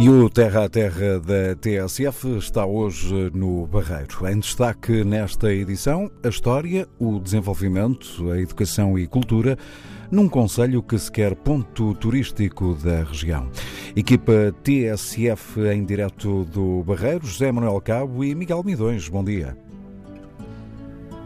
[0.00, 4.26] E o Terra a Terra da TSF está hoje no Barreiro.
[4.28, 9.56] Em destaque nesta edição, a história, o desenvolvimento, a educação e cultura
[10.10, 13.48] num conselho que se quer ponto turístico da região.
[13.94, 19.08] Equipa TSF em direto do Barreiro, José Manuel Cabo e Miguel Midões.
[19.08, 19.56] Bom dia.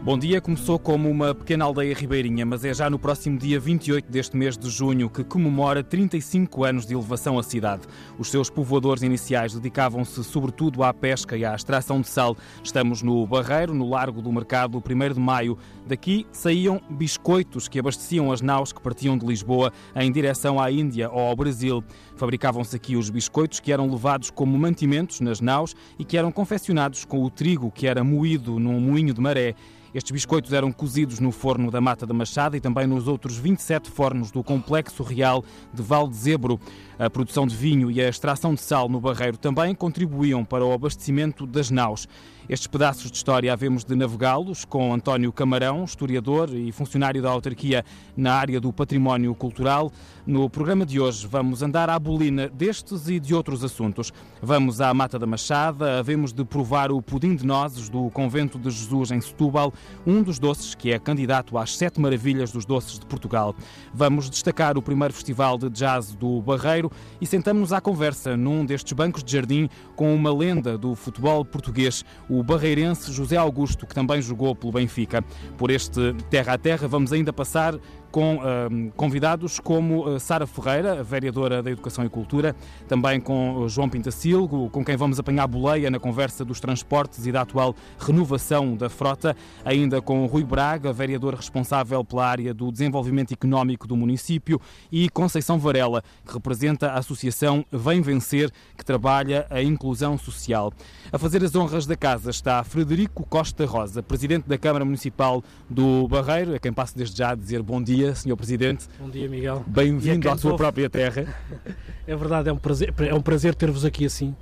[0.07, 4.09] Bom dia começou como uma pequena aldeia ribeirinha, mas é já no próximo dia 28
[4.09, 7.81] deste mês de junho que comemora 35 anos de elevação à cidade.
[8.17, 12.37] Os seus povoadores iniciais dedicavam-se sobretudo à pesca e à extração de sal.
[12.63, 15.57] Estamos no Barreiro, no Largo do Mercado, 1 de maio.
[15.85, 21.09] Daqui saíam biscoitos que abasteciam as naus que partiam de Lisboa em direção à Índia
[21.11, 21.83] ou ao Brasil.
[22.15, 27.03] Fabricavam-se aqui os biscoitos que eram levados como mantimentos nas naus e que eram confeccionados
[27.03, 29.53] com o trigo que era moído num moinho de maré.
[29.93, 33.89] Estes biscoitos eram cozidos no forno da Mata da Machada e também nos outros 27
[33.89, 36.59] fornos do Complexo Real de Val de Zebro.
[36.99, 40.73] A produção de vinho e a extração de sal no Barreiro também contribuíam para o
[40.73, 42.07] abastecimento das naus.
[42.49, 47.83] Estes pedaços de história havemos de navegá-los com António Camarão, historiador e funcionário da autarquia
[48.15, 49.91] na área do património cultural.
[50.25, 54.13] No programa de hoje vamos andar à bolina destes e de outros assuntos.
[54.41, 58.69] Vamos à Mata da Machada, havemos de provar o pudim de nozes do Convento de
[58.69, 59.73] Jesus em Setúbal,
[60.05, 63.53] um dos doces que é candidato às sete maravilhas dos doces de Portugal.
[63.93, 66.89] Vamos destacar o primeiro festival de jazz do Barreiro
[67.19, 72.05] e sentamos-nos à conversa num destes bancos de jardim com uma lenda do futebol português,
[72.29, 75.23] o barreirense José Augusto, que também jogou pelo Benfica.
[75.57, 77.75] Por este terra a terra, vamos ainda passar
[78.11, 82.55] com uh, convidados como uh, Sara Ferreira, vereadora da Educação e Cultura,
[82.87, 87.31] também com uh, João Pintacilgo, com quem vamos apanhar boleia na conversa dos transportes e
[87.31, 89.35] da atual renovação da frota,
[89.65, 94.59] ainda com Rui Braga, vereador responsável pela área do desenvolvimento económico do município,
[94.91, 100.71] e Conceição Varela, que representa a Associação Vem Vencer, que trabalha a inclusão social.
[101.11, 106.07] A fazer as honras da casa está Frederico Costa Rosa, presidente da Câmara Municipal do
[106.07, 108.35] Barreiro, a quem passo desde já a dizer bom dia dia, Sr.
[108.35, 108.85] Presidente.
[108.99, 109.63] Bom dia, Miguel.
[109.65, 111.25] Bem-vindo à sua própria terra.
[112.09, 114.33] É verdade, é um prazer, é um prazer ter-vos aqui assim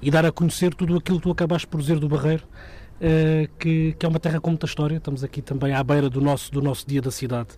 [0.00, 2.42] e dar a conhecer tudo aquilo que tu acabaste por dizer do Barreiro,
[2.96, 4.96] uh, que, que, é uma terra com muita história.
[4.96, 7.50] Estamos aqui também à beira do nosso, do nosso dia da cidade,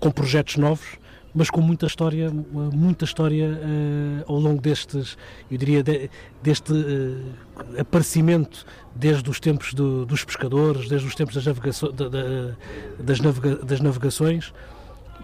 [0.00, 0.98] com projetos novos,
[1.32, 5.16] mas com muita história, muita história uh, ao longo destes,
[5.48, 6.10] eu diria, de,
[6.42, 7.34] deste uh,
[7.78, 8.66] aparecimento
[8.96, 12.56] desde os tempos do, dos pescadores, desde os tempos das, navegaço, da, da,
[12.98, 14.52] das, navega, das navegações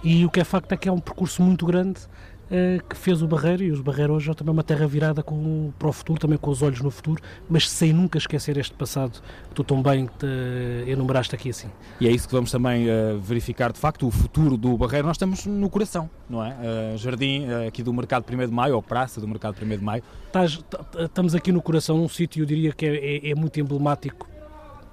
[0.02, 2.00] e o que é facto é que é um percurso muito grande
[2.44, 5.72] uh, que fez o Barreiro, e os Barreiro hoje é também uma terra virada com,
[5.78, 9.20] para o futuro, também com os olhos no futuro, mas sem nunca esquecer este passado
[9.48, 11.68] que tu tão bem te enumeraste aqui assim.
[12.00, 15.06] E é isso que vamos também uh, verificar, de facto, o futuro do Barreiro.
[15.06, 16.50] Nós estamos no coração, não é?
[16.94, 20.02] Uh, jardim aqui do Mercado 1 de Maio, ou Praça do Mercado 1 de Maio.
[20.26, 20.62] Estás,
[20.98, 24.34] estamos aqui no coração, num sítio, eu diria que é, é, é muito emblemático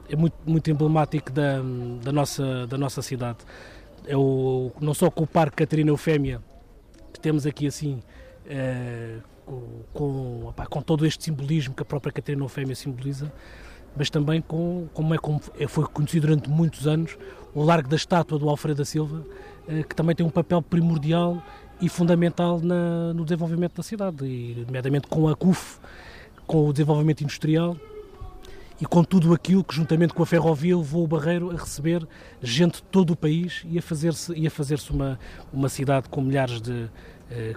[0.09, 1.61] é muito, muito emblemático da,
[2.03, 3.37] da, nossa, da nossa cidade
[4.05, 6.41] é o, não só com o Parque Catarina Eufémia,
[7.13, 8.01] que temos aqui assim,
[8.45, 9.17] é,
[9.93, 13.31] com, opa, com, todo este simbolismo que a própria Catarina Eufémia simboliza,
[13.95, 17.17] mas também com, como é como é, foi conhecido durante muitos anos,
[17.53, 19.25] o Largo da Estátua do Alfredo da Silva,
[19.67, 21.41] é, que também tem um papel primordial
[21.81, 25.79] e fundamental na, no desenvolvimento da cidade, e nomeadamente com a CUF,
[26.45, 27.75] com o desenvolvimento industrial,
[28.81, 32.05] e com tudo aquilo que, juntamente com a ferrovia, levou o Barreiro a receber
[32.41, 35.19] gente de todo o país e a fazer-se fazer uma,
[35.53, 36.89] uma cidade com milhares de,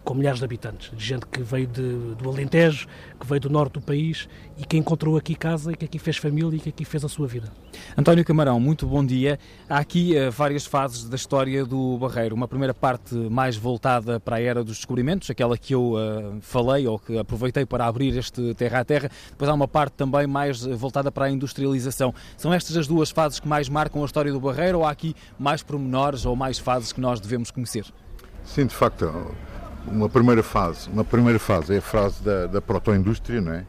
[0.05, 2.87] com milhares de habitantes, de gente que veio de, do Alentejo,
[3.19, 6.17] que veio do norte do país e que encontrou aqui casa e que aqui fez
[6.17, 7.53] família e que aqui fez a sua vida.
[7.97, 9.39] António Camarão, muito bom dia.
[9.69, 12.35] Há aqui uh, várias fases da história do Barreiro.
[12.35, 16.87] Uma primeira parte mais voltada para a era dos descobrimentos, aquela que eu uh, falei
[16.87, 19.11] ou que aproveitei para abrir este terra a terra.
[19.31, 22.15] Depois há uma parte também mais voltada para a industrialização.
[22.37, 25.15] São estas as duas fases que mais marcam a história do Barreiro ou há aqui
[25.39, 27.85] mais pormenores ou mais fases que nós devemos conhecer?
[28.45, 29.35] Sim, de facto
[29.87, 30.89] uma primeira fase.
[30.91, 33.65] Uma primeira fase é a fase da, da protoindústria, não é?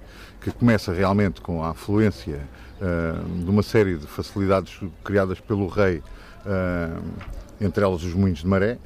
[0.45, 2.39] que começa realmente com a afluência
[2.79, 6.03] uh, de uma série de facilidades criadas pelo rei,
[6.45, 7.03] uh,
[7.59, 8.77] entre elas os moinhos de maré,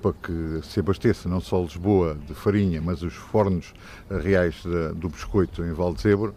[0.00, 3.74] para que se abasteça não só Lisboa de farinha, mas os fornos
[4.10, 6.34] reais de, do biscoito em Valdezebro,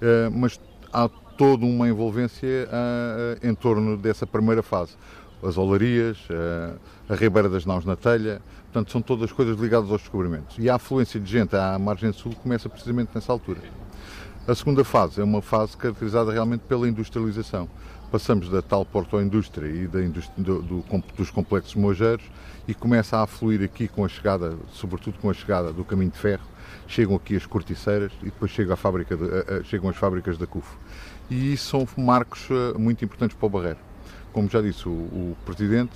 [0.00, 0.58] uh, mas
[0.90, 1.06] há
[1.36, 2.68] toda uma envolvência
[3.42, 4.96] em torno dessa primeira fase
[5.42, 6.16] as olarias,
[7.08, 8.40] a Ribeira das Naus na Telha,
[8.74, 10.56] portanto são todas coisas ligadas aos descobrimentos.
[10.58, 13.60] E a afluência de gente à margem sul começa precisamente nessa altura.
[14.48, 17.68] A segunda fase é uma fase caracterizada realmente pela industrialização,
[18.10, 20.84] passamos da tal porto-indústria e da indústria, do, do,
[21.16, 22.24] dos complexos mojeiros
[22.66, 26.18] e começa a fluir aqui com a chegada, sobretudo com a chegada do caminho de
[26.18, 26.44] ferro,
[26.88, 30.36] chegam aqui as corticeiras e depois chega a fábrica de, a, a, chegam as fábricas
[30.36, 30.68] da CUF.
[31.30, 33.78] E isso são marcos uh, muito importantes para o Barreiro.
[34.32, 35.92] Como já disse o, o Presidente,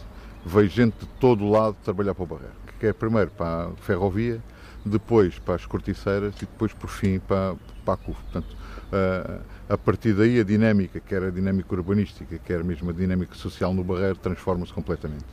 [0.49, 3.71] veio gente de todo o lado trabalhar para o Barreiro, que quer primeiro para a
[3.77, 4.43] ferrovia,
[4.85, 7.55] depois para as corticeiras e depois, por fim, para,
[7.85, 8.21] para a CUF.
[8.23, 8.57] Portanto,
[8.93, 13.75] uh, a partir daí a dinâmica, quer a dinâmica urbanística, quer mesmo a dinâmica social
[13.75, 15.27] no Barreiro, transforma-se completamente.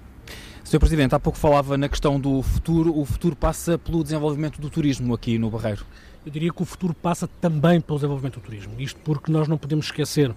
[0.64, 0.80] Sr.
[0.80, 2.98] Presidente, há pouco falava na questão do futuro.
[2.98, 5.86] O futuro passa pelo desenvolvimento do turismo aqui no Barreiro.
[6.26, 8.74] Eu diria que o futuro passa também pelo desenvolvimento do turismo.
[8.80, 10.34] Isto porque nós não podemos esquecer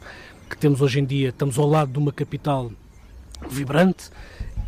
[0.48, 2.70] que temos hoje em dia, estamos ao lado de uma capital
[3.48, 4.10] vibrante,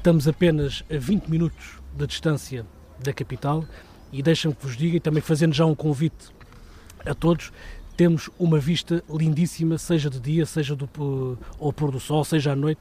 [0.01, 2.65] estamos apenas a 20 minutos da distância
[2.99, 3.67] da capital
[4.11, 6.31] e deixam que vos diga, e também fazendo já um convite
[7.05, 7.53] a todos,
[7.99, 10.89] temos uma vista lindíssima, seja de dia, seja do,
[11.61, 12.81] ao pôr do sol, seja à noite.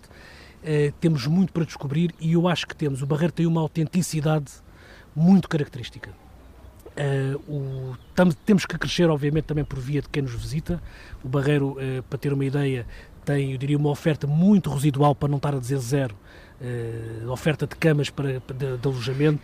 [0.64, 3.02] Uh, temos muito para descobrir e eu acho que temos.
[3.02, 4.54] O Barreiro tem uma autenticidade
[5.14, 6.12] muito característica.
[6.92, 10.82] Uh, o, tam, temos que crescer, obviamente, também por via de quem nos visita.
[11.22, 12.88] O Barreiro, uh, para ter uma ideia,
[13.26, 16.16] tem, eu diria, uma oferta muito residual, para não estar a dizer zero,
[17.32, 19.42] oferta de camas para, de, de alojamento.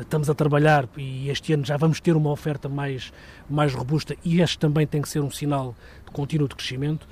[0.00, 3.12] estamos a trabalhar e este ano já vamos ter uma oferta mais,
[3.48, 5.74] mais robusta e este também tem que ser um sinal
[6.04, 7.06] de contínuo de crescimento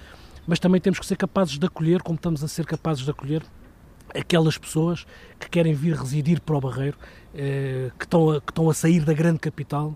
[0.48, 3.42] mas também temos que ser capazes de acolher, como estamos a ser capazes de acolher,
[4.14, 5.06] aquelas pessoas
[5.38, 6.96] que querem vir residir para o Barreiro,
[7.34, 9.94] eh, que, estão a, que estão a sair da grande capital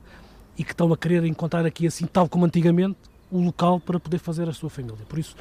[0.58, 2.98] e que estão a querer encontrar aqui, assim, tal como antigamente,
[3.30, 4.98] o local para poder fazer a sua família.
[5.08, 5.34] Por isso,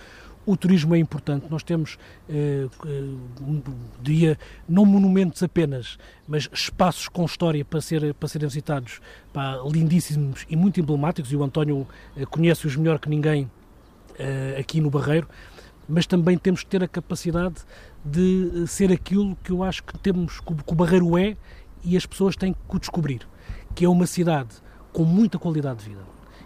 [0.46, 1.46] o turismo é importante.
[1.50, 1.98] Nós temos,
[2.30, 3.04] eh, eh,
[4.02, 5.98] diria, não monumentos apenas,
[6.28, 9.00] mas espaços com história para, ser, para serem visitados,
[9.32, 13.50] pá, lindíssimos e muito emblemáticos, e o António eh, conhece-os melhor que ninguém
[14.60, 15.28] aqui no Barreiro,
[15.90, 17.56] mas também temos que ter a capacidade
[18.06, 21.36] de ser aquilo que eu acho que temos que o Barreiro é
[21.84, 23.28] e as pessoas têm que o descobrir,
[23.74, 24.50] que é uma cidade
[24.94, 26.02] com muita qualidade de vida.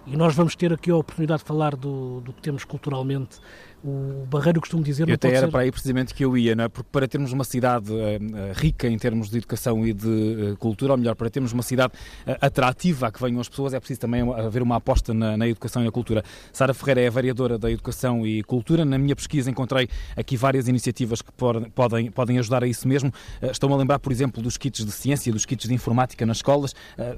[0.08, 3.40] E nós vamos ter aqui a oportunidade de falar do, do que temos culturalmente
[3.86, 5.08] o Barreiro costuma dizer...
[5.08, 5.52] Eu até era ser...
[5.52, 6.68] para aí precisamente que eu ia, não é?
[6.68, 8.20] porque para termos uma cidade uh,
[8.54, 11.94] rica em termos de educação e de uh, cultura, ou melhor, para termos uma cidade
[12.26, 15.48] uh, atrativa a que venham as pessoas, é preciso também haver uma aposta na, na,
[15.48, 16.24] educação e na cultura.
[16.52, 18.84] Sara Ferreira é a variadora da educação e cultura.
[18.84, 23.14] Na minha pesquisa encontrei aqui várias iniciativas que por, podem, podem ajudar a isso mesmo.
[23.42, 26.74] Estou-me a lembrar, por exemplo, dos kits de ciência, dos kits de informática nas escolas.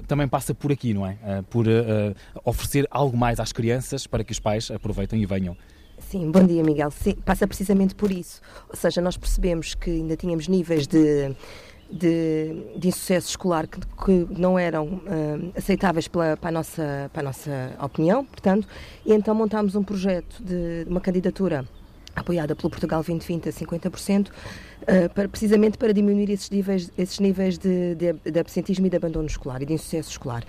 [0.06, 1.16] Também passa por aqui, não é?
[1.48, 1.66] Por
[2.44, 5.56] oferecer algo mais às crianças para que os pais aproveitem e venham.
[5.98, 6.90] Sim, bom dia, Miguel.
[6.90, 8.40] Sim, passa precisamente por isso.
[8.68, 11.34] Ou seja, nós percebemos que ainda tínhamos níveis de,
[11.90, 17.20] de, de insucesso escolar que, que não eram uh, aceitáveis pela, para, a nossa, para
[17.20, 18.66] a nossa opinião, portanto,
[19.04, 21.64] e então montámos um projeto de uma candidatura
[22.14, 27.58] apoiada pelo Portugal 2020 a 50%, uh, para, precisamente para diminuir esses níveis, esses níveis
[27.58, 30.44] de, de, de absentismo e de abandono escolar e de insucesso escolar.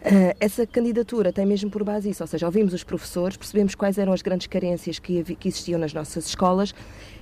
[0.00, 3.98] Uh, essa candidatura tem mesmo por base isso, ou seja, ouvimos os professores, percebemos quais
[3.98, 6.72] eram as grandes carências que, que existiam nas nossas escolas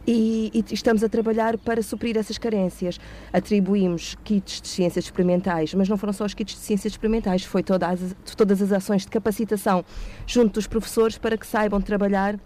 [0.06, 3.00] e, e, estamos a trabalhar para suprir essas carências.
[3.32, 7.62] Atribuímos kits de ciências experimentais, mas não foram só os kits de ciências experimentais, foi
[7.62, 9.82] toda as, todas as ações de capacitação
[10.26, 12.38] junto dos professores para que saibam trabalhar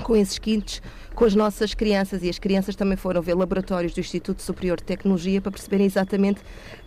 [0.00, 0.82] com esses kits
[1.14, 2.22] com as nossas crianças.
[2.22, 6.40] E as crianças também foram ver laboratórios do Instituto Superior de Tecnologia para perceberem exatamente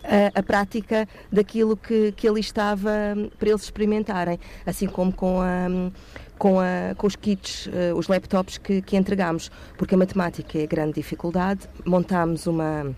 [0.03, 5.41] a, a prática daquilo que, que ali estava hum, para eles experimentarem, assim como com
[5.41, 5.91] a
[6.35, 10.67] com, a, com, os kits, uh, os laptops que, que entregámos, porque a matemática é
[10.67, 11.69] grande dificuldade.
[11.85, 12.93] Montámos uma,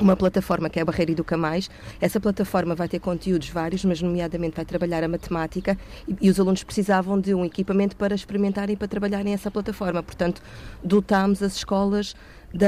[0.00, 1.70] uma plataforma que é a Barreira Educa Mais.
[2.00, 5.76] Essa plataforma vai ter conteúdos vários, mas nomeadamente vai trabalhar a matemática
[6.08, 10.02] e, e os alunos precisavam de um equipamento para experimentarem e para trabalharem essa plataforma.
[10.02, 10.42] Portanto,
[10.82, 12.14] dotámos as escolas
[12.52, 12.66] da,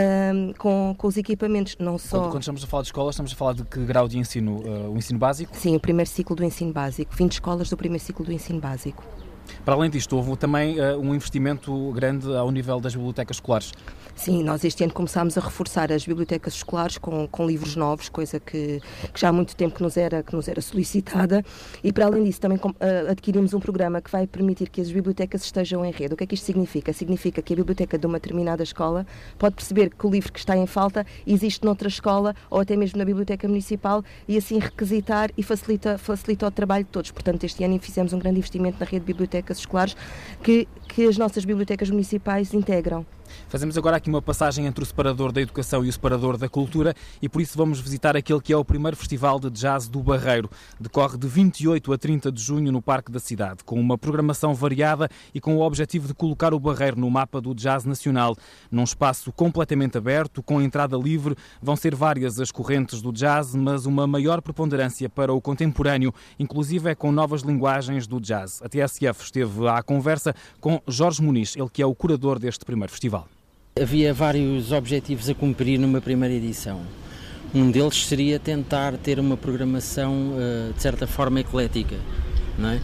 [0.59, 2.19] com, com, os equipamentos, não só...
[2.19, 4.57] Quando, quando, estamos a falar de escolas, estamos a falar de que grau de ensino?
[4.57, 5.57] Uh, o ensino básico?
[5.57, 7.15] Sim, o primeiro ciclo do ensino básico.
[7.15, 9.05] 20 escolas do primeiro ciclo do ensino básico.
[9.65, 13.73] Para além disto, houve também uh, um investimento grande ao nível das bibliotecas escolares.
[14.17, 18.41] Sim, nós este ano começámos a reforçar as bibliotecas escolares com, com livros novos, coisa
[18.41, 18.81] que,
[19.13, 21.45] que, já há muito tempo que nos, era, que nos era solicitada.
[21.85, 25.45] E para além disso, também uh, adquirimos um programa que vai permitir que as bibliotecas
[25.45, 26.15] estejam em rede.
[26.15, 26.95] O que é que isto significa?
[26.95, 29.07] Significa que a biblioteca de uma determinada escola
[29.39, 32.99] pode perceber que o livro que está em falta existe noutra escola ou até mesmo
[32.99, 37.11] na biblioteca municipal e assim requisitar e facilita, facilita o trabalho de todos.
[37.11, 39.97] Portanto, este ano fizemos um grande investimento na rede de bibliotecas escolares
[40.43, 43.05] que, que as nossas bibliotecas municipais integram.
[43.49, 46.95] Fazemos agora aqui uma passagem entre o separador da educação e o separador da cultura
[47.21, 50.51] e por isso vamos visitar aquele que é o primeiro festival de jazz do Barreiro.
[50.81, 55.09] Decorre de 28 a 30 de junho no Parque da Cidade, com uma programação variada
[55.35, 58.37] e com o objetivo de colocar o Barreiro no mapa do jazz nacional.
[58.71, 63.87] Num espaço completamente aberto, com entrada livre, vão ser várias as correntes do jazz, mas
[63.87, 68.61] uma maior preponderância para o contemporâneo, inclusive é com novas linguagens do jazz.
[68.63, 72.93] A TSF esteve à conversa com Jorge Muniz, ele que é o curador deste primeiro
[72.93, 73.26] festival.
[73.79, 76.81] Havia vários objetivos a cumprir numa primeira edição.
[77.55, 81.97] Um deles seria tentar ter uma programação uh, de certa forma eclética,
[82.59, 82.81] não é?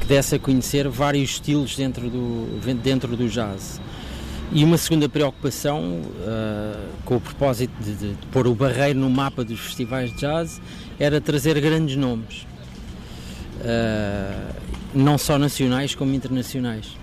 [0.00, 3.80] que desse a conhecer vários estilos dentro do, dentro do jazz.
[4.52, 9.10] E uma segunda preocupação, uh, com o propósito de, de, de, pôr o barreiro no
[9.10, 10.62] mapa dos festivais de jazz,
[11.00, 12.46] era trazer grandes nomes,
[13.56, 14.54] uh,
[14.94, 16.96] não só nacionais como internacionais.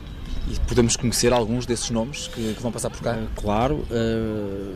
[0.49, 3.13] E podemos conhecer alguns desses nomes que, que vão passar por cá?
[3.13, 3.75] Uh, claro.
[3.89, 4.75] Uh,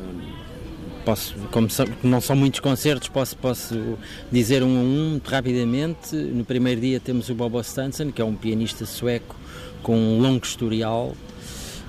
[1.06, 3.98] posso, como são, não são muitos concertos, posso, posso
[4.32, 6.16] dizer um a um muito rapidamente.
[6.16, 9.36] No primeiro dia temos o Bobo Stanson, que é um pianista sueco
[9.84, 11.16] com um longo historial.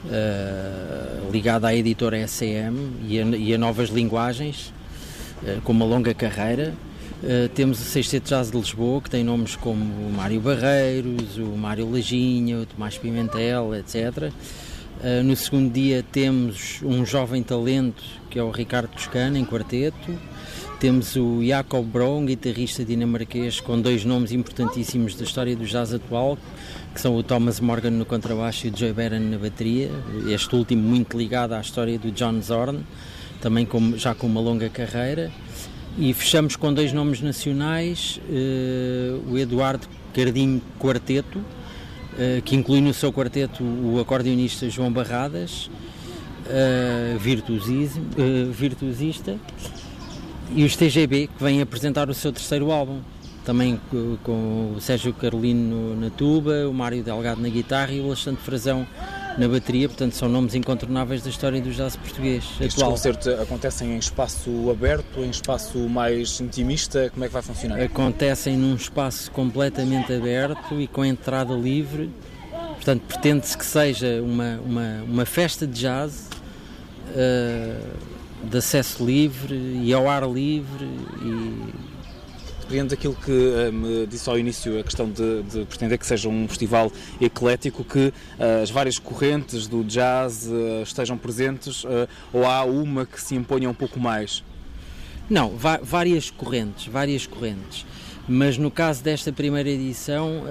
[0.02, 2.74] Uh, ligado à editora SEM
[3.06, 4.72] e a, e a novas linguagens,
[5.62, 6.74] com uma longa carreira.
[7.22, 11.56] Uh, temos o Sexteto Jazz de Lisboa, que tem nomes como o Mário Barreiros, o
[11.56, 14.32] Mário Lajinha, o Tomás Pimentel, etc.
[15.02, 20.18] Eh, no segundo dia temos um jovem talento, que é o Ricardo Toscana, em quarteto.
[20.78, 26.36] Temos o Jacob Brown, guitarrista dinamarquês, com dois nomes importantíssimos da história do jazz atual,
[26.94, 29.90] que são o Thomas Morgan no contrabaixo e o Joey Barron na bateria.
[30.28, 32.84] Este último muito ligado à história do John Zorn,
[33.40, 35.30] também com, já com uma longa carreira.
[35.98, 42.94] E fechamos com dois nomes nacionais, uh, o Eduardo Cardinho Quarteto, uh, que inclui no
[42.94, 45.70] seu quarteto o acordeonista João Barradas,
[46.46, 49.36] uh, virtuosista,
[50.54, 53.00] e os TGB, que vêm apresentar o seu terceiro álbum,
[53.44, 53.80] também
[54.22, 58.86] com o Sérgio Carolino na tuba, o Mário Delgado na guitarra e o Alexandre Frazão
[59.38, 62.92] na bateria, portanto são nomes incontornáveis da história do jazz português Estes atual.
[62.92, 67.80] concertos acontecem em espaço aberto, em espaço mais intimista, como é que vai funcionar?
[67.80, 72.10] Acontecem num espaço completamente aberto e com entrada livre,
[72.74, 76.28] portanto pretende-se que seja uma, uma, uma festa de jazz
[77.10, 80.86] uh, de acesso livre e ao ar livre
[81.22, 81.89] e
[82.70, 86.28] compreendo aquilo que uh, me disse ao início, a questão de, de, pretender que seja
[86.28, 91.84] um festival eclético, que uh, as várias correntes do jazz uh, estejam presentes,
[92.32, 94.44] ou há uma que se imponha um pouco mais?
[95.28, 97.84] Não, várias correntes, várias correntes.
[98.28, 100.44] Mas no caso desta primeira edição,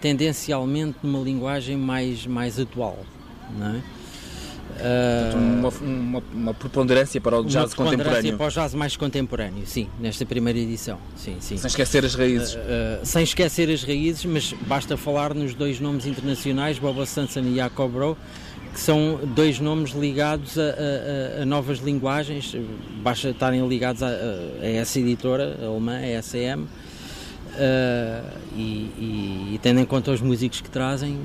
[0.00, 2.98] tendencialmente numa linguagem mais, mais atual,
[3.56, 3.82] não é?
[4.68, 8.36] Portanto, uma, uma, uma, preponderância para o jazz contemporâneo.
[8.36, 10.98] para o jazz mais contemporâneo, sim, nesta primeira edição.
[11.16, 11.56] Sim, sim.
[11.56, 12.54] Sem esquecer as raízes.
[12.54, 17.40] Uh, uh, sem esquecer as raízes, mas basta falar nos dois nomes internacionais, Boba Sanson
[17.40, 18.16] e Jacob Bro,
[18.72, 22.54] que são dois nomes ligados a, a, a, novas linguagens,
[23.02, 26.66] basta estarem ligados a, a essa editora alemã, a SM
[27.54, 31.18] Uh, e, e, e, tendo em conta os músicos que trazem,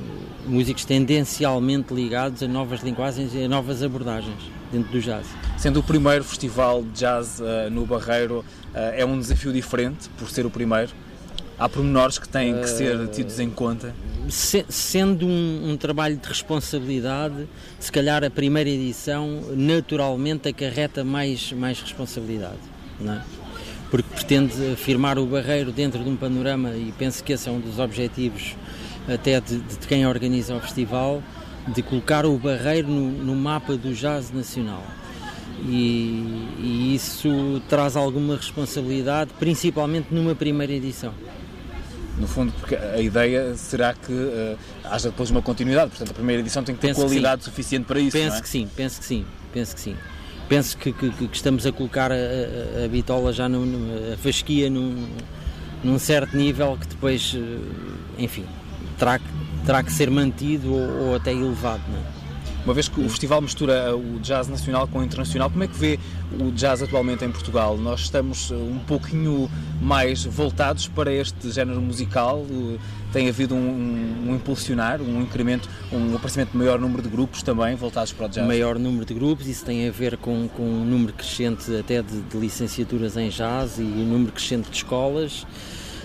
[0.46, 4.38] músicos tendencialmente ligados a novas linguagens e a novas abordagens
[4.72, 5.28] dentro do jazz.
[5.58, 10.30] Sendo o primeiro festival de jazz uh, no Barreiro, uh, é um desafio diferente por
[10.30, 10.92] ser o primeiro?
[11.58, 13.94] Há pormenores que têm que ser tidos em conta?
[14.28, 17.48] Se, sendo um, um, trabalho de responsabilidade,
[17.80, 22.58] se calhar a primeira edição naturalmente acarreta mais, mais responsabilidade.
[23.00, 23.22] Não é?
[23.94, 27.60] Porque pretende afirmar o barreiro dentro de um panorama e penso que esse é um
[27.60, 28.56] dos objetivos
[29.08, 31.22] até de, de quem organiza o festival,
[31.68, 34.84] de colocar o barreiro no, no mapa do jazz nacional.
[35.64, 41.14] E, e, isso traz alguma responsabilidade, principalmente numa primeira edição.
[42.18, 46.42] No fundo, porque a ideia será que uh, haja depois uma continuidade, portanto a primeira
[46.42, 48.18] edição tem que ter penso qualidade suficiente para isso.
[48.18, 48.42] Penso é?
[48.42, 49.96] que sim, penso que sim, penso que sim
[50.54, 52.16] penso que, que, que, estamos a colocar a,
[52.86, 53.64] a, bitola já, no,
[54.14, 55.08] a fasquia num,
[55.84, 58.46] num certo nível que depois, eh, enfim,
[59.00, 59.20] terá,
[59.66, 61.82] terá que ser mantido ou, ou até elevado.
[61.90, 62.13] Não é?
[62.66, 65.78] Uma vez que o festival mistura o jazz nacional com o internacional, como é que
[65.78, 66.00] vê
[66.40, 67.78] o jazz atualmente em Portugal?
[67.78, 69.52] Nós estamos eh, um pouquinho
[69.82, 72.46] mais voltados para este género musical?
[73.12, 77.76] Tem havido um, um impulsionar, um incremento, um aparecimento de maior número de grupos também
[77.76, 78.48] voltados para o jazz?
[78.48, 82.22] Maior número de grupos, isso tem a ver com, com um número crescente até de,
[82.22, 85.46] de licenciaturas em jazz e um número crescente de escolas.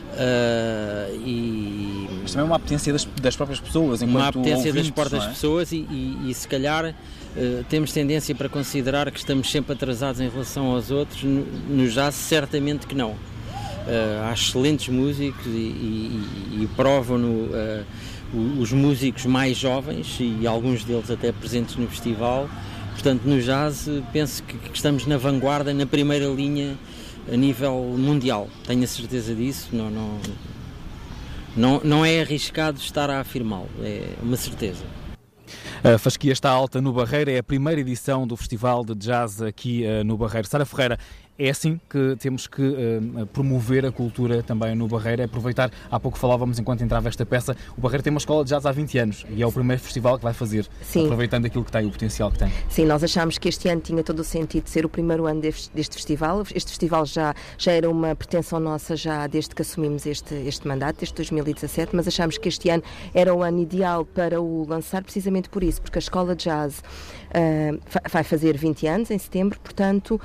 [0.08, 4.90] Uh, e Mas também é uma apetência das, das próprias pessoas, uma apetência ouvintes, das
[4.90, 5.28] próprias é?
[5.28, 10.20] pessoas e, e, e, se calhar uh, temos tendência para considerar que estamos sempre atrasados
[10.20, 13.10] em relação aos outros, no, no jazz certamente que não.
[13.10, 17.50] Uh, há excelentes músicos e, e, e provam-no
[18.60, 22.48] os músicos mais jovens e alguns deles até presentes no festival.
[22.92, 26.76] Portanto, no jazz penso que, que estamos na vanguarda, na primeira linha
[27.32, 28.48] a nível mundial.
[28.66, 29.68] Tenho a certeza disso.
[29.72, 30.20] Não, não,
[31.56, 34.84] não, não é arriscado estar a afirmá-lo, é uma certeza.
[35.82, 39.84] A Fasquia está alta no Barreiro, é a primeira edição do Festival de Jazz aqui
[39.84, 40.46] uh, no Barreiro.
[40.46, 40.98] Sara Ferreira,
[41.38, 46.00] é assim que temos que uh, promover a cultura também no Barreiro, é aproveitar, há
[46.00, 48.98] pouco falávamos enquanto entrava esta peça, o Barreiro tem uma escola de jazz há 20
[48.98, 51.04] anos e é o primeiro festival que vai fazer, Sim.
[51.04, 52.52] aproveitando aquilo que tem, o potencial que tem.
[52.68, 55.40] Sim, nós achámos que este ano tinha todo o sentido de ser o primeiro ano
[55.40, 56.42] deste, deste festival.
[56.54, 60.98] Este festival já, já era uma pretensão nossa já desde que assumimos este, este mandato,
[60.98, 62.82] desde 2017, mas achámos que este ano
[63.14, 66.82] era o ano ideal para o lançar precisamente por isso, porque a escola de jazz
[68.10, 70.20] vai fazer 20 anos em setembro, portanto uh,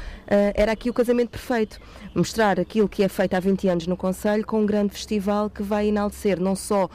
[0.55, 1.79] era aqui o casamento perfeito.
[2.15, 5.63] Mostrar aquilo que é feito há 20 anos no Conselho com um grande festival que
[5.63, 6.87] vai enaltecer não só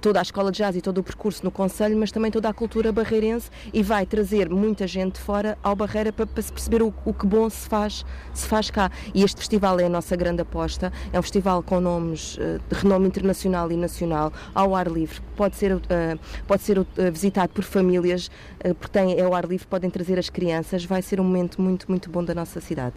[0.00, 2.54] toda a escola de jazz e todo o percurso no Conselho, mas também toda a
[2.54, 6.94] cultura barreirense e vai trazer muita gente de fora ao Barreira para, se perceber o,
[7.04, 8.92] o, que bom se faz, se faz cá.
[9.12, 12.80] E este festival é a nossa grande aposta, é um festival com nomes uh, de
[12.80, 15.80] renome internacional e nacional, ao ar livre, pode ser, uh,
[16.46, 18.30] pode ser uh, visitado por famílias,
[18.78, 21.86] porque tem, é ao ar livre, podem trazer as crianças, vai ser um momento muito,
[21.88, 22.94] muito bom da nossa cidade.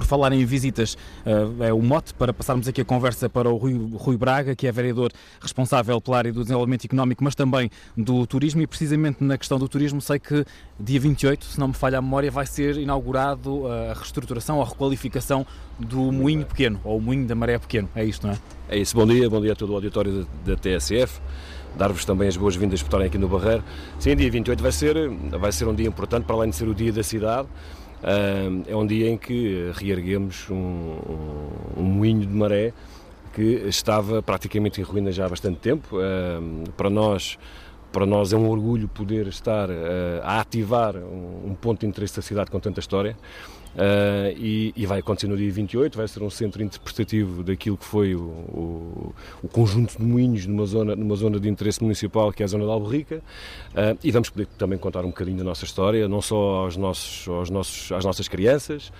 [0.00, 3.56] Por falar em visitas, uh, é o mote para passarmos aqui a conversa para o
[3.58, 8.26] Rui, Rui, Braga, que é vereador responsável pela área do desenvolvimento económico, mas também do
[8.26, 8.62] turismo.
[8.62, 10.42] E precisamente na questão do turismo, sei que
[10.78, 15.46] dia 28, se não me falha a memória, vai ser inaugurado a reestruturação, a requalificação
[15.78, 17.86] do Moinho Pequeno, ou o Moinho da Maré Pequeno.
[17.94, 18.38] É isto, não é?
[18.70, 18.96] É isso.
[18.96, 21.20] Bom dia, bom dia a todo o auditório da, da TSF
[21.76, 23.62] dar-vos também as boas-vindas por estarem aqui no Barreiro.
[23.98, 26.74] Sim, dia 28 vai ser, vai ser um dia importante, para além de ser o
[26.74, 27.48] dia da cidade,
[28.66, 32.72] é um dia em que reerguemos um, um, um moinho de maré
[33.34, 35.96] que estava praticamente em ruína já há bastante tempo.
[36.76, 37.38] Para nós,
[37.92, 39.68] para nós é um orgulho poder estar
[40.22, 43.16] a ativar um ponto de interesse da cidade com tanta história.
[43.74, 47.84] Uh, e, e, vai acontecer no dia 28, vai ser um centro interpretativo daquilo que
[47.84, 49.14] foi o, o,
[49.44, 52.66] o, conjunto de moinhos numa zona, numa zona de interesse municipal que é a zona
[52.66, 56.64] da Alberrica uh, e vamos poder também contar um bocadinho da nossa história, não só
[56.64, 58.92] aos nossos, aos nossos, às nossas crianças,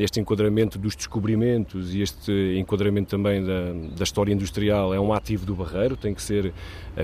[0.00, 5.44] este enquadramento dos descobrimentos e este enquadramento também da, da história industrial é um ativo
[5.44, 6.52] do Barreiro, tem que ser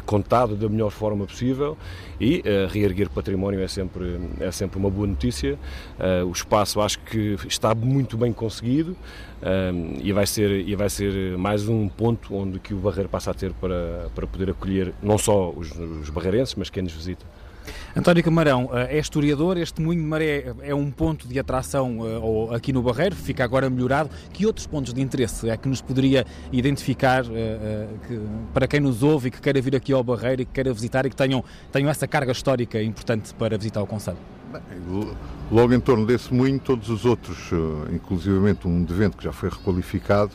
[0.07, 1.77] contado da melhor forma possível
[2.19, 5.59] e reerguer património é sempre, é sempre uma boa notícia.
[6.27, 8.97] o espaço acho que está muito bem conseguido
[9.41, 13.31] um, e, vai ser, e vai ser mais um ponto onde que o Barreiro passa
[13.31, 17.25] a ter para, para poder acolher não só os, os barreirenses, mas quem nos visita.
[17.97, 21.99] António Camarão eh, é historiador, este Moinho de Maré é um ponto de atração
[22.51, 24.11] eh, aqui no Barreiro, fica agora melhorado.
[24.33, 27.89] Que outros pontos de interesse é que nos poderia identificar eh,
[28.55, 31.07] para quem nos ouve e que queira vir aqui ao Barreiro e que queira visitar
[31.07, 34.19] e que tenham, tenham essa carga histórica importante para visitar o Conselho?
[35.51, 37.51] Logo em torno desse moinho, todos os outros,
[37.93, 40.33] inclusivamente um de que já foi requalificado,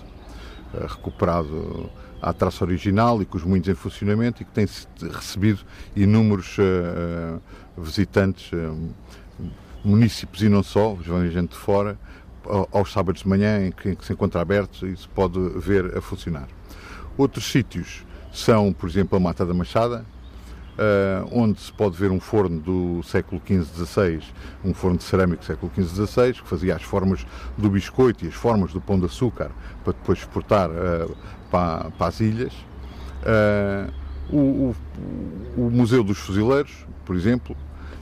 [0.87, 1.89] recuperado
[2.23, 4.65] à traça original e com os moinhos em funcionamento e que tem
[5.11, 5.59] recebido
[5.93, 7.41] inúmeros uh,
[7.77, 8.89] visitantes, uh,
[9.83, 11.97] munícipes e não só, vem gente de fora,
[12.71, 15.97] aos sábados de manhã em que, em que se encontra aberto e se pode ver
[15.97, 16.47] a funcionar.
[17.17, 20.05] Outros sítios são, por exemplo, a Mata da Machada,
[20.73, 24.23] Uh, onde se pode ver um forno do século XV-XVI,
[24.65, 28.33] um forno de cerâmica do século XV-XVI, que fazia as formas do biscoito e as
[28.33, 29.51] formas do pão de açúcar
[29.83, 31.15] para depois exportar uh,
[31.51, 32.53] para, para, as ilhas.
[33.21, 33.93] Uh,
[34.31, 34.75] o, o,
[35.57, 37.55] o, Museu dos Fuzileiros, por exemplo,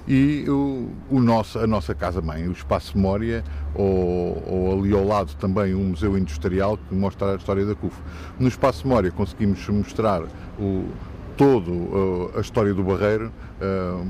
[0.07, 3.43] e o, o nosso, a nossa casa-mãe, o Espaço Memória,
[3.75, 7.95] ou, ou, ali ao lado também um museu industrial que mostra a história da CUF.
[8.39, 10.23] No Espaço Memória conseguimos mostrar
[10.59, 10.85] o,
[11.41, 14.07] todo uh, a história do Barreiro uh,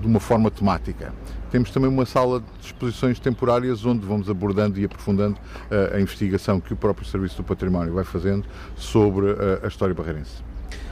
[0.00, 1.12] de uma forma temática.
[1.50, 6.60] Temos também uma sala de exposições temporárias onde vamos abordando e aprofundando uh, a investigação
[6.60, 9.26] que o próprio Serviço do Património vai fazendo sobre
[9.64, 10.49] a história barreirense.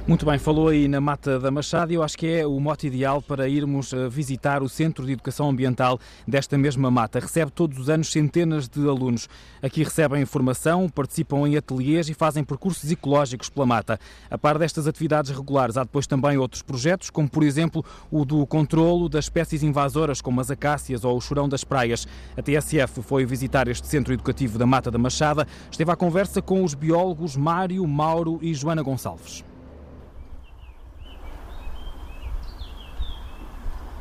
[0.09, 2.87] Muito bem, falou aí na Mata da Machada e eu acho que é o mote
[2.87, 7.21] ideal para irmos eh, visitar o Centro de Educação Ambiental desta mesma mata.
[7.21, 9.29] Recebe todos os anos centenas de alunos.
[9.63, 14.01] Aqui recebem informação, participam em ateliês e fazem percursos ecológicos pela mata.
[14.31, 18.47] A par destas atividades regulares, há depois também outros projetos, como por exemplo o do
[18.47, 22.09] controlo das espécies invasoras, como as acácias ou o chorão das praias.
[22.35, 25.47] A TSF foi visitar este Centro Educativo da Mata da Machada.
[25.71, 29.48] Esteve à conversa com os biólogos Mário, Mauro e Joana Gonçalves.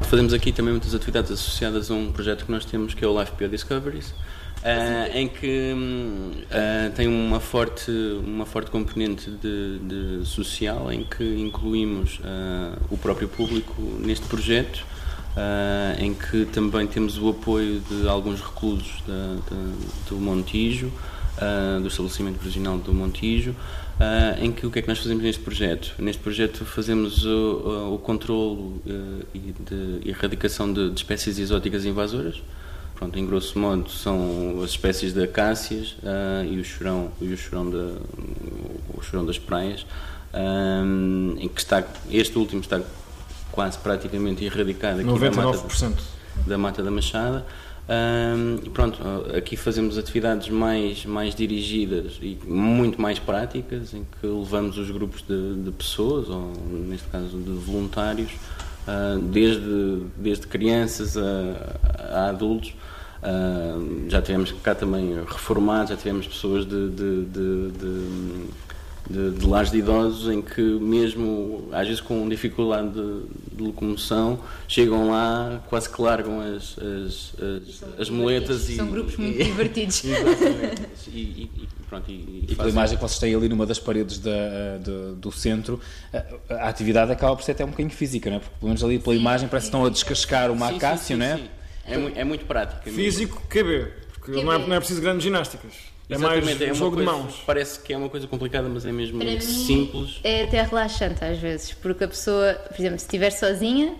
[0.01, 3.19] Fazemos aqui também muitas atividades associadas a um projeto que nós temos que é o
[3.19, 7.91] Life Biodiscoveries, uh, em que uh, tem uma forte,
[8.23, 14.85] uma forte componente de, de social, em que incluímos uh, o próprio público neste projeto,
[15.99, 19.73] em que também temos o apoio de alguns reclusos da, da,
[20.09, 20.91] do Montijo,
[21.79, 23.55] do estabelecimento prisional do Montijo,
[23.97, 25.95] Uh, em que o que é que nós fazemos neste projeto?
[25.97, 32.43] Neste projeto fazemos o, o, controlo uh, e de erradicação de, de, espécies exóticas invasoras.
[32.93, 37.37] Pronto, em grosso modo são as espécies de acácias uh, e o chorão, e o
[37.37, 37.97] chorão, de,
[38.95, 39.83] o chorão das praias,
[41.39, 42.79] em que está, este último está
[43.51, 45.23] quase praticamente erradicado aqui 99%.
[45.25, 46.03] da mata,
[46.45, 47.45] da mata da Machada.
[47.89, 49.01] Um, pronto,
[49.33, 55.21] aqui fazemos atividades mais, mais dirigidas e muito mais práticas, em que levamos os grupos
[55.21, 58.31] de, de pessoas, ou neste caso de voluntários,
[58.87, 62.75] uh, desde, desde crianças a, a adultos.
[63.17, 67.71] Uh, já tivemos cá também reformados, já tivemos pessoas de, de, de,
[69.09, 73.63] de de, de lares de idosos em que mesmo às vezes com dificuldade de, de
[73.63, 79.39] locomoção chegam lá quase que largam as, as, as, as muletas e são grupos muito
[79.39, 80.09] e, divertidos e,
[81.09, 84.77] e, e, pronto, e, e pela imagem que vocês têm ali numa das paredes da,
[84.83, 85.79] do, do centro
[86.13, 88.39] a, a, atividade acaba por ser até um bocadinho física, não é?
[88.39, 91.25] porque pelo menos ali pela sim, imagem parece que estão a descascar uma acácia, não
[91.25, 91.41] é?
[91.85, 94.43] É, muito, é muito prático físico, QB porque QB.
[94.43, 97.43] Não, é, não é preciso grandes ginásticas é mais é um jogo coisa, de mãos.
[97.45, 100.19] Parece que é uma coisa complicada, mas é mesmo Para simples.
[100.23, 103.95] É até relaxante às vezes, porque a pessoa, por exemplo, se estiver sozinha,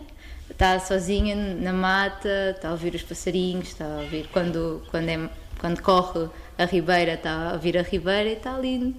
[0.50, 5.30] está sozinha na mata, está a ouvir os passarinhos, está a ouvir quando, quando, é,
[5.60, 8.96] quando corre a ribeira, está a ouvir a ribeira e está ali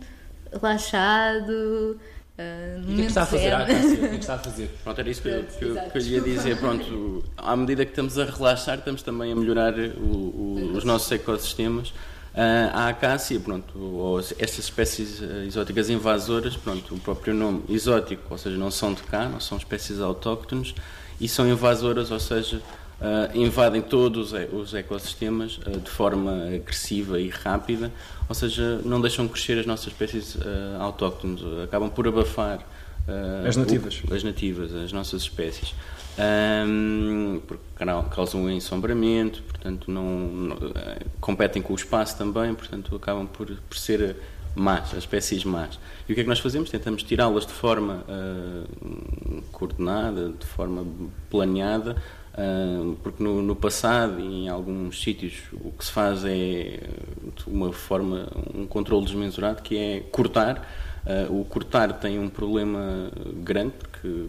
[0.52, 1.98] relaxado.
[2.38, 3.52] Uh, o que é que está a fazer?
[3.52, 4.70] Ah, o que é que está a fazer?
[4.84, 6.56] Pronto, era isso que, eu, que, eu, que eu lhe ia dizer.
[6.58, 11.10] Pronto, à medida que estamos a relaxar, estamos também a melhorar o, o, os nossos
[11.10, 11.92] ecossistemas
[12.40, 18.38] a acácia, pronto, ou estas espécies uh, exóticas invasoras, pronto, o próprio nome exótico, ou
[18.38, 20.72] seja, não são de cá, não são espécies autóctones
[21.20, 22.62] e são invasoras, ou seja,
[23.00, 27.90] uh, invadem todos os ecossistemas de forma agressiva e rápida,
[28.28, 30.36] ou seja, não deixam crescer as nossas espécies
[30.78, 32.60] autóctones, acabam por abafar
[33.46, 35.74] as nativas, as nativas, as nossas espécies
[36.18, 37.62] um, porque
[38.10, 43.78] causam ensombramento, portanto não, não, eh, competem com o espaço também, portanto acabam por, por
[43.78, 44.16] ser
[44.56, 45.78] más, as espécies más.
[46.08, 46.70] E o que é que nós fazemos?
[46.70, 50.84] Tentamos tirá-las de forma uh, coordenada, de forma
[51.30, 51.96] planeada,
[52.34, 56.80] uh, porque no, no, passado em alguns sítios o que se faz é
[57.46, 60.68] uma forma, um controle desmesurado que é cortar.
[61.06, 63.10] Uh, o cortar tem um problema
[63.42, 64.26] grande porque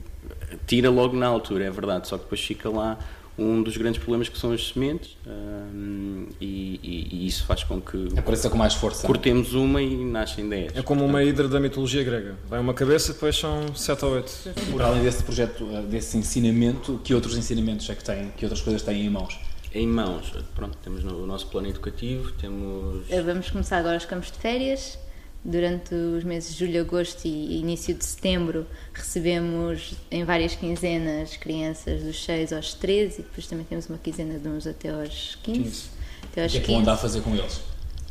[0.68, 2.98] tira logo na altura, é verdade, só que depois fica lá
[3.40, 7.80] um dos grandes problemas que são as sementes um, e, e, e, isso faz com
[7.80, 9.08] que apareça com mais força.
[9.08, 10.76] Cortemos uma e nascem 10.
[10.76, 12.36] É como uma hidra da mitologia grega.
[12.50, 14.32] Vai uma cabeça, depois são 7 ou 8.
[14.72, 18.32] Por além desse projeto, desse ensinamento, que outros ensinamentos é que têm?
[18.36, 19.40] Que outras coisas têm em mãos?
[19.74, 23.08] Em mãos, pronto, temos o nosso plano educativo, temos...
[23.24, 24.98] Vamos começar agora os campos de férias,
[25.44, 32.04] Durante os meses de julho, agosto e início de setembro recebemos em várias quinzenas crianças
[32.04, 35.64] dos 6 aos 13 e depois também temos uma quinzena de uns até aos 15.
[35.64, 35.90] 15.
[36.32, 37.56] Até aos o que é que vão andar a fazer com eles?
[37.56, 37.64] Uh,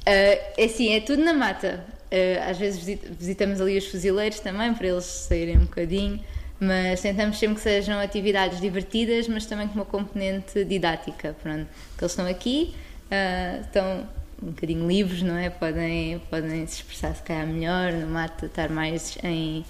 [0.07, 1.85] é assim, é tudo na mata.
[2.11, 2.83] Uh, às vezes
[3.19, 6.19] visitamos ali os fuzileiros também para eles saírem um bocadinho,
[6.59, 11.37] mas tentamos sempre que sejam atividades divertidas, mas também com uma componente didática.
[11.43, 11.67] Pronto,
[11.99, 12.75] que eles estão aqui,
[13.13, 14.09] uh, estão
[14.43, 15.51] um bocadinho livres, não é?
[15.51, 19.65] Podem, podem se expressar se calhar melhor, no mato estar mais em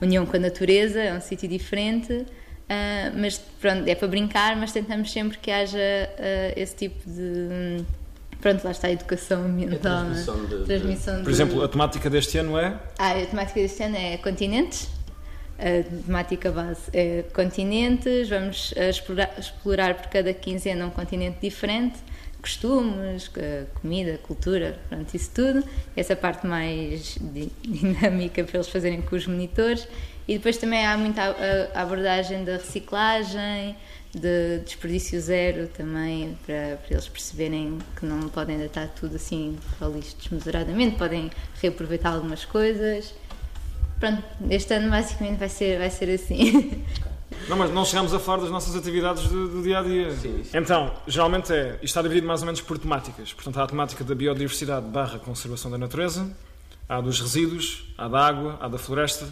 [0.00, 2.12] união com a natureza, é um sítio diferente.
[2.12, 7.84] Uh, mas pronto, é para brincar, mas tentamos sempre que haja uh, esse tipo de.
[8.40, 9.98] Pronto, lá está a educação ambiental.
[9.98, 11.22] A transmissão, de, transmissão de...
[11.24, 12.78] Por exemplo, a temática deste ano é?
[12.98, 14.88] Ah, a temática deste ano é continentes.
[15.58, 18.30] A temática base é continentes.
[18.30, 21.98] Vamos explorar, explorar por cada quinzena um continente diferente
[22.40, 23.30] costumes,
[23.80, 25.64] comida, cultura, pronto, isso tudo.
[25.96, 27.18] Essa parte mais
[27.62, 29.86] dinâmica para eles fazerem com os monitores.
[30.26, 31.22] E depois também há muita
[31.74, 33.76] abordagem da reciclagem,
[34.14, 39.58] de desperdício zero também, para, para eles perceberem que não podem deitar tudo assim
[39.92, 43.14] lixo desmesuradamente, podem reaproveitar algumas coisas.
[43.98, 46.84] Pronto, este ano basicamente vai ser, vai ser assim.
[47.48, 50.10] Não, mas não chegamos a falar das nossas atividades do, do dia a dia.
[50.12, 50.56] Sim, sim.
[50.56, 53.32] Então, geralmente é, isto está dividido mais ou menos por temáticas.
[53.32, 56.30] Portanto, há a temática da biodiversidade barra conservação da natureza,
[56.88, 59.28] há dos resíduos, há da água, há da floresta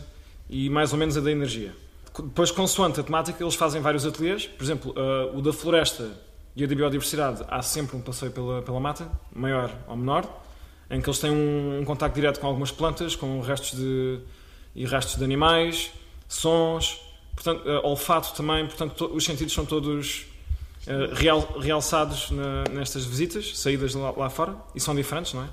[0.49, 1.75] e mais ou menos a da energia.
[2.17, 4.47] Depois, consoante a temática, eles fazem vários ateliês.
[4.47, 6.11] Por exemplo, uh, o da floresta
[6.57, 10.25] e o da biodiversidade, há sempre um passeio pela, pela mata, maior ou menor,
[10.91, 14.19] em que eles têm um, um contacto direto com algumas plantas, com restos de,
[14.75, 15.93] e restos de animais,
[16.27, 17.01] sons,
[17.39, 18.67] portanto, uh, olfato também.
[18.67, 20.27] Portanto, os sentidos são todos
[20.87, 25.49] uh, real, realçados na, nestas visitas, saídas lá, lá fora, e são diferentes, não é?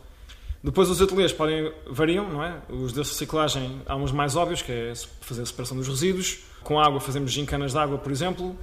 [0.64, 2.56] Depois os ateliês podem variam, não é?
[2.70, 6.40] Os de reciclagem há uns mais óbvios, que é fazer a separação dos resíduos.
[6.64, 8.58] Com água fazemos gincanas de água, por exemplo.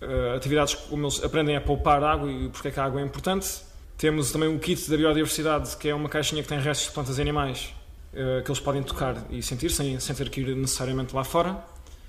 [0.00, 3.04] Uh, atividades como eles aprendem a poupar água e porque é que a água é
[3.04, 3.48] importante.
[3.98, 7.18] Temos também o kit da biodiversidade, que é uma caixinha que tem restos de plantas
[7.18, 7.72] e animais
[8.44, 11.60] que eles podem tocar e sentir sem, sem ter que ir necessariamente lá fora.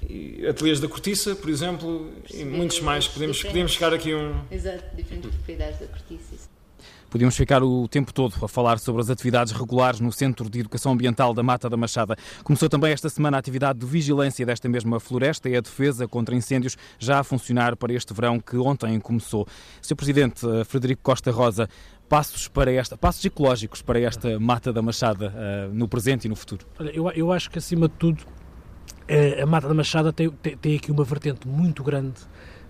[0.09, 3.07] E ateliês da cortiça, por exemplo, e muitos mais.
[3.07, 4.41] Podemos, podemos chegar aqui a um.
[4.51, 6.55] Exato, diferentes propriedades da cortiça.
[7.15, 10.91] Podíamos ficar o tempo todo a falar sobre as atividades regulares no Centro de Educação
[10.91, 12.17] Ambiental da Mata da Machada.
[12.43, 16.35] Começou também esta semana a atividade de vigilância desta mesma floresta e a defesa contra
[16.35, 19.47] incêndios já a funcionar para este verão que ontem começou.
[19.81, 19.95] Sr.
[19.95, 21.69] Presidente eh, Frederico Costa Rosa,
[22.09, 26.35] passos para esta, passos ecológicos para esta Mata da Machada uh, no presente e no
[26.35, 26.65] futuro?
[26.77, 28.44] Olha, eu, eu acho que acima de tudo eh,
[29.41, 32.13] a Mata da Machada tem, tem, aqui uma vertente muito grande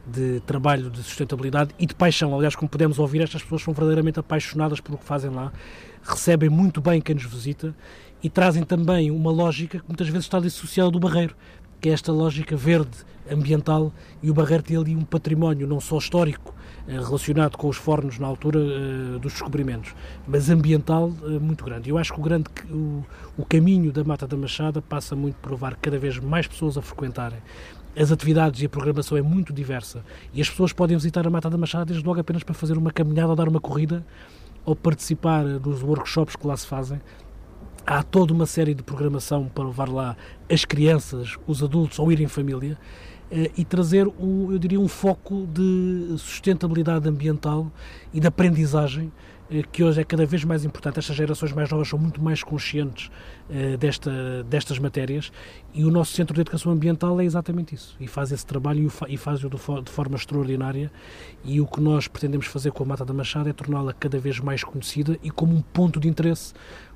[0.05, 2.35] de trabalho, de sustentabilidade e de paixão.
[2.35, 5.51] Aliás, como podemos ouvir, estas pessoas são verdadeiramente apaixonadas pelo que fazem lá,
[6.03, 7.75] recebem muito bem quem nos visita
[8.21, 11.35] e trazem também uma lógica que muitas vezes está dissociada do barreiro,
[11.81, 12.97] que é esta lógica verde,
[13.29, 16.53] ambiental, e o barreiro tem ali um património não só histórico,
[16.87, 19.95] relacionado com os fornos na altura uh, dos descobrimentos,
[20.27, 21.89] mas ambiental uh, muito grande.
[21.89, 23.03] Eu acho que o, grande, o,
[23.37, 26.81] o caminho da Mata da Machada passa muito por levar cada vez mais pessoas a
[26.81, 27.39] frequentarem
[27.97, 31.49] as atividades e a programação é muito diversa e as pessoas podem visitar a Mata
[31.49, 34.05] da Machada desde logo apenas para fazer uma caminhada ou dar uma corrida
[34.65, 36.99] ou participar nos workshops que lá se fazem.
[37.85, 40.17] Há toda uma série de programação para levar lá
[40.51, 42.79] as crianças, os adultos ou ir em família eh,
[43.57, 47.71] e trazer, um, eu diria, um foco de sustentabilidade ambiental
[48.13, 49.11] e de aprendizagem
[49.49, 50.99] eh, que hoje é cada vez mais importante.
[50.99, 53.11] Estas gerações mais novas são muito mais conscientes
[53.49, 55.31] uh, desta, destas matérias
[55.73, 57.95] e o nosso Centro de Educação Ambiental é exatamente isso.
[57.99, 60.91] E faz esse trabalho e, faz-o de, forma extraordinária.
[61.43, 64.39] E o que nós pretendemos fazer com a Mata da Machada é torná-la cada vez
[64.39, 66.53] mais conhecida e como um ponto de interesse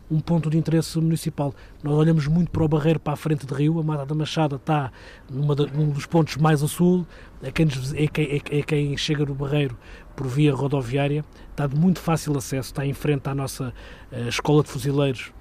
[0.10, 1.54] um ponto de interesse municipal.
[1.84, 4.56] Nós olhamos muito para o Barreiro, para a frente de Rio, a Mata da Machada
[4.56, 4.92] está
[5.30, 7.06] numa num dos pontos mais a sul,
[7.42, 9.78] é quem, é, quem, é, é quem chega no Barreiro
[10.16, 13.74] por via rodoviária, está de muito fácil acesso, está em frente à nossa
[14.12, 15.32] uh, Escola de Fuzileiros,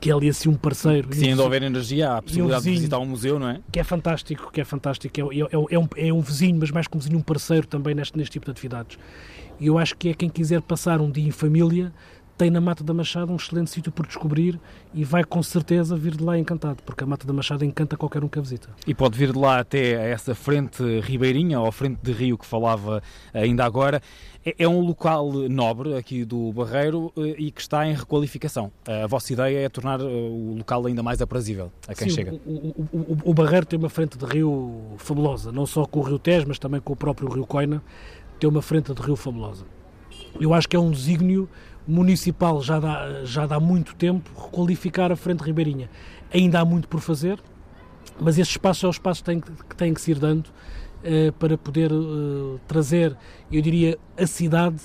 [0.00, 1.12] que é ali assim um parceiro.
[1.14, 3.60] Se ainda houver energia, há a possibilidade vizinho, de visitar um museu, não é?
[3.70, 5.14] Que é fantástico, que é fantástico.
[5.20, 7.94] É, é, é, um, é um vizinho, mas mais que um vizinho, um parceiro também
[7.94, 8.98] neste, neste tipo de atividades.
[9.60, 11.92] E eu acho que é quem quiser passar um dia em família,
[12.40, 14.58] tem na Mata da Machada um excelente sítio por descobrir
[14.94, 18.24] e vai com certeza vir de lá encantado, porque a Mata da Machada encanta qualquer
[18.24, 18.70] um que a visita.
[18.86, 22.46] E pode vir de lá até a essa frente ribeirinha, ou frente de rio que
[22.46, 23.02] falava
[23.34, 24.00] ainda agora.
[24.42, 28.72] É, é um local nobre aqui do Barreiro eh, e que está em requalificação.
[28.86, 32.40] A vossa ideia é tornar eh, o local ainda mais aprazível a quem Sim, chega.
[32.46, 36.02] O, o, o, o, Barreiro tem uma frente de rio fabulosa, não só com o
[36.02, 37.82] Rio Tejo, mas também com o próprio Rio Coina,
[38.38, 39.66] tem uma frente de rio fabulosa.
[40.40, 41.48] Eu acho que é um desígnio
[41.86, 45.90] municipal já dá, já dá muito tempo requalificar a frente ribeirinha.
[46.32, 47.38] Ainda há muito por fazer,
[48.20, 51.32] mas esses espaços são os espaços que têm que, têm que se ir dando uh,
[51.38, 53.16] para poder uh, trazer,
[53.50, 54.80] eu diria, a cidade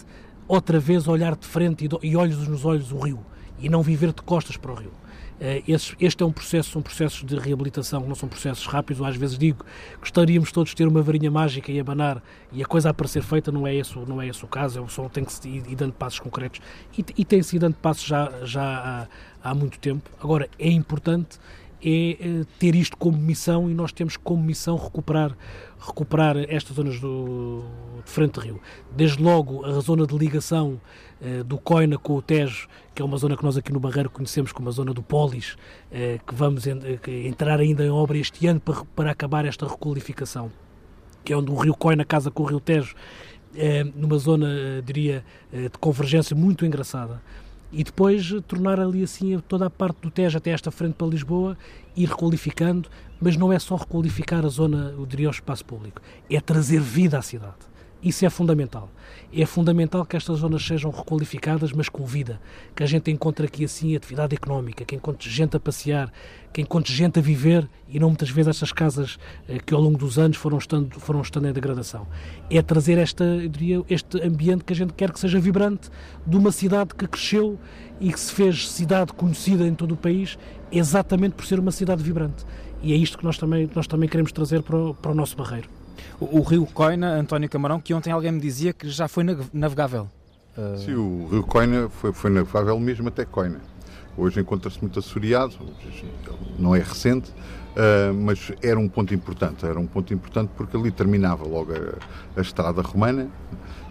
[0.47, 3.19] outra vez olhar de frente e, do, e olhos nos olhos o rio
[3.59, 4.91] e não viver de costas para o rio.
[5.39, 9.05] Eh, este é um processo, são processos de reabilitação, não são processos rápidos.
[9.05, 9.65] Às vezes digo,
[9.99, 12.21] gostaríamos todos de ter uma varinha mágica e abanar
[12.51, 14.87] e a coisa a parecer feita, não é esse, não é esse o caso, é
[14.87, 16.61] só tem que se ir, dando passos concretos
[16.97, 19.07] e, e tem sido dando passos já, já
[19.43, 20.09] há, há muito tempo.
[20.21, 21.37] Agora, é importante
[21.85, 25.37] é eh, ter isto como missão e nós temos como missão recuperar
[25.79, 27.63] recuperar estas zonas do,
[28.03, 28.61] de frente de rio.
[28.95, 30.81] Desde logo a zona de ligação
[31.21, 34.09] eh, do Coina com o Tejo, que é uma zona que nós aqui no Barreiro
[34.09, 35.55] conhecemos como a zona do Polis,
[35.91, 40.51] eh, que vamos entrar ainda em obra este ano para, para acabar esta requalificação,
[41.23, 42.95] que é onde o rio Coina casa com o rio Tejo
[43.95, 47.21] numa zona, diria, de convergência muito engraçada
[47.75, 51.57] e depois tornar ali assim toda a parte do Tejo até esta frente para Lisboa,
[51.95, 56.39] ir requalificando, mas não é só requalificar a zona, eu diria, o espaço público, é
[56.39, 57.74] trazer vida à cidade.
[58.05, 58.87] Isso é fundamental.
[59.33, 62.39] É fundamental que estas zonas sejam requalificadas, mas com vida.
[62.75, 66.13] Que a gente encontre aqui assim atividade económica, que encontre gente a passear,
[66.53, 69.17] que encontre gente a viver e não muitas vezes estas casas
[69.49, 72.05] eh, que ao longo dos anos foram estando, foram estando em degradação.
[72.47, 75.89] É trazer esta, diria, este ambiente que a gente quer que seja vibrante
[76.27, 77.57] de uma cidade que cresceu
[77.99, 80.37] e que se fez cidade conhecida em todo o país
[80.71, 82.45] exatamente por ser uma cidade vibrante.
[82.83, 85.35] E é isto que nós também, nós também queremos trazer para o, para o nosso
[85.35, 85.84] barreiro.
[86.19, 90.09] O, o rio Coina, António Camarão, que ontem alguém me dizia que já foi navegável.
[90.57, 90.77] Uh...
[90.77, 93.59] Sim, o rio Coina foi, foi navegável mesmo até Coina.
[94.17, 95.55] Hoje encontra-se muito assoreado,
[96.57, 97.33] não é recente,
[97.75, 99.65] uh, mas era um ponto importante.
[99.65, 103.27] Era um ponto importante porque ali terminava logo a, a estrada romana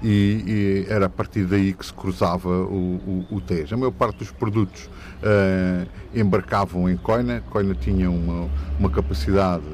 [0.02, 3.74] e, e, era a partir daí que se cruzava o, o, o Tejo.
[3.74, 7.42] A maior parte dos produtos uh, embarcavam em Coina.
[7.50, 9.64] Coina tinha uma, uma capacidade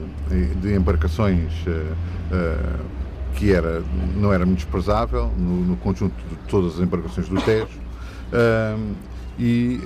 [0.60, 3.00] de embarcações uh,
[3.34, 3.82] que era,
[4.16, 7.78] não era muito desprezável no, no, conjunto de todas as embarcações do Tejo.
[9.38, 9.80] e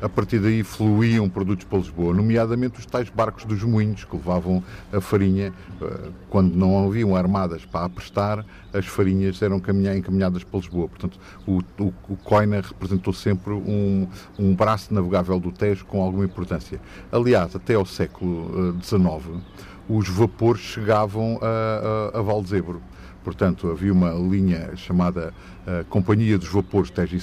[0.00, 4.62] a partir daí fluíam produtos para Lisboa, nomeadamente os tais barcos dos moinhos que levavam
[4.92, 5.52] a farinha.
[5.80, 9.60] Eh, quando não haviam armadas para aprestar, as farinhas eram
[9.96, 10.88] encaminhadas para Lisboa.
[10.88, 14.08] Portanto, o, o, o Coina representou sempre um,
[14.38, 16.80] um braço navegável do Tejo com alguma importância.
[17.12, 19.40] Aliás, até ao século XIX, eh,
[19.88, 22.80] os vapores chegavam a, a, a Valdezebro.
[23.22, 25.34] Portanto, havia uma linha chamada
[25.66, 27.20] uh, Companhia dos Vapores Tejo e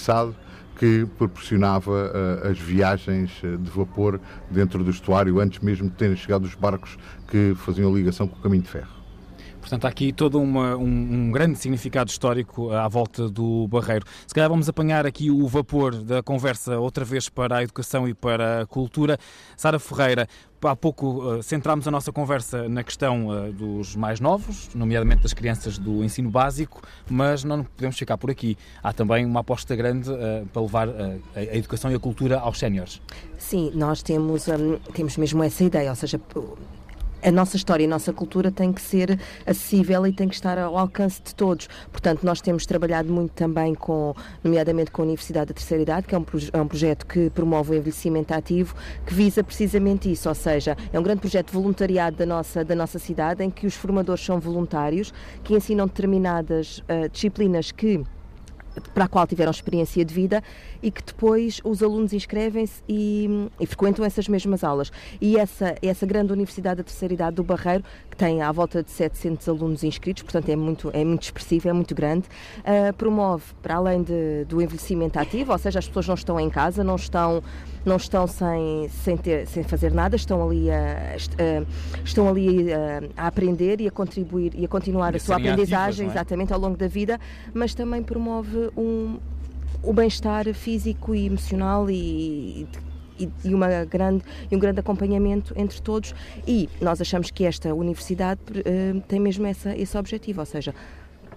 [0.78, 6.16] que proporcionava uh, as viagens eh, de vapor dentro do estuário antes mesmo de terem
[6.16, 8.96] chegado os barcos que faziam ligação com o caminho de ferro.
[9.67, 14.06] Portanto, há aqui todo uma, um, um, grande significado histórico à volta do Barreiro.
[14.25, 18.13] Se calhar vamos apanhar aqui o vapor da conversa outra vez para a educação e
[18.13, 19.17] para a cultura.
[19.58, 20.25] Sara Ferreira,
[20.63, 25.34] há pouco uh, centrámos a nossa conversa na questão uh, dos mais novos, nomeadamente das
[25.34, 28.58] crianças do ensino básico, mas não podemos ficar por aqui.
[28.82, 30.10] Há também uma aposta grande
[30.53, 30.88] para levar
[31.36, 33.01] a educação e a cultura aos séniores.
[33.38, 36.17] Sim, nós temos, um, temos mesmo essa ideia, ou seja,
[37.21, 40.58] a nossa história e a nossa cultura tem que ser acessível e tem que estar
[40.58, 41.67] ao alcance de todos.
[41.91, 46.15] Portanto, nós temos trabalhado muito também com, nomeadamente com a Universidade da Terceira Idade, que
[46.15, 48.75] é um, é um projeto que promove o envelhecimento ativo,
[49.06, 52.75] que visa precisamente isso, ou seja, é um grande projeto de voluntariado da nossa, da
[52.75, 58.03] nossa cidade, em que os formadores são voluntários, que ensinam determinadas uh, disciplinas que
[58.94, 60.44] para a qual tiveram experiência de vida
[60.82, 64.92] e que depois os alunos inscrevem-se e, e, frequentam essas mesmas aulas.
[65.20, 68.92] E essa, essa grande Universidade da Terceira Idade do Barreiro, que tem à volta de
[68.92, 72.28] 700 alunos inscritos, portanto é muito, é muito expressivo, é muito grande,
[72.60, 76.50] uh, promove, para além de, do envelhecimento ativo, ou seja, as pessoas não estão em
[76.50, 77.42] casa, não estão
[77.88, 83.02] não estão sem, sem, ter, sem fazer nada, estão ali, a, a estão ali a,
[83.15, 86.19] a, aprender e a contribuir e a continuar e a sua aprendizagem ativas, é?
[86.19, 87.19] exatamente ao longo da vida,
[87.54, 89.17] mas também promove um,
[89.82, 92.67] o bem-estar físico e emocional e,
[93.17, 96.13] e, e, uma grande, e um grande acompanhamento entre todos.
[96.45, 100.76] E nós achamos que esta universidade uh, tem mesmo essa, esse objetivo, ou seja,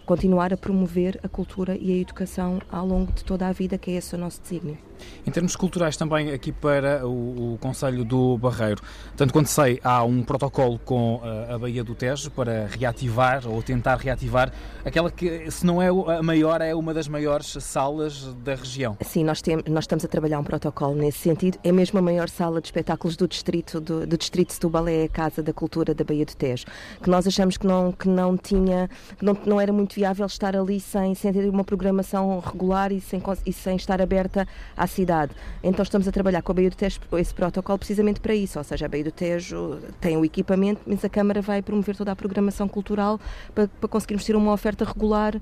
[0.05, 3.93] continuar a promover a cultura e a educação ao longo de toda a vida, que
[3.93, 4.90] é esse o nosso desígnio.
[5.27, 8.83] Em termos culturais também aqui para o, o Conselho do Barreiro,
[9.17, 13.63] tanto quanto sei, há um protocolo com a, a Baía do Tejo para reativar ou
[13.63, 14.53] tentar reativar
[14.85, 18.97] aquela que, se não é a maior, é uma das maiores salas da região.
[19.03, 21.59] Sim, nós, tem, nós estamos a trabalhar um protocolo nesse sentido.
[21.63, 25.09] É mesmo a maior sala de espetáculos do distrito do, do distrito Setúbal, é a
[25.09, 26.65] Casa da Cultura da Baía do Tejo,
[27.03, 30.57] que nós achamos que não, que não tinha, que não, não era muito viável estar
[30.57, 35.33] ali sem, sem ter uma programação regular e sem, e sem estar aberta à cidade.
[35.63, 38.65] Então estamos a trabalhar com a Baía do Tejo esse protocolo precisamente para isso, ou
[38.65, 42.17] seja, a Baía do Tejo tem o equipamento, mas a Câmara vai promover toda a
[42.17, 43.21] programação cultural
[43.55, 45.41] para, para conseguirmos ter uma oferta regular uh,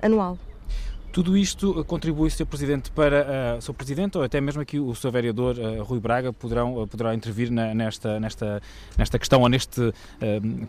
[0.00, 0.38] anual.
[1.12, 2.46] Tudo isto contribui, Sr.
[2.46, 3.74] Presidente, para uh, Sr.
[3.74, 5.10] Presidente ou até mesmo aqui o Sr.
[5.10, 8.62] Vereador uh, Rui Braga poderão, uh, poderá intervir na, nesta, nesta,
[8.96, 9.92] nesta questão ou neste uh,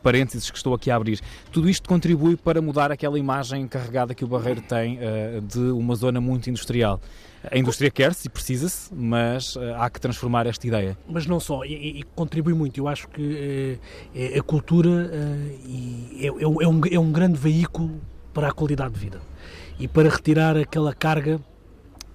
[0.04, 1.22] parênteses que estou aqui a abrir.
[1.50, 5.00] Tudo isto contribui para mudar aquela imagem carregada que o Barreiro tem
[5.48, 7.00] de uma zona muito industrial.
[7.52, 10.98] A indústria quer-se e precisa-se, mas há que transformar esta ideia.
[11.08, 12.80] Mas não só, e, e contribui muito.
[12.80, 13.80] Eu acho que
[14.38, 18.02] a cultura é, é, é, um, é um grande veículo
[18.34, 19.22] para a qualidade de vida
[19.80, 21.40] e para retirar aquela carga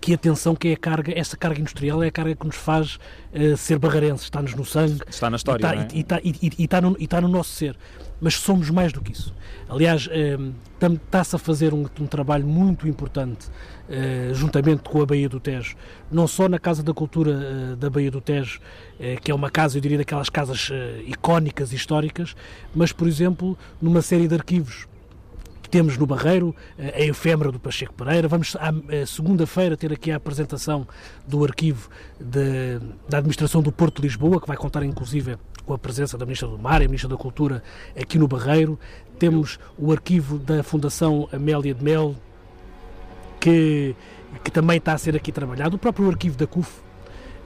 [0.09, 2.97] aqui atenção que é a carga, essa carga industrial é a carga que nos faz
[2.97, 5.03] uh, ser barreirenses, está-nos no sangue.
[5.07, 6.21] Está na história, e está, é?
[6.25, 7.77] e, e, e, está no, está no nosso ser.
[8.21, 9.35] Mas somos mais do que isso.
[9.69, 10.09] Aliás,
[10.81, 13.49] está-se a fazer um, um, trabalho muito importante
[13.89, 15.77] uh, juntamente com a Baía do Tejo,
[16.11, 19.51] não só na Casa da Cultura uh, da Baía do Tejo, uh, que é uma
[19.51, 20.71] casa, eu diria, daquelas casas
[21.07, 22.35] icónicas, históricas,
[22.75, 24.87] mas, por exemplo, numa série de arquivos
[25.71, 28.27] temos no Barreiro a efêmera do Pacheco Pereira.
[28.27, 28.73] Vamos à
[29.07, 30.89] segunda-feira ter aqui a apresentação
[31.27, 35.37] do arquivo de, da administração do Porto de Lisboa, que vai contar inclusive
[35.67, 37.63] com a presença da Ministra do Mar e a Ministra da Cultura
[37.95, 38.79] aqui no Barreiro.
[39.19, 42.17] Temos o arquivo da Fundação Amélia de Mel,
[43.41, 43.95] que,
[44.45, 46.81] que também está a ser aqui trabalhado, o próprio arquivo da CUF,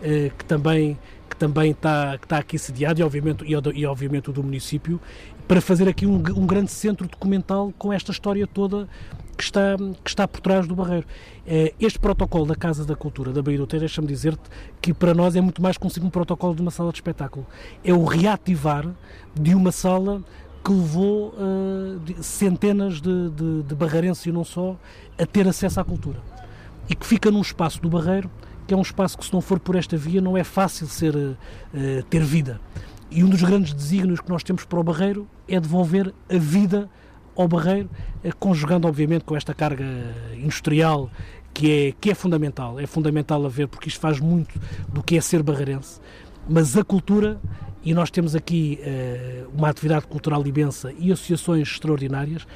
[0.03, 0.99] eh, que também
[1.33, 5.01] que também está, que está aqui sediado e obviamente, e, obviamente o do município,
[5.49, 8.87] para fazer aqui um, um, grande centro documental com esta história toda
[9.37, 11.07] que está, que está por trás do Barreiro.
[11.47, 14.43] Eh, este protocolo da Casa da Cultura da Baía do Tejo, deixa-me dizer-te
[14.81, 17.47] que para nós é muito mais consigo um protocolo de uma sala de espetáculo.
[17.83, 18.87] É o reativar
[19.35, 20.23] de uma sala
[20.65, 24.77] que levou uh, centenas de, de, de barreirenses e não só
[25.19, 26.21] a ter acesso à cultura.
[26.89, 28.31] E que fica num espaço do Barreiro,
[28.67, 31.15] que é um espaço que, se não for por esta via, não é fácil ser,
[31.17, 31.37] uh,
[32.09, 32.61] ter vida.
[33.11, 36.89] E um dos grandes desígnios que nós temos para o Barreiro é devolver a vida
[37.37, 37.91] ao Barreiro,
[38.39, 39.85] conjugando, obviamente, com esta carga
[40.35, 41.11] industrial
[41.53, 42.79] que é, que é fundamental.
[42.79, 44.59] É fundamental a ver, porque isto faz muito
[44.89, 46.01] do que é ser barreirense.
[46.49, 47.41] Mas a cultura
[47.85, 52.47] e nós temos aqui uh, uma atividade cultural imensa e associações extraordinárias.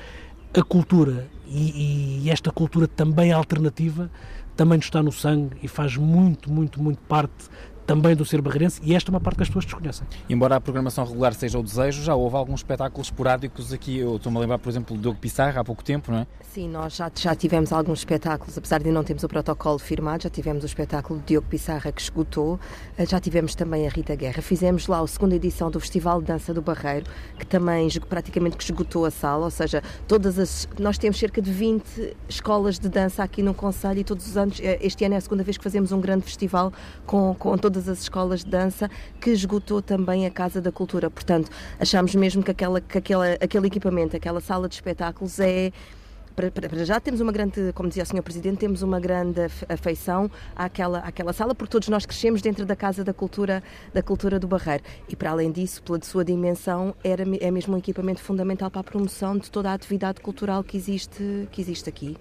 [0.54, 4.10] A cultura e, e, esta cultura também alternativa
[4.56, 7.50] também nos está no sangue e faz muito, muito, muito parte
[7.86, 10.06] também do ser barreirense e esta é uma parte que as pessoas desconhecem.
[10.28, 13.98] Embora a programação regular seja o desejo, já houve alguns espetáculos esporádicos aqui.
[13.98, 16.26] Eu estou-me a lembrar, por exemplo, do Diogo Pissarra há pouco tempo, não é?
[16.52, 20.30] Sim, nós já, já tivemos alguns espetáculos, apesar de não termos o protocolo firmado, já
[20.30, 22.58] tivemos o espetáculo de Diogo Pissarra que esgotou,
[22.98, 24.42] eh, já tivemos também a Rita Guerra.
[24.42, 27.06] Fizemos lá a segunda edição do Festival de Dança do Barreiro,
[27.38, 30.68] que também praticamente que esgotou a sala, ou seja, todas as.
[30.78, 34.58] Nós temos cerca de 20 escolas de dança aqui no Conselho e todos os anos,
[34.60, 36.72] eh, este ano é a segunda vez que fazemos um grande festival
[37.04, 41.10] com, com todas as escolas de dança, que esgotou também a Casa da Cultura.
[41.10, 45.72] Portanto, achamos mesmo que, aquela, que aquela, aquele equipamento, aquela sala de espetáculos é
[46.36, 48.22] para, já temos uma grande, como dizia o Sr.
[48.22, 53.02] Presidente, temos uma grande afeição àquela, àquela sala, porque todos nós crescemos dentro da Casa
[53.02, 53.62] da Cultura,
[53.94, 54.84] da cultura do Barreiro.
[55.08, 58.84] E para além disso, pela sua dimensão, era, é mesmo um equipamento fundamental para a
[58.84, 62.16] promoção de toda a atividade cultural que existe, que existe aqui.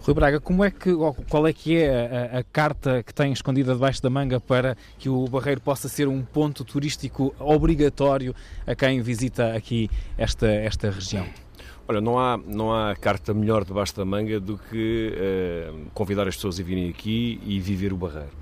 [0.00, 0.90] Rui Braga, como é que,
[1.28, 5.08] qual é que é a, a, carta que tem escondida debaixo da manga para que
[5.08, 8.34] o Barreiro possa ser um ponto turístico obrigatório
[8.66, 11.26] a quem visita aqui esta, esta região?
[11.86, 16.36] Olha, não há, não há carta melhor debaixo da manga do que uh, convidar as
[16.36, 18.32] pessoas a virem aqui e viver o Barreiro.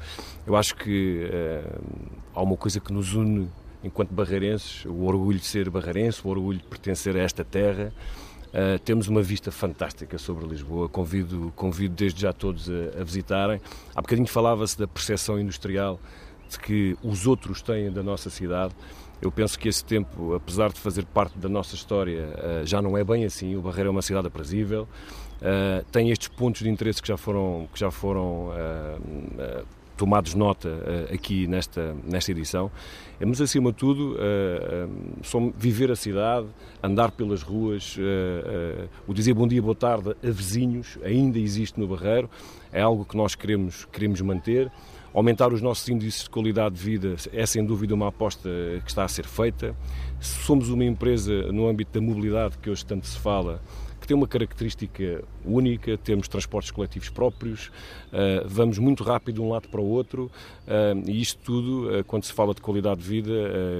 [0.44, 1.80] Eu acho que uh,
[2.34, 3.48] há uma coisa que nos une
[3.86, 7.92] enquanto barreirenses, o orgulho de ser barreirense, o orgulho de pertencer a esta terra.
[8.56, 13.60] Uh, temos uma vista fantástica sobre Lisboa, convido, convido desde já todos a, a visitarem.
[13.94, 16.00] Há bocadinho falava-se da percepção industrial
[16.48, 18.74] de que os outros têm da nossa cidade.
[19.20, 22.96] Eu penso que esse tempo, apesar de fazer parte da nossa história, eh, já não
[22.96, 23.56] é bem assim.
[23.56, 24.86] O Barreiro é uma cidade aprazível,
[25.40, 29.64] eh, tem estes pontos de interesse que já foram, que já foram eh,
[29.96, 30.68] tomados nota
[31.12, 32.70] aqui nesta, nesta edição.
[33.18, 34.16] Mas, acima de tudo,
[35.56, 36.46] viver a cidade,
[36.82, 37.96] andar pelas ruas,
[39.06, 42.28] o dizer bom dia, boa tarde a vizinhos, ainda existe no Barreiro,
[42.72, 44.70] é algo que nós queremos, queremos manter.
[45.14, 48.50] Aumentar os nossos índices de qualidade de vida é sem dúvida uma aposta
[48.84, 49.74] que está a ser feita.
[50.20, 53.62] Somos uma empresa no âmbito da mobilidade que hoje tanto se fala,
[54.06, 57.66] que tem uma característica única, temos transportes coletivos próprios,
[58.12, 60.30] uh, vamos muito rápido de um lado para o outro
[60.66, 63.32] uh, e isto tudo, uh, quando se fala de qualidade de vida,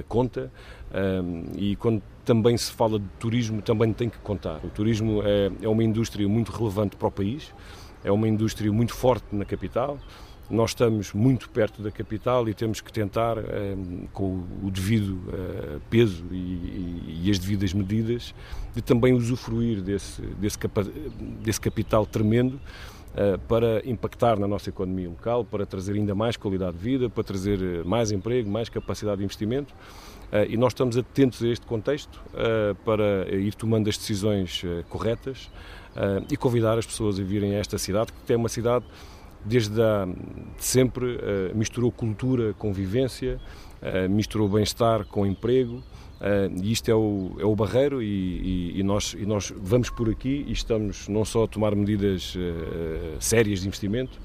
[0.09, 0.51] conta
[1.57, 4.63] e quando também se fala de turismo, também tem que contar.
[4.63, 7.53] O turismo é, é uma indústria muito relevante para o país,
[8.03, 9.97] é uma indústria muito forte na capital,
[10.49, 13.75] nós estamos muito perto da capital e temos que tentar, eh,
[14.13, 18.33] com o devido eh, peso e, as devidas medidas,
[18.73, 20.57] de também usufruir desse, desse,
[21.41, 22.59] desse capital tremendo
[23.13, 27.23] eh, para impactar na nossa economia local, para trazer ainda mais qualidade de vida, para
[27.25, 29.73] trazer mais emprego, mais capacidade de investimento.
[30.49, 32.21] E nós estamos atentos a este contexto
[32.83, 35.49] para ir tomando as decisões corretas
[36.29, 38.83] e convidar as pessoas a virem a esta cidade, que é uma cidade
[39.43, 43.39] desde a, de sempre uh, misturou cultura com vivência,
[43.81, 45.81] uh, misturou bem-estar com emprego,
[46.17, 49.91] Uh, e isto é o, é o barreiro e, e, e, nós, e nós vamos
[49.91, 52.35] por aqui e estamos não só a tomar medidas
[53.19, 54.19] sérias de investimento,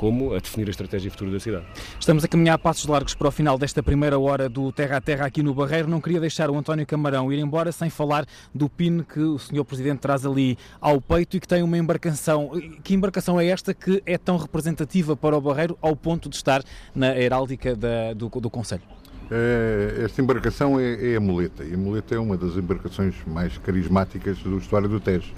[0.00, 1.66] como a definir a estratégia futura da cidade.
[2.00, 5.00] Estamos a caminhar a passos largos para o final desta primeira hora do Terra a
[5.00, 5.90] Terra aqui no Barreiro.
[5.90, 8.24] Não queria deixar o António Camarão ir embora sem falar
[8.54, 9.62] do PIN que o Sr.
[9.62, 12.50] Presidente traz ali ao peito e que tem uma embarcação.
[12.82, 16.62] Que embarcação é esta que é tão representativa para o Barreiro ao ponto de estar
[16.94, 18.82] na heráldica da, do, do Conselho?
[19.30, 23.58] É, esta embarcação é, é, a muleta e a muleta é uma das embarcações mais
[23.58, 25.30] carismáticas do estuário do Tejo.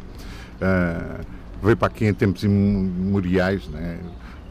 [0.60, 1.26] Uh,
[1.60, 3.98] veio para aqui em tempos imemoriais, né?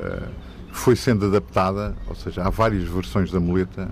[0.01, 0.27] Uh,
[0.71, 3.89] foi sendo adaptada, ou seja, há várias versões da muleta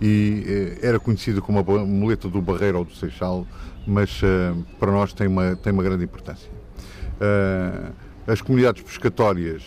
[0.00, 3.46] e uh, era conhecida como a muleta do Barreiro ou do Seixal,
[3.86, 4.20] mas
[4.80, 6.50] para nós tem uma, tem uma grande importância.
[8.26, 9.62] as comunidades pescatórias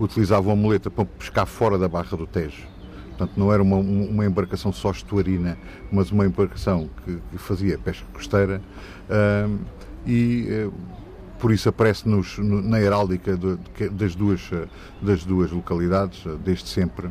[0.00, 2.66] utilizavam a muleta para pescar fora da Barra do Tejo
[3.18, 5.58] Portanto, não era uma, uma embarcação só estuarina,
[5.90, 8.62] mas uma embarcação que, que fazia pesca costeira
[10.06, 10.70] e
[11.38, 14.50] por isso aparece nos, no, na heráldica de, de, das, duas,
[15.00, 17.08] das duas localidades, desde sempre.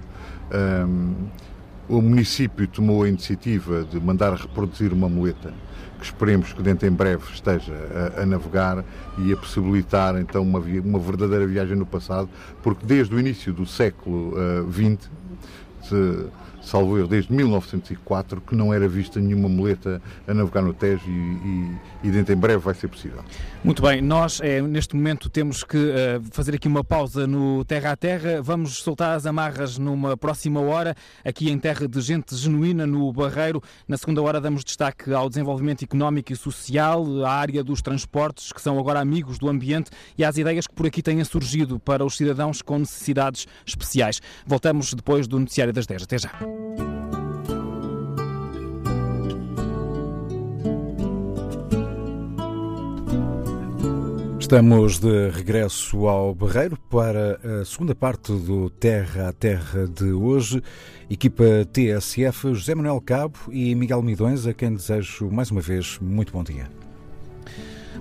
[1.87, 5.53] o município tomou a iniciativa de mandar reproduzir uma muleta
[5.97, 7.73] que esperemos que dentro em breve esteja
[8.17, 8.83] a, a navegar
[9.17, 12.29] e a possibilitar então uma, uma verdadeira viagem no passado,
[12.61, 14.33] porque desde o início do século
[14.71, 16.25] XX uh, de,
[16.67, 21.11] salvo erro, desde 1904, que não era vista nenhuma muleta a navegar no Tejo e,
[21.11, 23.23] e, e dentro em breve vai ser possível.
[23.63, 27.91] Muito bem, nós é, neste momento temos que uh, fazer aqui uma pausa no Terra
[27.91, 28.41] a Terra.
[28.41, 30.95] Vamos soltar as amarras numa próxima hora,
[31.25, 33.61] aqui em Terra de Gente Genuína, no Barreiro.
[33.87, 38.61] Na segunda hora damos destaque ao desenvolvimento económico e social, à área dos transportes, que
[38.61, 42.15] são agora amigos do ambiente, e às ideias que por aqui têm surgido para os
[42.15, 44.21] cidadãos com necessidades especiais.
[44.45, 46.03] Voltamos depois do Noticiário das 10.
[46.03, 46.56] Até já.
[54.47, 60.63] Estamos de regresso ao Barreiro para a segunda parte do Terra a Terra de hoje.
[61.09, 61.43] Equipa
[61.73, 66.45] TSF, José Manuel Cabo e Miguel Midões, a quem desejo mais uma vez muito bom
[66.45, 66.76] dia.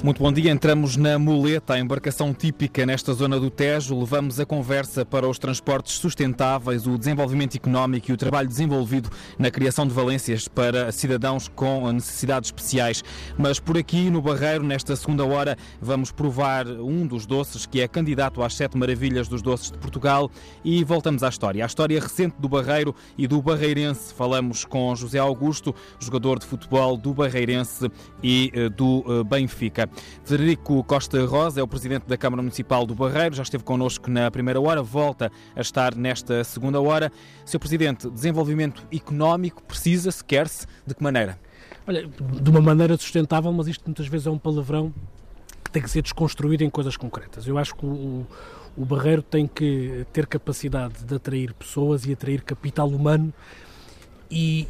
[0.04, 0.52] Muito bom dia.
[0.52, 3.98] Entramos na Muleta, a embarcação típica nesta zona do Tejo.
[3.98, 9.50] Levamos a conversa para os transportes sustentáveis, o desenvolvimento económico e o trabalho desenvolvido na
[9.50, 13.02] criação de valências para cidadãos com necessidades especiais.
[13.38, 17.88] Mas por aqui, no Barreiro, nesta segunda hora, vamos provar um dos doces que é
[17.88, 20.30] candidato às sete maravilhas dos doces de Portugal
[20.62, 21.64] e voltamos à história.
[21.64, 24.12] A história recente do Barreiro e do Barreirense.
[24.12, 27.90] Falamos com José Augusto, jogador de futebol do Barreirense
[28.22, 29.24] e eh, do eh,
[29.86, 30.16] Benfica.
[30.24, 34.30] Federico Costa Rosa é o presidente da Câmara Municipal do Barreiro, já esteve connosco na
[34.30, 37.12] primeira hora, volta a estar nesta segunda hora.
[37.44, 37.58] Sr.
[37.58, 41.38] Presidente, desenvolvimento económico precisa-se, quer-se, de que maneira?
[41.86, 44.92] Olha, de uma maneira sustentável, mas isto muitas vezes é um palavrão
[45.62, 47.46] que tem que ser desconstruído em coisas concretas.
[47.46, 48.26] Eu acho que o,
[48.76, 53.32] o Barreiro tem que ter capacidade de atrair pessoas e atrair capital humano
[54.30, 54.66] e,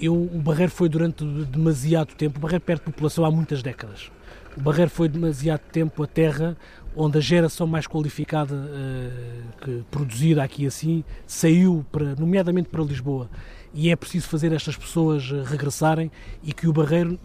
[0.00, 4.10] e eu, o Barreiro foi durante demasiado tempo, o Barreiro perde população há muitas décadas.
[4.56, 6.56] O Barreiro foi demasiado tempo a terra
[6.96, 13.28] onde a geração mais qualificada uh, que, produzida aqui assim saiu, para, nomeadamente para Lisboa.
[13.74, 16.10] E é preciso fazer estas pessoas eh, regressarem
[16.42, 17.20] e que o Barreiro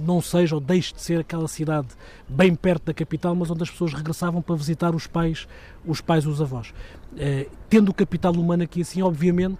[0.00, 1.88] não seja ou deixe de ser aquela cidade
[2.26, 5.46] bem perto da capital, mas onde as pessoas regressavam para visitar os pais,
[5.84, 6.72] os pais, os avós.
[7.12, 9.58] Uh, tendo o capital humano aqui assim, obviamente,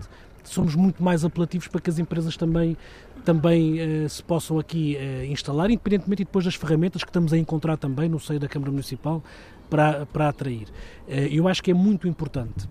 [0.50, 2.76] somos muito mais apelativos para que as empresas também,
[3.24, 7.38] também uh, se possam aqui uh, instalar, independentemente e depois das ferramentas que estamos a
[7.38, 9.22] encontrar também no seio da Câmara Municipal
[9.68, 10.68] para, para atrair.
[11.08, 12.68] Uh, eu acho que é muito importante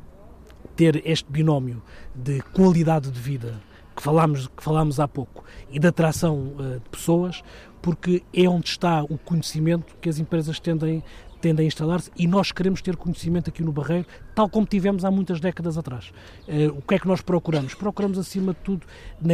[0.75, 1.81] ter este binómio
[2.15, 3.61] de qualidade de vida
[3.95, 7.43] que falámos, que falámos há pouco e de atração de pessoas,
[7.79, 11.03] porque é onde está o conhecimento que as empresas tendem,
[11.43, 15.11] tendem a instalar-se e nós queremos ter conhecimento aqui no Barreiro, tal como tivemos há
[15.11, 16.13] muitas décadas atrás.
[16.47, 17.73] Uh, o que é que nós procuramos?
[17.73, 18.87] Procuramos, acima de tudo,
[19.21, 19.33] na,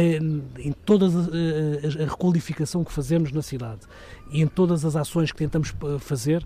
[0.58, 3.82] em toda a, a, requalificação que fazemos na cidade
[4.32, 6.44] e em todas as ações que tentamos eh, fazer,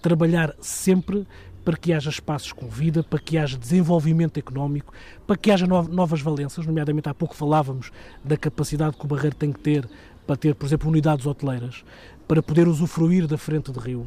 [0.00, 1.26] trabalhar sempre
[1.62, 4.94] para que haja espaços com vida, para que haja desenvolvimento económico,
[5.26, 7.92] para que haja novas valências, nomeadamente há pouco falávamos
[8.24, 9.88] da capacidade que o Barreiro tem que ter
[10.26, 11.84] para ter, por exemplo, unidades hoteleiras,
[12.26, 14.06] para poder usufruir da frente de rio,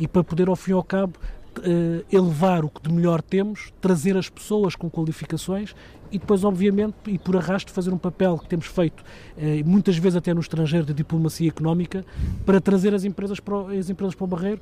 [0.00, 1.12] e para poder, ao fim e ao cabo,
[1.58, 5.74] uh, elevar o que de melhor temos, trazer as pessoas com qualificações
[6.10, 10.16] e depois, obviamente, e por arrasto, fazer um papel que temos feito, uh, muitas vezes
[10.16, 12.04] até no estrangeiro, de diplomacia económica,
[12.46, 14.60] para trazer as empresas para o, as empresas para o Barreiro,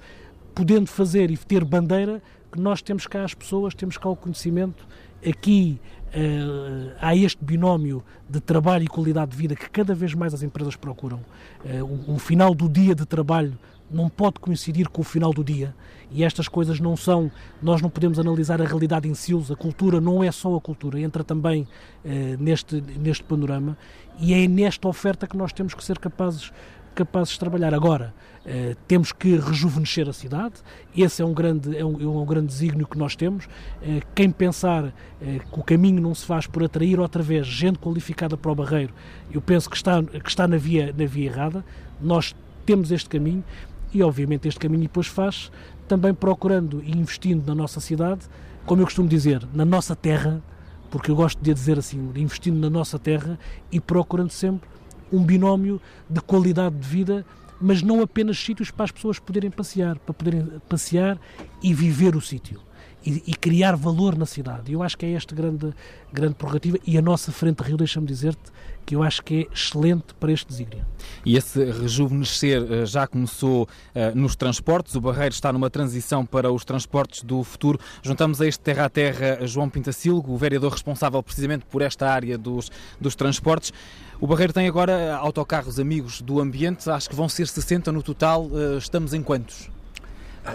[0.54, 2.20] podendo fazer e ter bandeira,
[2.50, 4.86] que nós temos cá as pessoas, temos cá o conhecimento.
[5.26, 10.34] Aqui uh, há este binómio de trabalho e qualidade de vida que cada vez mais
[10.34, 11.20] as empresas procuram.
[11.64, 13.56] Uh, um final do dia de trabalho
[13.90, 15.74] não pode coincidir com o final do dia.
[16.10, 17.30] E estas coisas não são,
[17.60, 21.00] nós não podemos analisar a realidade em silos, a cultura não é só a cultura,
[21.00, 21.66] entra também
[22.04, 23.76] eh, neste, neste panorama
[24.18, 26.50] e é nesta oferta que nós temos que ser capazes,
[26.94, 27.74] capazes de trabalhar.
[27.74, 28.14] Agora,
[28.44, 30.54] eh, temos que rejuvenescer a cidade,
[30.96, 33.46] esse é um grande, é um, é um grande desígnio que nós temos.
[33.82, 34.86] Eh, quem pensar
[35.20, 38.54] eh, que o caminho não se faz por atrair outra vez gente qualificada para o
[38.54, 38.94] Barreiro,
[39.30, 41.62] eu penso que está, que está na, via, na via errada.
[42.00, 42.34] Nós
[42.64, 43.44] temos este caminho
[43.92, 45.50] e, obviamente, este caminho depois faz
[45.86, 48.26] também procurando e investindo na nossa cidade,
[48.66, 50.42] como eu costumo dizer, na nossa terra,
[50.90, 53.38] porque eu gosto de dizer assim, investindo na nossa terra
[53.72, 54.68] e procurando sempre
[55.12, 57.24] um binómio de qualidade de vida,
[57.60, 61.18] mas não apenas sítios para as pessoas poderem passear, para poderem passear
[61.62, 62.60] e viver o sítio
[63.04, 64.72] e, e, criar valor na cidade.
[64.72, 65.72] Eu acho que é esta grande,
[66.12, 68.52] grande prerrogativa e a nossa Frente Rio, deixa-me dizer-te,
[68.88, 70.82] que eu acho que é excelente para este desígnio.
[71.22, 76.50] E esse rejuvenescer eh, já começou uh, nos transportes, o Barreiro está numa transição para
[76.50, 77.78] os transportes do futuro.
[78.02, 82.38] Juntamos a este terra a terra João Pintacilgo, o vereador responsável precisamente por esta área
[82.38, 83.74] dos, dos transportes.
[84.18, 88.48] O Barreiro tem agora autocarros amigos do ambiente, acho que vão ser 60 no total,
[88.78, 89.70] estamos em quantos?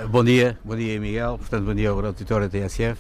[0.10, 3.00] Bom dia, bom dia Miguel, portanto bom dia ao auditório da TSF.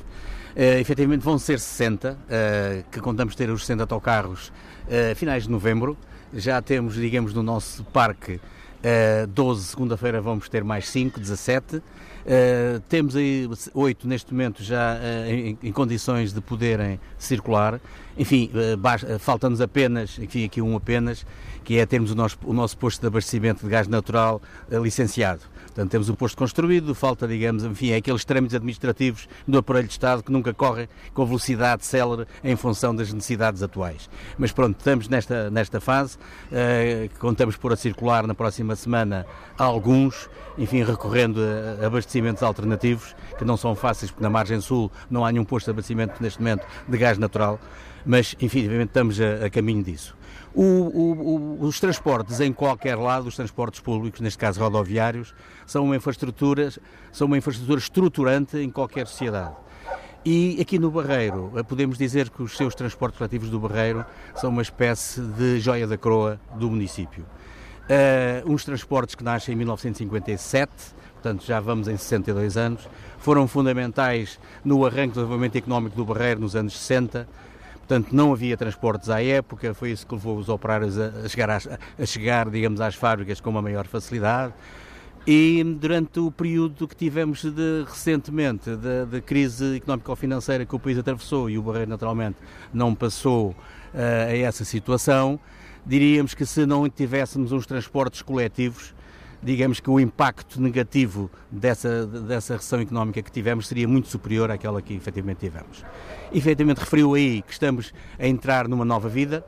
[0.55, 5.49] Uh, efetivamente vão ser 60, uh, que contamos ter os 60 autocarros uh, finais de
[5.49, 5.97] novembro.
[6.33, 11.77] Já temos, digamos, no nosso parque uh, 12, segunda-feira vamos ter mais 5, 17.
[11.77, 17.81] Uh, temos aí 8 neste momento já uh, em, em, condições de poderem circular.
[18.17, 21.25] Enfim, uh, falta-nos apenas, enfim, aqui um apenas,
[21.65, 25.41] que é termos o nosso, o nosso posto de abastecimento de gás natural licenciado.
[25.73, 29.93] Portanto, temos o posto construído, falta, digamos, enfim, é aqueles trâmites administrativos do aparelho de
[29.93, 34.07] Estado que nunca correm com velocidade célere em função das necessidades atuais.
[34.37, 39.25] Mas pronto, estamos nesta, nesta fase, uh, contamos por a circular na próxima semana
[39.57, 41.41] alguns, enfim, recorrendo
[41.81, 45.65] a abastecimentos alternativos, que não são fáceis, porque na margem sul não há nenhum posto
[45.65, 47.59] de abastecimento neste momento de gás natural,
[48.05, 50.15] mas, enfim, estamos a, a caminho disso.
[50.53, 55.33] O, o, os transportes em qualquer lado, os transportes públicos, neste caso rodoviários,
[55.65, 56.71] são uma infraestrutura,
[57.11, 59.55] são uma infraestrutura estruturante em qualquer sociedade.
[60.25, 64.05] E aqui no Barreiro, eh, podemos dizer que os seus transportes coletivos do Barreiro
[64.35, 67.25] são uma espécie de joia da coroa do município.
[67.83, 70.71] Uh, uns transportes que nascem em 1957,
[71.15, 72.87] portanto já vamos em 62 anos,
[73.17, 77.27] foram fundamentais no arranque do desenvolvimento económico do Barreiro nos anos 60,
[77.85, 81.67] Portanto, não havia transportes à época, foi isso que levou os operários a chegar, às,
[81.67, 84.53] a chegar digamos, às fábricas com uma maior facilidade.
[85.25, 91.49] E durante o período que tivemos de, recentemente, de, crise económico-financeira que o país atravessou
[91.49, 92.37] e o Barreiro naturalmente
[92.73, 93.55] não passou uh,
[94.27, 95.39] a essa situação,
[95.85, 98.93] diríamos que se não tivéssemos uns transportes coletivos,
[99.41, 104.81] digamos que o impacto negativo dessa, dessa recessão económica que tivemos seria muito superior àquela
[104.81, 105.85] que efetivamente tivemos.
[106.33, 109.45] Efetivamente referiu aí que estamos a entrar numa nova vida,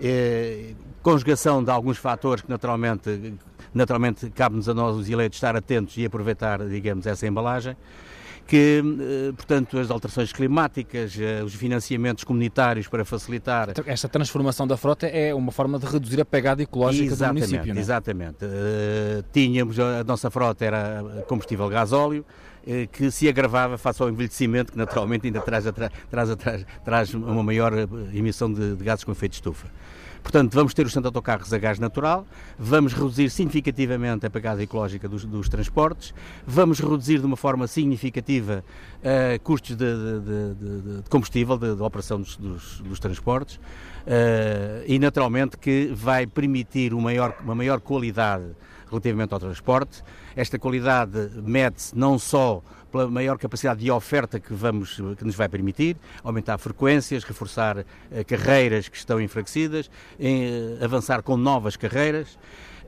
[0.00, 3.34] eh, conjugação de alguns fatores que naturalmente,
[3.74, 7.76] naturalmente cabe-nos a nós os eleitos estar atentos e aproveitar, digamos, essa embalagem
[8.50, 13.68] que, eh, portanto, as alterações climáticas, eh, os financiamentos comunitários para facilitar.
[13.86, 17.74] Esta transformação da frota é uma forma de reduzir a pegada ecológica exatamente, do município,
[17.74, 17.80] não é?
[17.80, 18.44] Exatamente.
[18.44, 22.26] Uh, tínhamos, a nossa frota era combustível gasóleo,
[22.90, 25.64] que se agravava face ao envelhecimento, que naturalmente ainda traz,
[26.10, 27.72] traz, traz, traz uma maior
[28.12, 29.68] emissão de, de gases com efeito de estufa.
[30.22, 32.26] Portanto, vamos ter os 100 autocarros a gás natural,
[32.58, 36.14] vamos reduzir significativamente a pegada ecológica dos, dos transportes,
[36.46, 38.62] vamos reduzir de uma forma significativa
[38.98, 44.98] uh, custos de, de, de, de combustível, de, operação dos, dos, dos transportes, uh, e
[44.98, 48.44] naturalmente que vai permitir maior, uma maior qualidade
[48.90, 50.02] relativamente ao transporte.
[50.36, 55.48] Esta qualidade mede-se não só pela maior capacidade de oferta que, vamos, que nos vai
[55.48, 62.36] permitir, aumentar frequências, reforçar eh, carreiras que estão enfraquecidas, eh, avançar com novas carreiras.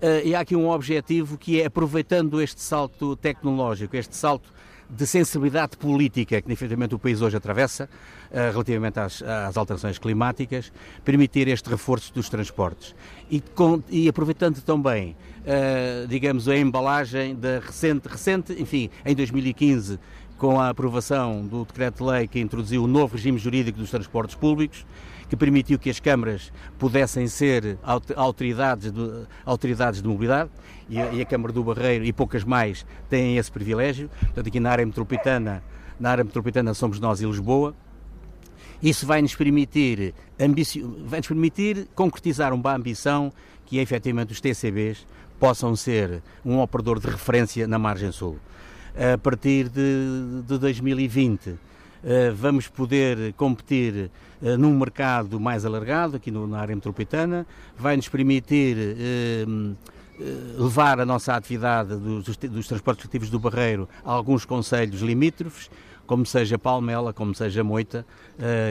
[0.03, 4.53] Uh, e há aqui um objetivo que é, aproveitando este salto tecnológico, este salto
[4.95, 7.89] de sensibilidade política que, efetivamente, o país hoje atravessa,
[8.31, 10.71] uh, relativamente às, às, alterações climáticas,
[11.05, 12.95] permitir este reforço dos transportes.
[13.31, 19.99] E, com, e aproveitando também uh, digamos, a embalagem da recente, recente, enfim, em 2015
[20.39, 24.85] com a aprovação do decreto-lei que introduziu o novo regime jurídico dos transportes públicos,
[25.33, 27.79] que permitiu que as câmaras pudessem ser
[28.15, 30.51] autoridades de, autoridades de mobilidade
[30.91, 34.11] e a, e a Câmara do Barreiro e poucas mais têm esse privilégio.
[34.21, 35.65] Portanto, aqui na área metropolitana,
[35.99, 37.75] na área metropolitana somos nós e Lisboa.
[38.83, 40.15] Isso vai nos permitir,
[41.07, 43.33] vai nos permitir concretizar uma ambição
[43.65, 45.07] que efetivamente os TCBs
[45.41, 48.37] possam ser um operador de referência na margem sul.
[48.95, 51.55] A partir de, de 2020 eh,
[52.35, 54.11] vamos poder competir
[54.43, 57.47] eh, num mercado mais alargado, aqui na área metropolitana,
[57.79, 59.45] vai nos permitir eh,
[60.59, 65.71] levar a nossa atividade dos, dos transportes coletivos do Barreiro a alguns conselhos limítrofes,
[66.07, 68.05] como seja Palmela, como seja Moita,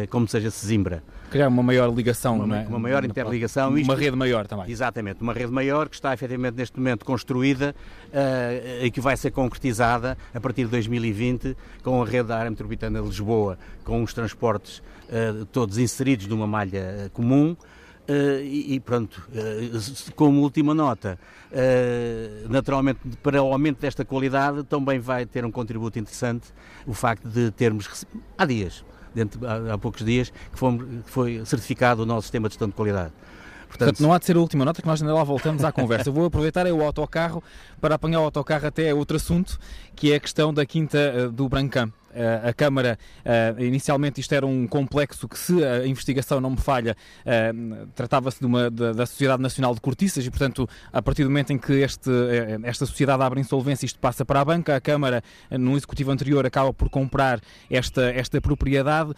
[0.09, 1.01] como seja Sesimbra
[1.31, 2.67] criar uma maior ligação, uma, é?
[2.67, 3.69] uma maior interligação.
[3.69, 4.69] Uma isto, rede maior também.
[4.69, 7.73] Exatamente, uma rede maior que está efetivamente neste momento construída
[8.09, 12.51] uh, e que vai ser concretizada a partir de 2020 com a rede da área
[12.51, 17.55] metropolitana de Lisboa, com os transportes uh, todos inseridos numa malha comum.
[18.09, 21.17] Uh, e, e, pronto, uh, como última nota,
[21.51, 26.47] uh, naturalmente para o aumento desta qualidade também vai ter um contributo interessante
[26.85, 28.05] o facto de termos,
[28.37, 28.83] há dias,
[29.13, 32.67] dentro, há, há poucos dias, que foi, que foi certificado o nosso sistema de gestão
[32.67, 33.11] de qualidade.
[33.71, 35.71] Portanto, Portanto, não há de ser a última nota que nós ainda lá voltamos à
[35.73, 36.09] conversa.
[36.09, 37.41] Eu vou aproveitar é o autocarro
[37.79, 39.57] para apanhar o autocarro até outro assunto,
[39.95, 41.91] que é a questão da Quinta eh, do Brancam.
[42.11, 46.57] Uh, a Câmara, uh, inicialmente isto era um complexo que, se a investigação não me
[46.57, 46.93] falha,
[47.95, 51.71] tratava-se da, da Sociedade Nacional de Cortiças e, portanto, a partir do momento em que
[51.71, 52.11] este,
[52.63, 54.75] esta sociedade abre insolvência, isto passa para a banca.
[54.75, 59.13] A Câmara, no executivo anterior, acaba por comprar esta, esta propriedade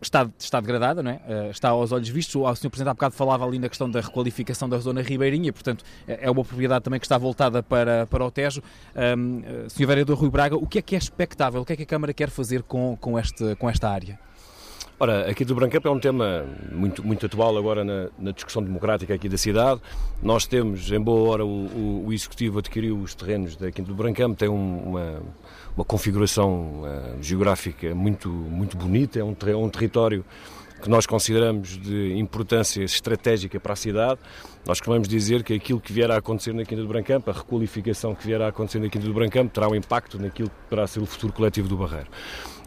[0.00, 1.20] está, está degradada, não é?
[1.26, 2.34] Uh, está aos olhos vistos.
[2.36, 2.70] O Sr.
[2.70, 6.30] Presidente há bocado falava ali na questão da requalificação da zona ribeirinha, portanto é, é
[6.30, 8.62] uma propriedade também que está voltada para, para o Tejo.
[8.94, 9.86] Um, uh, Sr.
[9.86, 11.60] Vereador Rui Braga, o que é que é expectável?
[11.60, 14.18] O que é que a Câmara quer fazer com, com, este, com esta área?
[14.98, 19.12] Ora, aqui do Brancamp é um tema muito, muito atual agora na, na, discussão democrática
[19.12, 19.78] aqui da cidade.
[20.22, 24.38] Nós temos, em boa hora, o, o, Executivo adquiriu os terrenos da Quinta do Brancamp,
[24.38, 25.22] tem um, uma,
[25.76, 30.24] uma configuração uh, geográfica muito, muito bonita, é um, é um território
[30.80, 34.20] que nós consideramos de importância estratégica para a cidade.
[34.66, 38.14] Nós vamos dizer que aquilo que vier a acontecer na Quinta do Brancampo, a requalificação
[38.14, 41.00] que vier a acontecer na Quinta do Brancampo, terá um impacto naquilo que poderá ser
[41.00, 42.08] o futuro coletivo do Barreiro.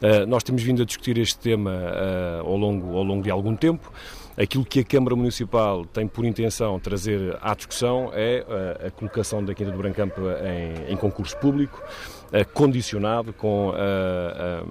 [0.01, 3.55] Uh, nós temos vindo a discutir este tema uh, ao, longo, ao longo de algum
[3.55, 3.91] tempo.
[4.38, 9.43] Aquilo que a Câmara Municipal tem por intenção trazer à discussão é uh, a colocação
[9.43, 11.84] da Quinta do Brancampo em, em concurso público.
[12.32, 14.63] Eh, condicionado com eh, eh,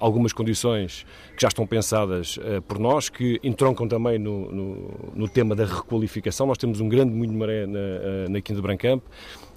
[0.00, 2.36] algumas condições que já estão pensadas
[2.66, 6.46] por nós, que entroncam também no, no, no, tema da requalificação.
[6.46, 9.02] Nós temos um grande moinho de maré na, na Quinta de Brancamp,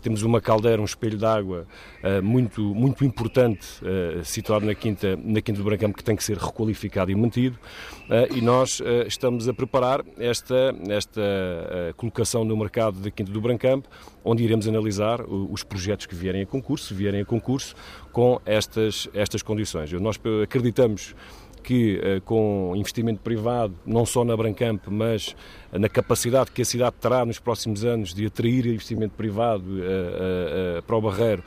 [0.01, 1.67] temos uma caldeira, um espelho de água
[2.03, 6.23] uh, muito, muito importante uh, situado na Quinta, na Quinta do Brancampo que tem que
[6.23, 7.57] ser requalificado e mantido
[8.05, 11.21] uh, e nós estamos a preparar esta, esta
[11.97, 13.89] colocação no mercado da Quinta do Brancampo
[14.23, 17.73] onde iremos analisar os projetos que vierem a concurso, se vierem a concurso,
[18.11, 19.91] com estas, estas condições.
[19.93, 21.15] Nós acreditamos
[21.63, 25.35] que com investimento privado, não só na Brancamp, mas
[25.71, 29.65] na capacidade que a cidade terá nos próximos anos de atrair investimento privado
[30.85, 31.43] para o Barreiro,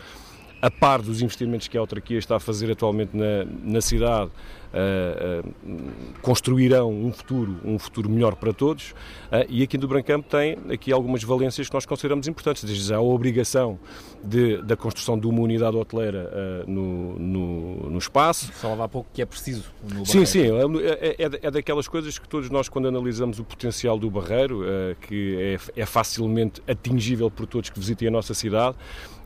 [0.63, 4.31] a par dos investimentos que a autarquia está a fazer atualmente na, na cidade,
[4.73, 8.93] uh, uh, construirão um futuro, um futuro melhor para todos.
[8.93, 12.97] Uh, e aqui do Brancampo tem aqui algumas valências que nós consideramos importantes, desde já
[12.97, 13.77] a obrigação
[14.23, 18.53] de, da construção de uma unidade hoteleira no, no, no, espaço.
[18.53, 19.65] Falava há pouco que é preciso.
[19.83, 23.99] No sim, sim, é, é, é, daquelas coisas que todos nós, quando analisamos o potencial
[23.99, 24.65] do Barreiro,
[25.01, 28.77] que é, é facilmente atingível por todos que visitem a nossa cidade,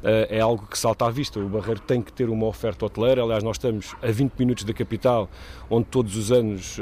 [0.03, 1.38] é algo que salta à vista.
[1.40, 3.22] O Barreiro tem que ter uma oferta hoteleira.
[3.22, 5.28] Aliás, nós estamos a 20 minutos da capital,
[5.68, 6.78] onde todos os anos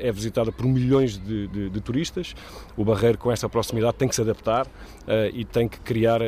[0.00, 2.34] é visitada por milhões de, de, de turistas.
[2.76, 4.66] O Barreiro, com essa proximidade, tem que se adaptar
[5.32, 6.20] e tem que criar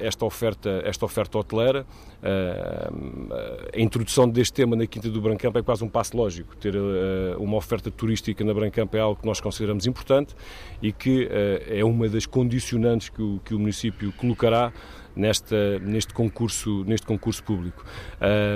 [0.00, 1.86] esta oferta, esta oferta hoteleira.
[3.72, 6.56] a introdução deste tema na Quinta do Brancampo é quase um passo lógico.
[6.56, 6.74] Ter
[7.38, 10.34] uma oferta turística na Brancampo é algo que nós consideramos importante
[10.82, 11.28] e que
[11.68, 14.72] é uma das condicionantes que o, que o município colocará
[15.16, 17.84] nesta, neste, concurso, neste concurso público.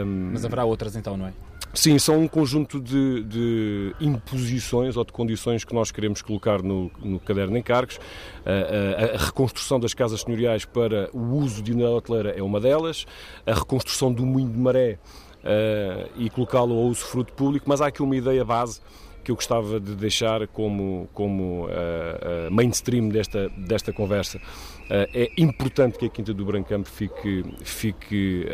[0.04, 1.32] Um, Mas haverá outras então, não é?
[1.74, 6.90] Sim, são um conjunto de, de, imposições ou de condições que nós queremos colocar no,
[6.98, 8.00] no caderno de encargos.
[8.44, 12.59] A, a, a, reconstrução das casas senhoriais para o uso de unidade hoteleira é uma
[12.59, 13.06] delas,
[13.46, 14.98] a reconstrução do moinho de maré
[15.38, 18.80] uh, e colocá-lo ao uso fruto público, mas há aqui uma ideia base
[19.22, 24.40] que eu gostava de deixar como, como uh, mainstream desta, desta conversa.
[24.91, 28.47] É importante que a Quinta do Brancampo fique, fique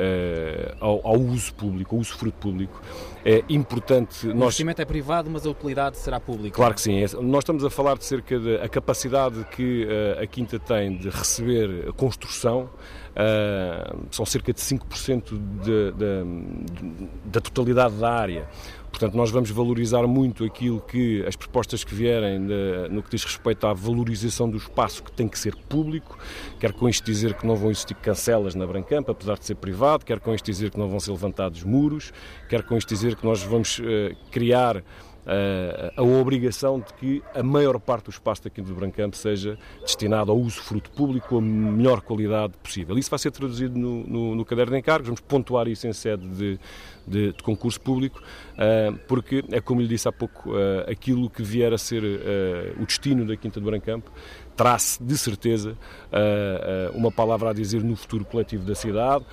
[0.80, 2.82] ao, ao, uso público, ao uso fruto público.
[3.24, 4.26] É importante.
[4.26, 4.47] O nós...
[4.47, 6.55] investimento é privado, mas a utilidade será pública.
[6.57, 7.03] Claro que sim.
[7.03, 9.87] É, nós estamos a falar de cerca da de, capacidade que
[10.20, 12.70] a Quinta tem de receber construção.
[13.14, 18.49] Uh, são cerca de 5% de, de, da totalidade da área.
[18.95, 23.24] Portanto, nós vamos valorizar muito aquilo que as propostas que vierem de, no que diz
[23.24, 26.16] respeito à valorização do espaço que tem que ser público.
[26.61, 30.05] Quer com isto dizer que não vão existir cancelas na Brancampa, apesar de ser privado,
[30.05, 32.12] quer com isto dizer que não vão ser levantados muros,
[32.49, 33.82] quer com isto dizer que nós vamos uh,
[34.30, 34.84] criar
[35.97, 40.30] a obrigação de que a maior parte do espaço da Quinta do Brancampo seja destinado
[40.30, 42.99] ao uso fruto público com a melhor qualidade possível.
[42.99, 46.26] Isso vai ser traduzido no, no, no caderno de encargos, vamos pontuar isso em sede
[46.28, 46.61] de,
[47.07, 48.20] de, de concurso público,
[48.55, 52.82] uh, porque é como lhe disse há pouco, uh, aquilo que vier a ser uh,
[52.82, 54.11] o destino da Quinta do Brancampo
[54.57, 55.76] traz de certeza
[56.94, 59.24] uma palavra a dizer no futuro coletivo da cidade,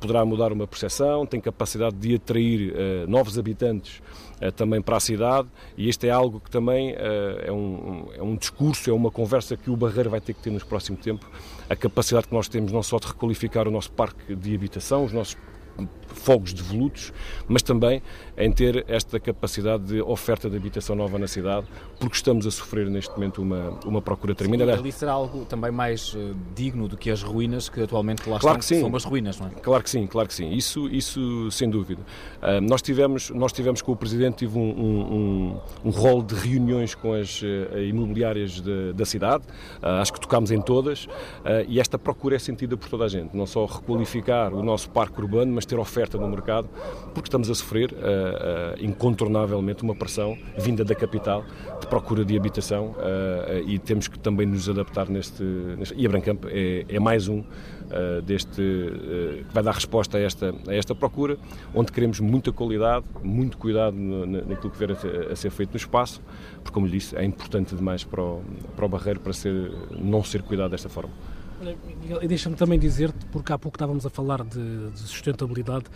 [0.00, 2.74] poderá mudar uma percepção, tem capacidade de atrair
[3.06, 4.02] novos habitantes
[4.56, 5.46] também para a cidade
[5.78, 9.70] e este é algo que também é um, é um discurso, é uma conversa que
[9.70, 11.28] o Barreiro vai ter que ter nos próximos tempos,
[11.70, 15.12] a capacidade que nós temos não só de requalificar o nosso parque de habitação, os
[15.12, 15.36] nossos
[16.14, 17.12] fogos devolutos,
[17.48, 18.02] mas também
[18.36, 21.66] em ter esta capacidade de oferta de habitação nova na cidade,
[21.98, 24.64] porque estamos a sofrer neste momento uma, uma procura tremenda.
[24.64, 28.38] Sim, ali será algo também mais uh, digno do que as ruínas que atualmente lá
[28.38, 28.80] claro estão, que, sim.
[28.80, 29.50] são as ruínas, não é?
[29.50, 30.50] Claro que sim, claro que sim.
[30.50, 32.02] Isso, isso sem dúvida.
[32.42, 36.34] Uh, nós, tivemos, nós tivemos com o Presidente tive um, um, um, um rol de
[36.34, 39.44] reuniões com as uh, imobiliárias de, da cidade,
[39.82, 41.06] acho que tocámos em todas,
[41.68, 45.20] e esta procura é sentida por toda a gente, não só requalificar o nosso parque
[45.20, 46.68] urbano, mas ter oferta no mercado,
[47.12, 51.44] porque estamos a sofrer uh, incontornavelmente uma pressão vinda da capital
[51.80, 55.42] de procura de habitação uh, e temos que também nos adaptar neste.
[55.42, 60.20] neste e a Brancamp é, é mais um uh, deste que vai dar resposta a
[60.20, 61.36] esta, a esta procura,
[61.74, 66.20] onde queremos muita qualidade, muito cuidado naquilo que vier a, a, ser feito no espaço,
[66.56, 68.42] porque, como lhe disse, é importante demais para o,
[68.76, 71.12] para o Barreiro para ser, não ser cuidado desta forma.
[72.20, 75.86] E deixa-me também dizer-te, porque há pouco estávamos a falar de, de sustentabilidade,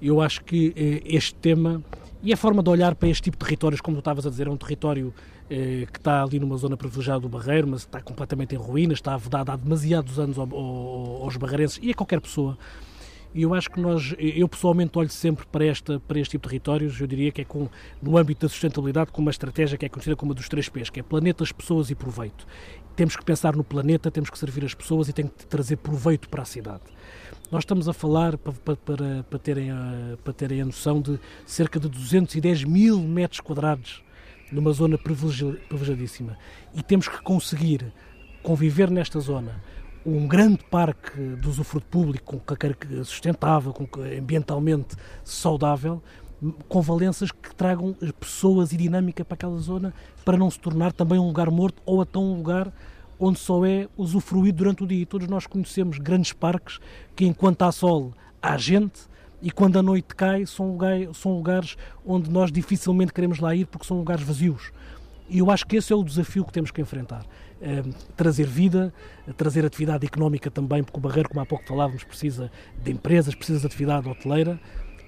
[0.00, 1.82] eu acho que eh, este tema
[2.22, 4.48] e a forma de olhar para este tipo de territórios, como tu estavas a dizer,
[4.48, 5.14] é um território
[5.48, 9.16] eh, que está ali numa zona privilegiada do Barreiro, mas está completamente em ruínas, está
[9.16, 12.58] vedado há demasiados anos ao, ao, aos barreirenses e a qualquer pessoa.
[13.34, 16.50] E eu acho que nós, eu pessoalmente olho sempre para, esta, para este tipo de
[16.50, 17.68] territórios, eu diria que é com,
[18.02, 20.90] no âmbito da sustentabilidade, com uma estratégia que é conhecida como a dos três P's,
[20.90, 22.46] que é planetas, pessoas e proveito.
[22.96, 26.28] Temos que pensar no planeta, temos que servir as pessoas e tem que trazer proveito
[26.28, 26.82] para a cidade.
[27.50, 31.78] Nós estamos a falar, para, para, para, terem, a, para terem a noção, de cerca
[31.78, 34.02] de 210 mil metros quadrados
[34.50, 36.36] numa zona privilegiadíssima.
[36.74, 37.92] E temos que conseguir
[38.42, 39.62] conviver nesta zona
[40.08, 46.02] um grande parque de usufruto público, com sustentável, com ambientalmente saudável,
[46.68, 49.92] com valências que tragam pessoas e dinâmica para aquela zona,
[50.24, 52.72] para não se tornar também um lugar morto ou até um lugar
[53.20, 55.02] onde só é usufruído durante o dia.
[55.02, 56.78] E todos nós conhecemos grandes parques
[57.14, 59.00] que, enquanto há sol, há gente,
[59.42, 63.66] e quando a noite cai, são lugares, são lugares onde nós dificilmente queremos lá ir
[63.66, 64.72] porque são lugares vazios.
[65.28, 67.24] E eu acho que esse é o desafio que temos que enfrentar.
[67.60, 67.82] É,
[68.16, 68.94] trazer vida,
[69.36, 72.52] trazer atividade económica também, porque o Barreiro, como há pouco falávamos, precisa
[72.82, 74.60] de empresas, precisa de atividade hoteleira,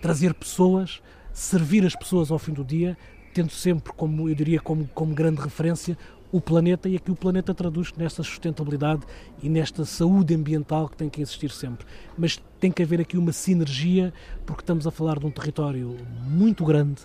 [0.03, 1.01] trazer pessoas,
[1.33, 2.99] servir as pessoas ao fim do dia,
[3.33, 5.97] tendo sempre, como eu diria, como, como grande referência
[6.33, 9.03] o planeta e aqui o planeta traduz nesta sustentabilidade
[9.43, 11.87] e nesta saúde ambiental que tem que existir sempre.
[12.17, 14.13] Mas tem que haver aqui uma sinergia,
[14.47, 17.01] porque estamos a falar de um território muito grande,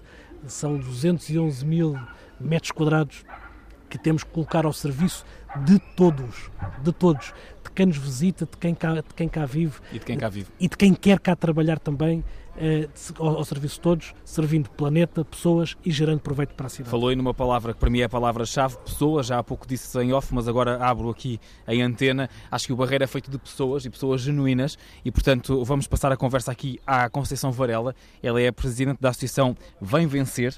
[0.48, 1.98] são 211 mil
[2.40, 3.24] metros quadrados
[3.98, 5.26] que temos que colocar ao serviço
[5.64, 6.52] de todos,
[6.84, 7.34] de todos,
[7.64, 10.30] de quem nos visita, de quem cá, de quem cá vive e de quem cá
[10.30, 12.24] vive e de quem quer cá trabalhar também
[12.58, 12.88] eh,
[13.20, 16.90] ao, ao, serviço de todos, servindo planeta, pessoas e gerando proveito para a cidade.
[16.90, 19.98] Falou aí numa palavra que para mim é a palavra-chave, pessoas, já há pouco disse
[20.02, 22.30] em off, mas agora abro aqui em antena.
[22.50, 26.12] Acho que o Barreiro é feito de pessoas e pessoas genuínas e, portanto, vamos passar
[26.12, 27.94] a conversa aqui à Conceição Varela.
[28.22, 30.56] Ela é a presidente da associação Vem Vencer.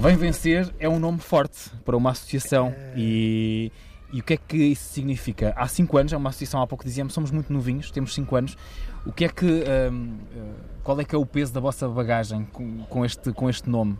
[0.00, 3.72] Vem Vencer é um nome forte para uma associação e
[4.12, 5.54] e o que é que isso significa?
[5.56, 8.58] Há 5 anos, é uma associação, há pouco dizíamos, somos muito novinhos, temos 5 anos.
[9.06, 9.46] O que é que,
[9.90, 13.48] um, uh, qual é que é o peso da vossa bagagem com, com, este, com
[13.48, 13.98] este nome?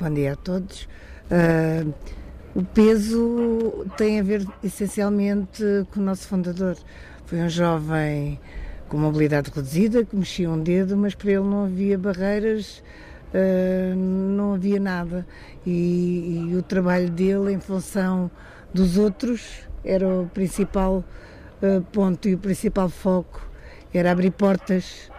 [0.00, 0.88] Bom dia a todos.
[1.30, 1.94] Uh,
[2.56, 5.62] o peso tem a ver essencialmente
[5.92, 6.76] com o nosso fundador.
[7.24, 8.40] Foi um jovem
[8.88, 12.82] com mobilidade reduzida, que mexia um dedo, mas para ele não havia barreiras,
[13.32, 15.26] uh, não havia nada.
[15.66, 18.30] E, e, o trabalho dele em função
[18.72, 21.04] dos outros era o principal
[21.62, 23.48] uh, ponto e o principal foco
[23.92, 25.10] era abrir portas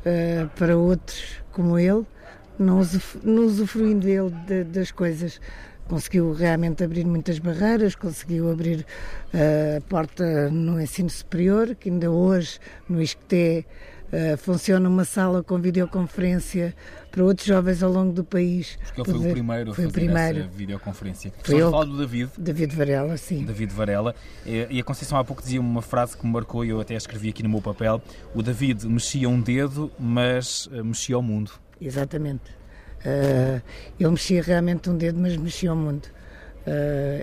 [0.00, 2.04] uh, para outros como ele,
[2.58, 5.40] não, usuf não usufruindo ele das coisas.
[5.88, 8.84] Conseguiu realmente abrir muitas barreiras, conseguiu abrir
[9.32, 12.58] a porta no ensino superior, que ainda hoje
[12.88, 13.64] no ISCTE
[14.38, 16.74] funciona uma sala com videoconferência
[17.16, 18.78] para outros jovens ao longo do país.
[18.84, 20.38] Porque ele foi o primeiro a foi fazer o primeiro.
[20.40, 21.32] essa videoconferência.
[21.42, 22.30] Foi ele, falar do David.
[22.36, 23.42] David Varela, sim.
[23.42, 24.14] David Varela.
[24.44, 27.30] E a Conceição há pouco dizia uma frase que me marcou e eu até escrevi
[27.30, 28.02] aqui no meu papel.
[28.34, 31.52] O David mexia um dedo, mas uh, mexia o mundo.
[31.80, 32.50] Exatamente.
[33.00, 33.62] Uh,
[33.98, 36.06] ele mexia realmente um dedo, mas mexia o mundo.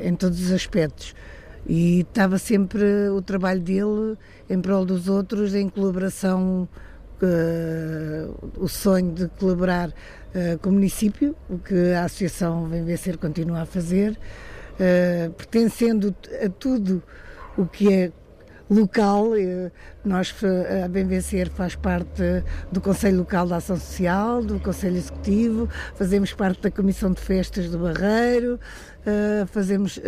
[0.03, 1.13] em todos os aspectos
[1.67, 4.17] e estava sempre o trabalho dele
[4.49, 6.92] em prol dos outros, em colaboração, uh,
[8.57, 13.61] o sonho de colaborar uh, com o município, o que a Associação Vem Vencer continua
[13.61, 17.01] a fazer, uh, pertencendo a tudo
[17.57, 18.11] o que é
[18.69, 19.31] local.
[20.03, 20.33] Nós,
[20.83, 22.23] a Bem Vencer faz parte
[22.71, 27.69] do Conselho Local da Ação Social, do Conselho Executivo, fazemos parte da Comissão de Festas
[27.69, 28.59] do Barreiro,
[29.47, 29.99] fazemos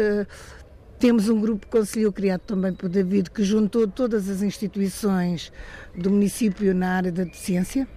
[0.99, 5.51] temos um grupo conselheiro criado também por David que juntou todas as instituições
[5.95, 7.87] do município na área da deficiência,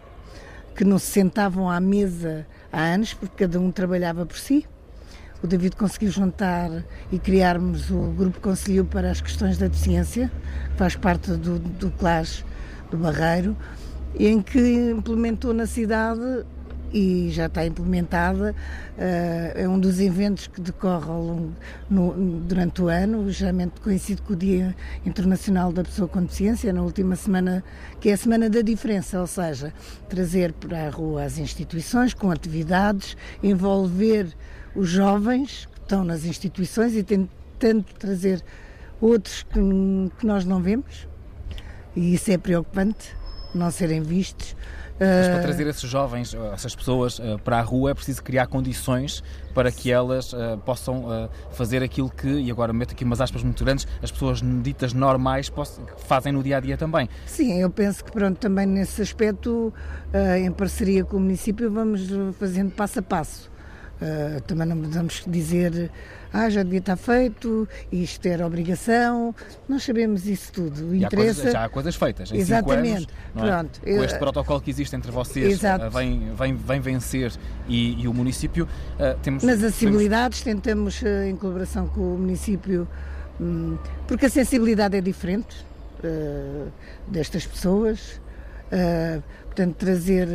[0.75, 4.67] que não se sentavam à mesa há anos, porque cada um trabalhava por si.
[5.43, 10.31] O David conseguiu juntar e criarmos o grupo conselheiro para as questões da deficiência,
[10.73, 12.45] que faz parte do, do CLAS
[12.91, 13.57] do Barreiro,
[14.19, 14.59] em que
[14.91, 16.45] implementou na cidade
[16.93, 18.55] e já está implementada.
[18.97, 21.53] Uh, é um dos eventos que decorre longo,
[21.89, 24.75] no, durante o ano, geralmente coincide com o Dia
[25.05, 27.63] Internacional da Pessoa com Deficiência, na última semana,
[28.01, 29.73] que é a Semana da Diferença, ou seja,
[30.09, 34.29] trazer para a rua as instituições com atividades, envolver
[34.75, 38.43] os jovens que estão nas instituições e tentando trazer
[39.01, 39.61] outros que,
[40.19, 41.09] que nós não vemos,
[41.95, 43.17] e isso é preocupante,
[43.55, 44.55] não serem vistos.
[45.01, 49.23] Mas para trazer esses jovens, essas pessoas eh, para a rua é preciso criar condições
[49.55, 53.65] para que elas uh, possam fazer aquilo que, e agora meto aqui umas aspas muito
[53.65, 57.09] grandes, as pessoas ditas normais possam, fazem no dia a dia também.
[57.27, 59.73] Sim, eu penso que pronto, também nesse aspecto,
[60.39, 63.51] em parceria com o município, vamos fazendo passo a passo.
[64.47, 65.91] Também não podemos dizer
[66.33, 69.35] ah, já devia estar feito, isto era obrigação,
[69.69, 70.95] nós sabemos isso tudo.
[70.95, 71.09] E Interessa...
[71.09, 72.33] há coisas, já há coisas feitas.
[72.33, 73.09] Em Exatamente.
[73.35, 73.51] Anos, é?
[73.51, 73.81] Pronto.
[73.81, 75.91] Com este protocolo que existe entre vocês, Exato.
[75.91, 77.33] vem, vem, vem vencer
[77.67, 79.43] e, e o município, uh, temos.
[79.43, 80.63] Nas acessibilidades, temos...
[80.63, 82.87] tentamos, em colaboração com o município,
[83.41, 85.57] um, porque a sensibilidade é diferente
[86.05, 86.71] uh,
[87.07, 88.21] destas pessoas,
[89.47, 90.29] portanto, trazer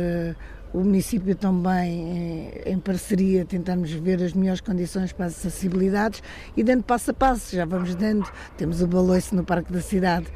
[0.74, 6.20] o município também, em, parceria, tentamos ver as melhores condições para as acessibilidades
[6.56, 10.26] e dando passo a passo, já vamos dando, temos o baloiço no Parque da Cidade,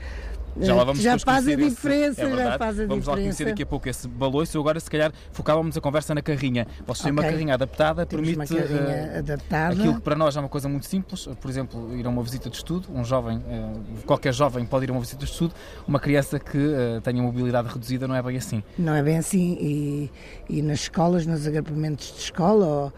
[0.60, 2.88] já lá vamos já faz a diferença, esse, é já faz a vamos diferença.
[2.88, 4.58] Vamos lá conhecer daqui a pouco esse baloiço.
[4.58, 6.66] Agora, se calhar, focávamos a conversa na carrinha.
[6.86, 7.24] Vocês têm okay.
[7.24, 9.74] uma carrinha adaptada, Temos permite uma carrinha uh, adaptada.
[9.74, 11.28] aquilo que para nós é uma coisa muito simples.
[11.40, 12.88] Por exemplo, ir a uma visita de estudo.
[12.94, 15.54] Um jovem, uh, qualquer jovem pode ir a uma visita de estudo.
[15.86, 18.62] Uma criança que uh, tenha mobilidade reduzida não é bem assim.
[18.78, 19.56] Não é bem assim.
[19.60, 20.10] E,
[20.48, 22.92] e nas escolas, nos agrupamentos de escola, ou,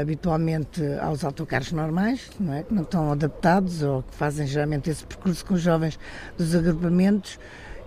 [0.00, 2.62] habitualmente aos autocarros normais, não é?
[2.62, 5.98] que não estão adaptados ou que fazem geralmente esse percurso com os jovens
[6.36, 6.73] dos agrupamentos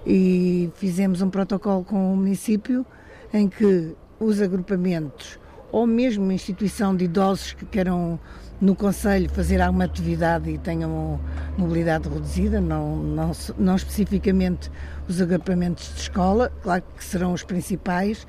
[0.05, 2.85] e fizemos um protocolo com o município
[3.33, 5.39] em que os agrupamentos
[5.71, 8.19] ou mesmo instituição de idosos que queiram
[8.59, 11.19] no Conselho fazer alguma atividade e tenham
[11.57, 14.71] mobilidade reduzida, não, não, não especificamente
[15.07, 18.25] os agrupamentos de escola, claro que serão os principais,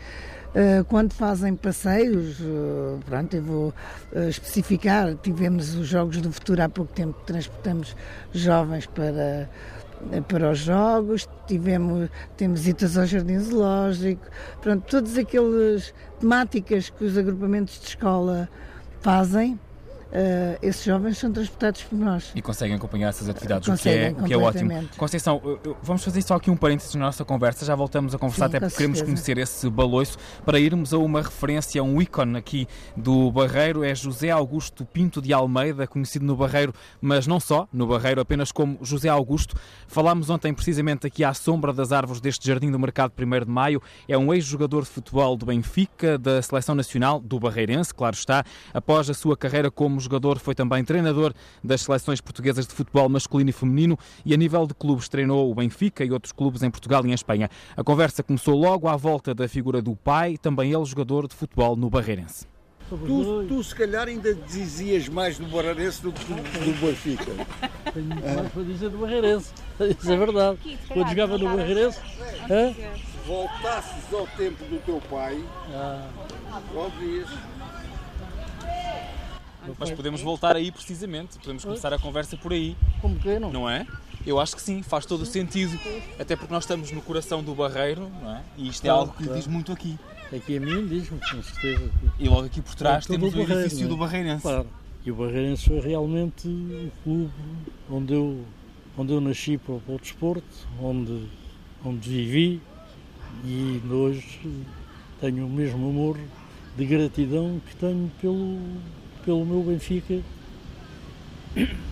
[0.55, 3.75] eh, quando fazem passeios, eh, pronto, eu vou
[4.15, 7.95] eh, especificar, tivemos os Jogos do Futuro há pouco tempo, transportamos
[8.33, 9.49] jovens para
[10.29, 14.25] para os jogos, tivemos, temos idas ao jardim zoológico,
[14.61, 18.49] pronto, todas aquelas temáticas que os agrupamentos de escola
[19.01, 19.59] fazem,
[20.09, 22.33] Uh, esses jovens são transportados por nós.
[22.35, 24.89] E conseguem acompanhar essas atividades, o, que é, o que é ótimo.
[24.97, 25.41] Conceição,
[25.83, 28.61] vamos fazer só aqui um parênteses na nossa conversa, já voltamos a conversar, Sim, até
[28.61, 33.31] porque queremos conhecer esse baloiço, para irmos a uma referência, a um ícone aqui do
[33.31, 38.21] Barreiro, é José Augusto Pinto de Almeida, conhecido no Barreiro, mas não só, no Barreiro
[38.21, 39.57] apenas como José Augusto.
[39.87, 43.83] Falámos ontem precisamente aqui à sombra das árvores deste Jardim do Mercado 1 de Maio,
[44.09, 48.43] é um ex-jogador de futebol do Benfica, da Seleção Nacional, do Barreirense, claro está,
[48.73, 53.09] após a sua carreira como como jogador, foi também treinador das seleções portuguesas de futebol
[53.09, 56.71] masculino e feminino e a nível de clubes treinou o Benfica e outros clubes em
[56.71, 57.51] Portugal e em Espanha.
[57.77, 61.77] A conversa começou logo à volta da figura do pai, também ele jogador de futebol
[61.77, 62.47] no Barreirense.
[62.89, 67.33] Tu, tu, se calhar ainda dizias mais do Barreirense do que do, do Benfica.
[67.93, 69.53] Tenho muito mais para dizer do Barreirense.
[70.01, 70.59] Isso é verdade.
[70.89, 72.01] Quando jogava no Barreirense.
[73.27, 75.39] Voltasses ao tempo do teu pai,
[75.75, 76.09] ah.
[76.73, 77.29] podias.
[79.79, 82.77] Mas podemos voltar aí precisamente, podemos começar a conversa por aí.
[83.01, 83.53] Como que não?
[83.53, 83.87] Não é?
[84.27, 85.79] Eu acho que sim, faz todo o sentido.
[86.19, 88.43] Até porque nós estamos no coração do Barreiro, não é?
[88.57, 89.99] E isto é algo que diz muito aqui.
[90.35, 91.91] Aqui a mim diz-me, com certeza.
[92.19, 93.89] E logo aqui por trás é temos o, Barreiro, edifício é?
[93.89, 94.43] do Barreirense.
[94.43, 94.67] Claro.
[95.07, 97.33] E o Barreirense foi realmente o clube
[97.91, 98.45] onde eu,
[98.97, 101.27] onde eu nasci para, para o desporto, onde,
[101.85, 102.61] onde vivi
[103.45, 104.41] e hoje
[105.21, 106.19] tenho o mesmo amor
[106.77, 108.59] de gratidão que tenho pelo,
[109.29, 110.23] pelo meu Benfica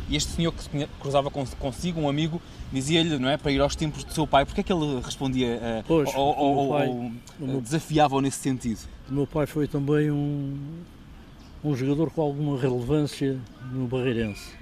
[0.08, 2.40] e este senhor que se cruzava consigo, um amigo,
[2.72, 5.56] dizia-lhe, não é, para ir aos tempos do seu pai, porque é que ele respondia
[5.56, 8.78] uh, pois, ou, ou, pai, ou uh, desafiava-o nesse sentido?
[9.10, 10.56] O meu pai foi também um,
[11.62, 13.38] um jogador com alguma relevância
[13.70, 14.52] no Barreirense.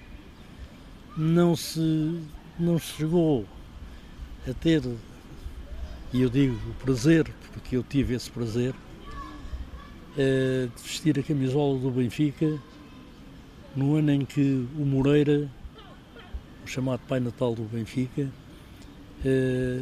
[1.17, 2.19] Não se,
[2.59, 3.45] não se chegou
[4.51, 4.83] a ter,
[6.13, 8.75] e eu digo o prazer, porque eu tive esse prazer,
[10.17, 12.61] de vestir a camisola do Benfica
[13.75, 15.49] no ano em que o Moreira,
[16.65, 18.31] o chamado Pai Natal do Benfica,
[19.25, 19.81] eh,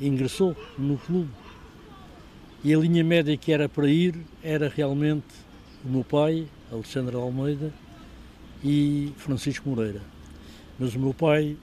[0.00, 1.30] ingressou no clube.
[2.62, 5.26] E a linha média que era para ir era realmente
[5.84, 7.72] o meu pai, Alexandre Almeida,
[8.62, 10.00] e Francisco Moreira.
[10.78, 11.56] Mas o meu pai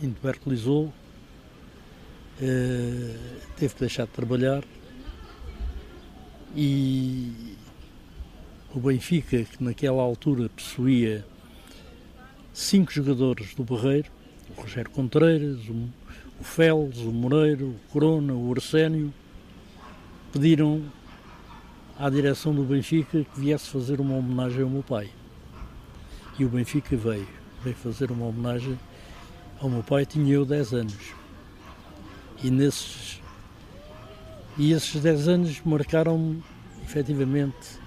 [0.00, 0.92] tuberculizou,
[2.40, 3.16] eh,
[3.56, 4.64] teve que deixar de trabalhar
[6.56, 7.56] e
[8.74, 11.24] o Benfica, que naquela altura possuía
[12.52, 14.10] cinco jogadores do Barreiro,
[14.56, 15.88] o Rogério Contreiras, o,
[16.40, 19.12] o Félix, o Moreiro, o Corona, o Arsénio,
[20.32, 20.82] pediram
[21.98, 25.10] à direção do Benfica que viesse fazer uma homenagem ao meu pai.
[26.38, 27.28] E o Benfica veio,
[27.62, 28.78] veio fazer uma homenagem
[29.60, 31.14] ao meu pai, tinha eu 10 anos.
[32.42, 33.20] E nesses
[34.56, 36.42] e esses 10 anos marcaram-me
[36.84, 37.80] efetivamente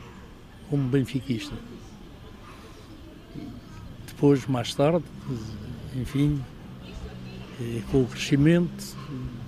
[0.69, 1.55] como benfiquista.
[4.07, 5.05] Depois, mais tarde,
[5.95, 6.41] enfim,
[7.61, 8.97] eh, com o crescimento,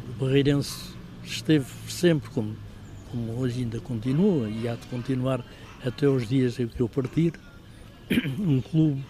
[0.09, 0.93] o Barreirense
[1.23, 2.55] esteve sempre, como,
[3.11, 5.43] como hoje ainda continua e há de continuar
[5.85, 7.33] até os dias em que eu partir,
[8.39, 9.03] um clube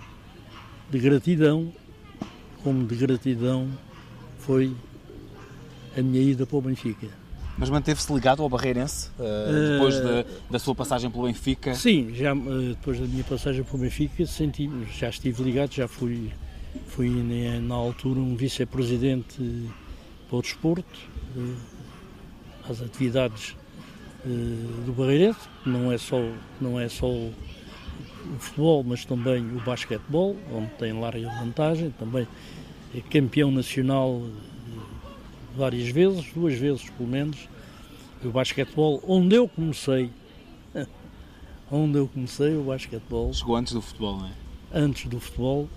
[0.89, 1.71] de gratidão,
[2.63, 3.69] como de gratidão
[4.39, 4.75] foi
[5.97, 7.18] a minha ida para o Benfica.
[7.59, 11.75] Mas manteve-se ligado ao Barreirense uh, depois uh, da sua passagem pelo Benfica?
[11.75, 16.31] Sim, já uh, depois da minha passagem pelo Benfica senti, já estive ligado, já fui,
[16.87, 19.69] fui na, na altura um vice-presidente
[20.29, 20.99] para o desporto,
[22.69, 23.57] às atividades
[24.85, 26.17] do Barreirense, não é só,
[26.61, 27.33] não é só o
[28.39, 32.25] futebol, mas também o basquetebol, onde tem larga vantagem, também
[32.95, 34.21] é campeão nacional
[35.55, 37.47] várias vezes, duas vezes pelo menos,
[38.23, 40.09] o basquetebol, onde eu comecei,
[41.71, 43.33] onde eu comecei o basquetebol.
[43.33, 44.33] Chegou antes do futebol, não é?
[44.73, 45.69] Antes do futebol.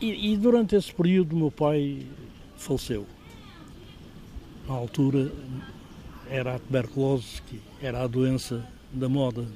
[0.00, 2.06] E, e durante esse período meu pai
[2.56, 3.06] faleceu.
[4.66, 5.32] Na altura
[6.28, 9.46] era a tuberculose, que era a doença da moda.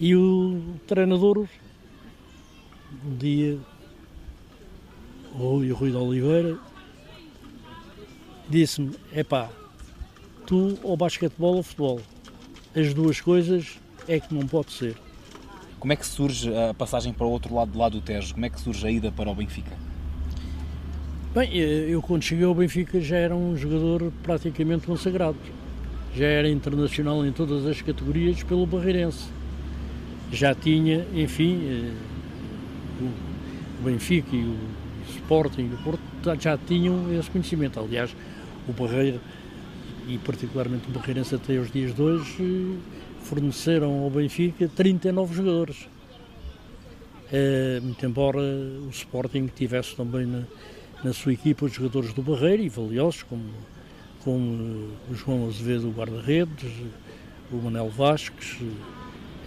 [0.00, 1.46] E o treinador,
[3.04, 3.58] um dia,
[5.34, 6.58] o Rui de Oliveira,
[8.48, 9.48] disse-me: epá,
[10.46, 12.00] tu ou basquetebol ou futebol.
[12.74, 13.78] As duas coisas
[14.08, 14.96] é que não pode ser.
[15.78, 18.34] Como é que surge a passagem para o outro lado do lado do Tejo?
[18.34, 19.72] Como é que surge a ida para o Benfica?
[21.34, 25.36] Bem, eh, eu quando cheguei ao Benfica já era um jogador praticamente consagrado.
[26.14, 29.24] Já era internacional em todas as categorias pelo Barreirense.
[30.30, 31.92] Já tinha, enfim, eh,
[33.80, 34.56] o Benfica e o
[35.08, 37.78] Sporting e o Porto já tinham esse conhecimento.
[37.80, 38.14] Aliás,
[38.68, 39.20] o Barreiro,
[40.08, 42.78] e particularmente o Barreirense até os dias de hoje,
[43.22, 45.88] forneceram ao Benfica 39 jogadores.
[47.32, 50.42] É, muito embora o Sporting tivesse também na,
[51.02, 53.44] na sua equipa os jogadores do Barreiro e valiosos, como,
[54.22, 56.70] como o João Azevedo, o guarda-redes,
[57.50, 58.58] o Manel Vasques.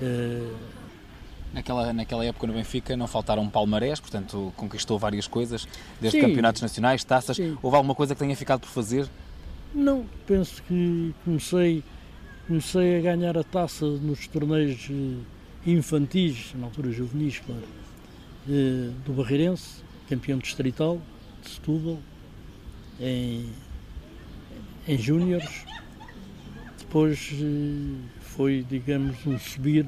[0.01, 0.41] É,
[1.55, 5.65] Naquela, naquela época no Benfica não faltaram palmarés, portanto conquistou várias coisas,
[6.01, 7.37] desde sim, campeonatos nacionais, taças.
[7.37, 7.57] Sim.
[7.63, 9.07] Houve alguma coisa que tenha ficado por fazer?
[9.73, 11.81] Não, penso que comecei,
[12.45, 17.63] comecei a ganhar a taça nos torneios eh, infantis, na altura juvenis, claro,
[18.49, 20.99] eh, do Barreirense, campeão distrital
[21.41, 21.99] de Setúbal,
[22.99, 23.49] em,
[24.85, 25.65] em Júniores.
[26.79, 29.85] Depois eh, foi, digamos, um subir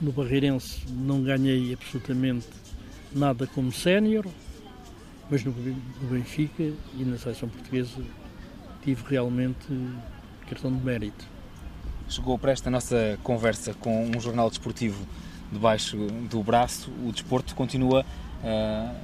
[0.00, 2.46] no Barreirense não ganhei absolutamente
[3.12, 4.26] nada como sénior,
[5.30, 5.52] mas no,
[6.10, 8.02] Benfica e na seleção portuguesa
[8.82, 9.66] tive realmente
[10.48, 11.24] cartão de mérito.
[12.08, 15.06] Chegou para esta nossa conversa com um jornal desportivo
[15.50, 15.96] debaixo
[16.30, 18.04] do braço, o desporto continua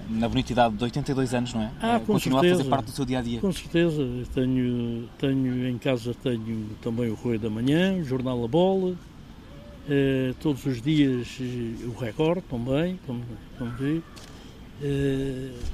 [0.09, 1.71] na bonitidade de 82 anos, não é?
[1.81, 2.55] Ah, com continua certeza.
[2.55, 3.41] a fazer parte do seu dia a dia.
[3.41, 8.49] Com certeza, tenho, tenho em casa tenho também o Rui da Manhã, o Jornal A
[8.49, 13.23] Bola, uh, todos os dias uh, o Record também, como,
[13.59, 14.01] como vê.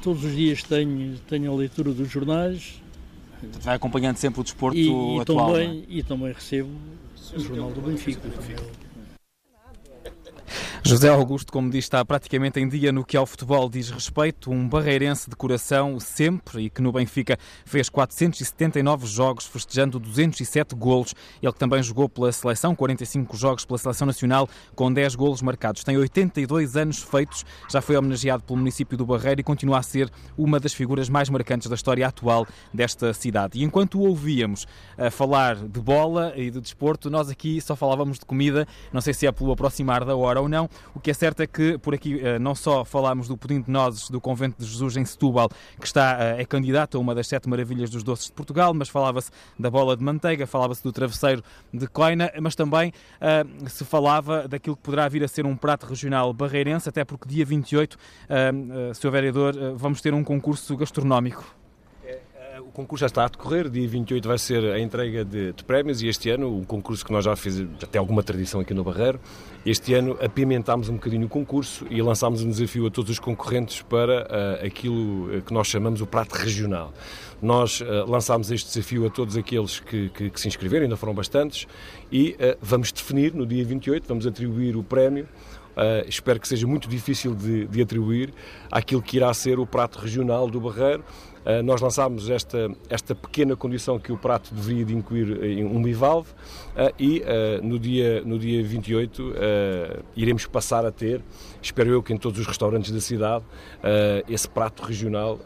[0.02, 2.80] todos os dias tenho, tenho a leitura dos jornais.
[3.60, 5.52] Vai acompanhando sempre o desporto e, e atual.
[5.52, 5.94] Também, é?
[5.94, 6.70] E também recebo
[7.34, 8.28] o Jornal do Benfica.
[10.88, 14.66] José Augusto, como diz, está praticamente em dia no que ao futebol diz respeito, um
[14.66, 17.36] barreirense de coração sempre e que no Benfica
[17.66, 21.14] fez 479 jogos, festejando 207 golos.
[21.42, 25.84] Ele que também jogou pela seleção, 45 jogos pela seleção nacional, com 10 golos marcados.
[25.84, 30.10] Tem 82 anos feitos, já foi homenageado pelo município do Barreiro e continua a ser
[30.38, 33.58] uma das figuras mais marcantes da história atual desta cidade.
[33.58, 34.66] E enquanto ouvíamos
[34.96, 39.12] a falar de bola e de desporto, nós aqui só falávamos de comida, não sei
[39.12, 41.94] se é pelo aproximar da hora ou não, o que é certo é que por
[41.94, 45.48] aqui eh, não só falámos do pudim de nozes do Convento de Jesus em Setúbal,
[45.80, 48.88] que está, eh, é candidato a uma das sete maravilhas dos doces de Portugal, mas
[48.88, 51.42] falava-se da bola de manteiga, falava-se do travesseiro
[51.72, 55.86] de Coina, mas também uh, se falava daquilo que poderá vir a ser um prato
[55.86, 57.98] regional barreirense, até porque dia 28, uh,
[58.90, 59.10] uh, Sr.
[59.10, 61.44] Vereador, vamos ter um concurso gastronómico
[62.78, 66.06] concurso já está a decorrer, dia 28 vai ser a entrega de, de, prémios e
[66.06, 69.18] este ano, um concurso que nós já fizemos, já tem alguma tradição aqui no Barreiro,
[69.66, 73.82] este ano apimentámos um bocadinho o concurso e lançámos um desafio a todos os concorrentes
[73.82, 76.92] para uh, aquilo que nós chamamos o prato regional.
[77.42, 81.14] Nós uh, lançámos este desafio a todos aqueles que, que, que se inscreveram, ainda foram
[81.14, 81.66] bastantes,
[82.12, 85.26] e uh, vamos definir no dia 28, vamos atribuir o prémio
[85.78, 88.34] Uh, espero que seja muito difícil de, de, atribuir
[88.68, 91.04] àquilo que irá ser o prato regional do Barreiro.
[91.44, 95.82] Uh, nós lançámos esta, esta pequena condição que o prato deveria de incluir em um
[95.82, 97.22] bivalve uh, e
[97.62, 99.34] no, dia, no dia 28
[100.16, 101.22] iremos passar a ter,
[101.60, 103.44] espero eu que em todos os restaurantes da cidade,
[104.28, 105.38] esse prato regional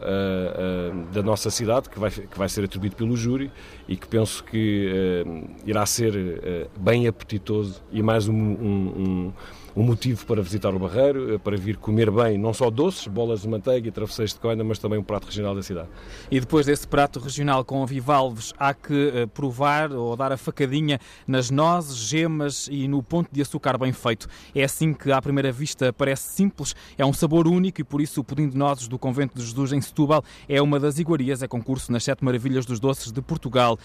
[1.11, 3.51] da nossa cidade que vai, que vai ser atribuído pelo júri
[3.87, 5.23] e que penso que
[5.65, 9.33] irá ser bem apetitoso e mais um, um, um
[9.75, 13.47] um motivo para visitar o Barreiro, para vir comer bem, não só doces, bolas de
[13.47, 15.89] manteiga e travesseiros de coina, mas também um prato regional da cidade.
[16.29, 20.99] E depois desse prato regional com bivalves, há que uh, provar ou dar a facadinha
[21.27, 24.27] nas nozes, gemas e no ponto de açúcar bem feito.
[24.53, 28.21] É assim que, à primeira vista, parece simples, é um sabor único e por isso
[28.21, 31.47] o pudim de nozes do Convento de Jesus em Setúbal é uma das iguarias, é
[31.47, 33.77] concurso nas Sete Maravilhas dos Doces de Portugal.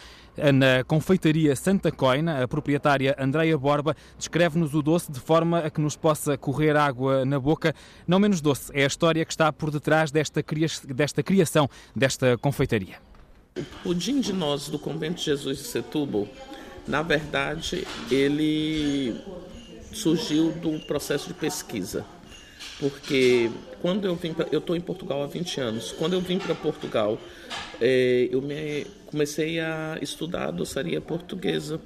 [0.55, 5.81] Na confeitaria Santa Coina, a proprietária Andreia Borba descreve-nos o doce de forma a que
[5.81, 7.75] nos possa correr água na boca.
[8.07, 10.45] Não menos doce é a história que está por detrás desta,
[10.95, 12.99] desta criação desta confeitaria.
[13.57, 16.29] O pudim de nozes do Convento de Jesus de Setúbal,
[16.87, 19.21] na verdade, ele
[19.93, 22.07] surgiu do processo de pesquisa.
[22.79, 25.93] Porque quando eu vim, pra, eu estou em Portugal há 20 anos.
[25.93, 27.19] Quando eu vim para Portugal,
[27.81, 31.81] é, eu me, comecei a estudar doçaria portuguesa,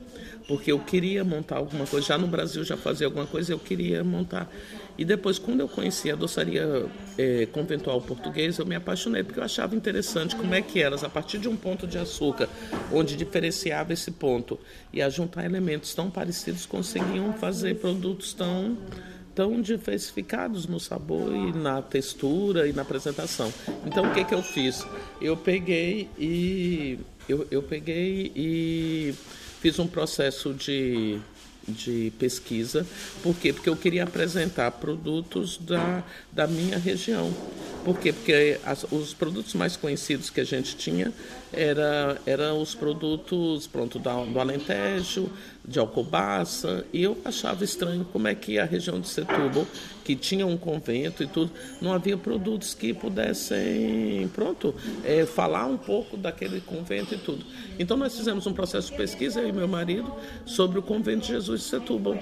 [0.49, 2.07] porque eu queria montar alguma coisa.
[2.09, 4.51] Já no Brasil já fazia alguma coisa, eu queria montar.
[4.99, 6.87] E depois, quando eu conheci a doçaria
[7.17, 11.09] é, conventual portuguesa, eu me apaixonei, porque eu achava interessante como é que elas, a
[11.09, 12.49] partir de um ponto de açúcar,
[12.93, 14.59] onde diferenciava esse ponto,
[14.93, 18.77] e a juntar elementos tão parecidos, conseguiam fazer produtos tão
[19.35, 23.53] tão diversificados no sabor e na textura e na apresentação.
[23.87, 24.87] Então o que que eu fiz?
[25.21, 26.99] Eu peguei e
[27.29, 29.15] eu, eu peguei e
[29.61, 31.21] fiz um processo de
[31.67, 32.87] de pesquisa.
[33.23, 33.53] Por quê?
[33.53, 36.03] Porque eu queria apresentar produtos da,
[36.33, 37.33] da minha região.
[37.85, 38.13] Por quê?
[38.13, 41.13] Porque as, os produtos mais conhecidos que a gente tinha
[41.53, 45.31] era, eram os produtos pronto, da, do Alentejo,
[45.65, 49.67] de Alcobaça, e eu achava estranho como é que a região de Setúbal,
[50.05, 54.75] que tinha um convento e tudo, não havia produtos que pudessem, pronto,
[55.05, 57.45] é, falar um pouco daquele convento e tudo.
[57.79, 60.13] Então nós fizemos um processo de pesquisa, eu e meu marido,
[60.45, 62.19] sobre o convento de Jesus de Setúbal.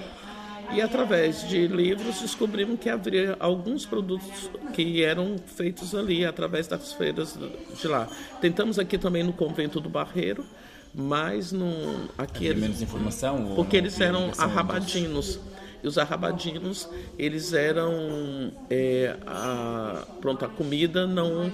[0.73, 6.93] E através de livros descobrimos que havia alguns produtos que eram feitos ali através das
[6.93, 7.37] feiras
[7.77, 8.07] de lá.
[8.39, 10.45] Tentamos aqui também no convento do Barreiro,
[10.93, 15.39] mas não aqui eles, menos informação porque eles eram arrabadinos.
[15.83, 16.87] E os arrabadinos
[17.17, 21.51] eles eram é, a, pronto a comida não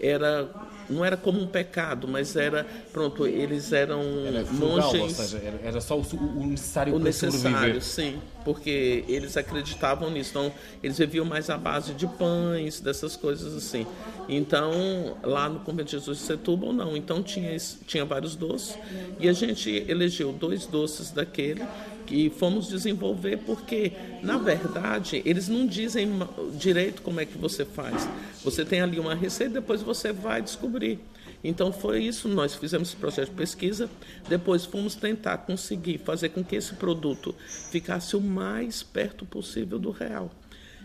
[0.00, 0.48] era
[0.88, 5.00] não era como um pecado, mas era, pronto, eles eram era frugal, monges.
[5.00, 7.82] Ou seja, era, era só o, o necessário o para necessário, sobreviver.
[7.82, 10.30] sim, porque eles acreditavam nisso.
[10.30, 10.52] Então,
[10.82, 13.86] eles viviam mais à base de pães, dessas coisas assim.
[14.28, 16.96] Então, lá no Convento de Jesus de Setúbal, não.
[16.96, 17.56] Então, tinha,
[17.86, 18.76] tinha vários doces
[19.18, 21.64] e a gente elegeu dois doces daquele
[22.06, 23.92] que fomos desenvolver porque,
[24.22, 26.08] na verdade, eles não dizem
[26.56, 28.08] direito como é que você faz.
[28.44, 31.00] Você tem ali uma receita, depois você vai descobrir.
[31.42, 33.90] Então foi isso, nós fizemos esse processo de pesquisa,
[34.28, 37.34] depois fomos tentar conseguir fazer com que esse produto
[37.70, 40.30] ficasse o mais perto possível do real.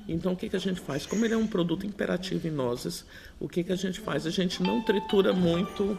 [0.07, 1.06] Então o que, que a gente faz?
[1.06, 3.06] Como ele é um produto imperativo em nozes,
[3.39, 4.26] o que, que a gente faz?
[4.26, 5.98] A gente não tritura muito,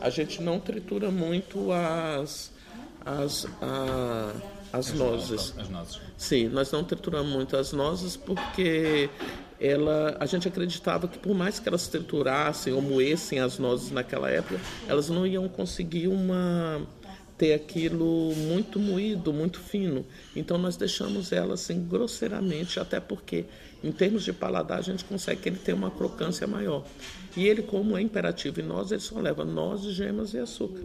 [0.00, 2.52] a gente não tritura muito as,
[3.06, 4.32] as, a-
[4.72, 5.54] as nozes.
[5.56, 6.00] As nozes.
[6.18, 9.08] Sim, nós não trituramos muito as nozes porque
[9.60, 14.28] ela, a gente acreditava que por mais que elas triturassem ou moessem as nozes naquela
[14.28, 16.82] época, elas não iam conseguir uma
[17.38, 20.04] ter aquilo muito moído, muito fino.
[20.34, 23.44] Então nós deixamos ela assim grosseiramente, até porque
[23.84, 26.84] em termos de paladar a gente consegue que ele tenha uma crocância maior.
[27.36, 30.82] E ele como é imperativo em nozes, ele só leva nozes, gemas e açúcar.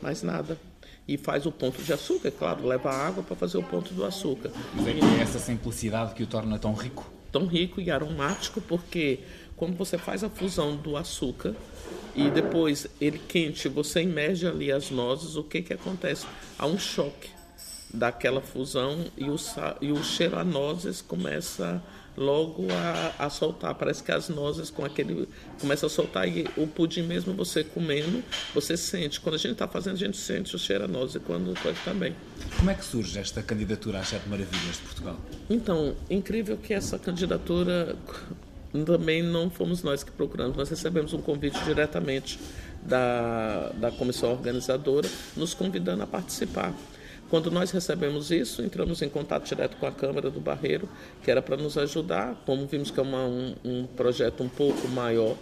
[0.00, 0.56] Mais nada.
[1.06, 4.04] E faz o ponto de açúcar, é claro, leva água para fazer o ponto do
[4.04, 4.50] açúcar.
[4.74, 7.10] Mas é que é essa simplicidade que o torna tão rico.
[7.32, 9.20] Tão rico e aromático porque
[9.56, 11.54] quando você faz a fusão do açúcar
[12.14, 16.26] e depois ele quente, você imerge ali as nozes, o que que acontece?
[16.58, 17.30] Há um choque
[17.92, 19.36] daquela fusão e o,
[19.80, 21.82] e o cheiro a nozes começa
[22.16, 23.74] logo a, a soltar.
[23.74, 25.28] Parece que as nozes com aquele
[25.60, 28.22] começa a soltar e o pudim mesmo você comendo,
[28.54, 29.20] você sente.
[29.20, 32.14] Quando a gente está fazendo, a gente sente o cheiro a nozes quando coisa também.
[32.58, 35.16] Como é que surge esta candidatura às Sete Maravilhas de Portugal?
[35.48, 37.96] Então, incrível que essa candidatura
[38.86, 42.38] também não fomos nós que procuramos, nós recebemos um convite diretamente
[42.82, 46.74] da, da comissão organizadora, nos convidando a participar.
[47.32, 50.86] Quando nós recebemos isso, entramos em contato direto com a Câmara do Barreiro,
[51.24, 54.86] que era para nos ajudar, como vimos que é uma- um, um projeto um pouco
[54.88, 55.34] maior,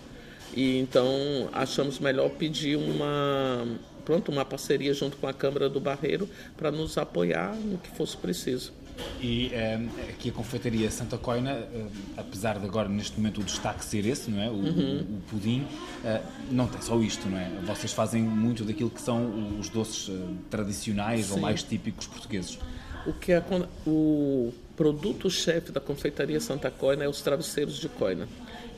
[0.54, 1.04] e então
[1.52, 3.66] achamos melhor pedir uma,
[4.04, 8.16] pronto, uma parceria junto com a Câmara do Barreiro para nos apoiar no que fosse
[8.16, 8.72] preciso.
[9.20, 9.78] E eh,
[10.09, 11.86] aqui a confeitaria Santa Coina, eh,
[12.16, 14.48] apesar de agora neste momento o destaque ser esse, não é?
[14.48, 15.01] O, Uhum.
[15.18, 15.66] o pudim,
[16.05, 16.20] eh,
[16.51, 17.48] não tem só isto, não é?
[17.66, 21.43] Vocês fazem muito daquilo que são os doces eh, tradicionais ou Sim.
[21.43, 22.59] mais típicos portugueses.
[23.06, 23.43] O que é
[23.86, 28.27] o produto-chefe da confeitaria Santa Coina é os travesseiros de coina,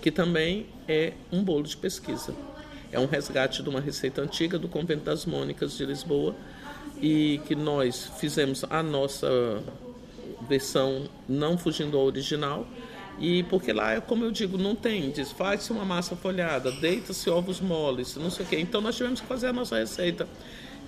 [0.00, 2.34] que também é um bolo de pesquisa.
[2.90, 6.34] É um resgate de uma receita antiga do Convento das Mônicas de Lisboa
[7.00, 9.62] e que nós fizemos a nossa
[10.52, 12.66] versão não fugindo ao original.
[13.18, 17.60] E porque lá, como eu digo, não tem, diz, faz-se uma massa folhada, deita-se ovos
[17.60, 18.58] moles, não sei o quê.
[18.58, 20.26] Então nós tivemos que fazer a nossa receita.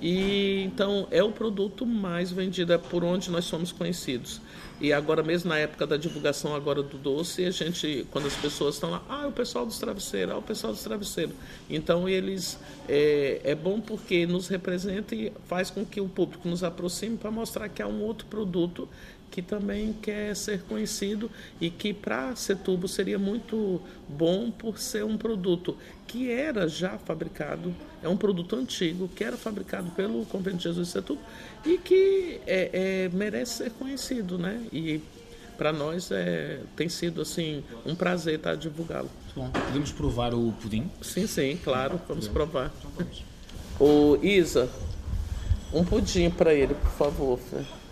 [0.01, 4.41] E então é o produto mais vendido, é por onde nós somos conhecidos.
[4.81, 8.75] E agora mesmo na época da divulgação agora do doce, a gente, quando as pessoas
[8.75, 11.35] estão lá, ah, o pessoal dos travesseiros, ah, o pessoal dos travesseiros.
[11.71, 12.59] Então eles
[12.89, 17.31] é, é bom porque nos representa e faz com que o público nos aproxime para
[17.31, 18.89] mostrar que há um outro produto
[19.35, 21.29] que também quer ser conhecido
[21.61, 27.75] e que para Setúbal seria muito bom por ser um produto que era já fabricado,
[28.01, 31.25] é um produto antigo que era fabricado pelo Convento de Jesus de Setúbal
[31.67, 34.69] e que é, é, merece ser conhecido, né?
[34.73, 35.03] E
[35.59, 39.11] para nós é, tem sido assim um prazer estar divulgá-lo.
[39.35, 40.89] Bom, podemos provar o pudim?
[41.03, 42.73] Sim, sim, claro, vamos provar.
[43.81, 44.71] O Isa,
[45.73, 47.37] um pudim para ele, por favor.
[47.37, 47.84] Fê.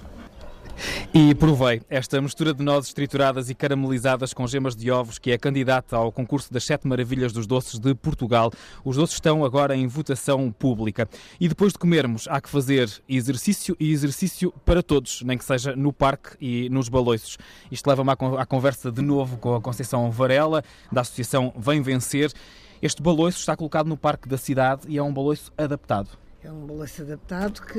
[1.14, 5.36] E provei esta mistura de nozes trituradas e caramelizadas com gemas de ovos, que é
[5.36, 8.50] candidata ao concurso das Sete Maravilhas dos Doces de Portugal.
[8.82, 11.06] Os doces estão agora em votação pública.
[11.38, 15.76] E depois de comermos, há que fazer exercício e exercício para todos, nem que seja
[15.76, 17.36] no parque e nos baloiços.
[17.70, 21.82] Isto leva-me à con- à conversa de novo com a Conceição Varela, da Associação Vem
[21.82, 22.32] Vencer.
[22.80, 26.08] Este baloiço está colocado no parque da cidade e é um baloiço adaptado.
[26.42, 27.78] É um balanço adaptado que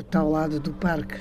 [0.00, 1.20] está ao lado do parque,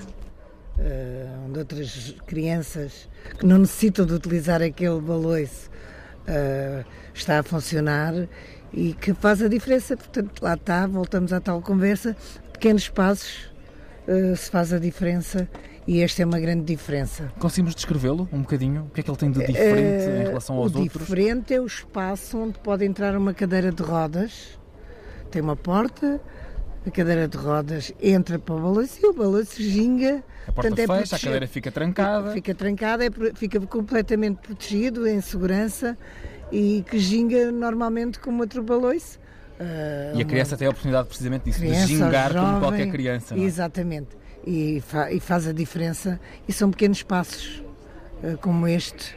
[0.80, 3.10] eh, onde outras crianças
[3.40, 5.70] que não necessitam de utilizar aquele baloiço
[6.28, 6.84] eh,
[7.14, 8.14] está a funcionar
[8.74, 9.98] e que faz a diferença.
[9.98, 12.16] Portanto, lá está, voltamos à tal conversa,
[12.54, 13.50] pequenos passos
[14.08, 15.50] eh, se faz a diferença
[15.88, 17.32] e esta é uma grande diferença.
[17.40, 18.84] Conseguimos descrevê-lo um bocadinho?
[18.84, 21.08] O que é que ele tem de diferente em relação aos o outros?
[21.08, 24.60] diferente é o espaço onde pode entrar uma cadeira de rodas.
[25.32, 26.22] Tem uma porta,
[26.88, 30.24] a cadeira de rodas entra para o balanço e o balanço ginga.
[30.48, 32.32] A porta Portanto, é fecha, a cadeira fica trancada.
[32.32, 35.98] Fica trancada, é fica completamente protegido, em segurança
[36.52, 39.20] e que ginga normalmente como outro baloiço.
[39.60, 40.58] Uh, e a criança uma...
[40.58, 43.36] tem a oportunidade precisamente disso, criança, de gingar jovem, como qualquer criança.
[43.36, 43.40] É?
[43.40, 44.10] Exatamente.
[44.46, 46.20] E, fa e, faz a diferença.
[46.48, 47.64] E são pequenos passos
[48.24, 49.17] uh, como este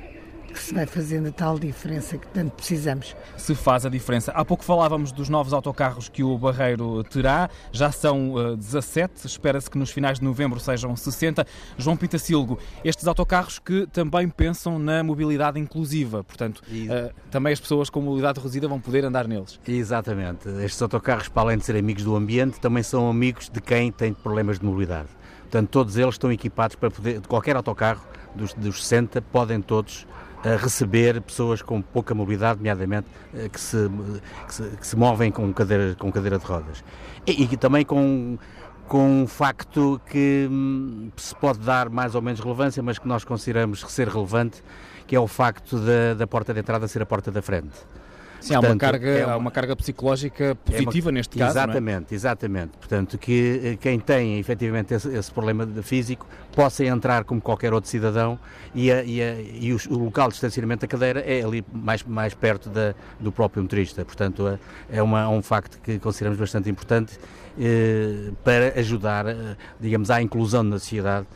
[0.50, 3.16] que se vai fazendo a tal diferença que tanto precisamos.
[3.36, 4.32] Se faz a diferença.
[4.32, 9.70] Há pouco falávamos dos novos autocarros que o Barreiro terá, já são uh, 17, espera-se
[9.70, 11.46] que nos finais de novembro sejam 60.
[11.78, 17.88] João Pitacilgo, estes autocarros que também pensam na mobilidade inclusiva, portanto, uh, também as pessoas
[17.88, 19.60] com mobilidade reduzida vão poder andar neles.
[19.66, 20.48] Exatamente.
[20.48, 24.12] Estes autocarros, para além de serem amigos do ambiente, também são amigos de quem tem
[24.12, 25.08] problemas de mobilidade.
[25.42, 30.06] Portanto, todos eles estão equipados para poder, de qualquer autocarro, dos, dos 60, podem todos
[30.44, 33.90] a receber pessoas com pouca mobilidade, nomeadamente eh, que se,
[34.46, 36.82] que se, que se movem com cadeira, com cadeira de rodas.
[37.26, 38.38] E, e também com,
[38.88, 43.24] com um facto que hum, se pode dar mais ou menos relevância, mas que nós
[43.24, 44.62] consideramos ser relevante,
[45.06, 47.76] que é o facto da, da porta de entrada ser a porta da frente.
[48.40, 51.38] Sim, Portanto, há, uma carga, é uma, há uma carga psicológica positiva é uma, neste
[51.38, 51.58] caso.
[51.58, 51.62] É?
[51.62, 52.14] Exatamente, é?
[52.14, 52.70] exatamente.
[52.78, 57.90] Portanto, que eh, quem tem efetivamente esse, esse, problema físico possa entrar como qualquer outro
[57.90, 58.38] cidadão
[58.74, 62.02] e, a, e, a, e o, o, local de estacionamento da cadeira é ali mais,
[62.02, 64.04] mais perto da, do próprio motorista.
[64.04, 64.58] Portanto, é,
[64.90, 67.18] é uma, um facto que consideramos bastante importante
[67.58, 71.26] eh, para ajudar, eh, digamos, à inclusão na sociedade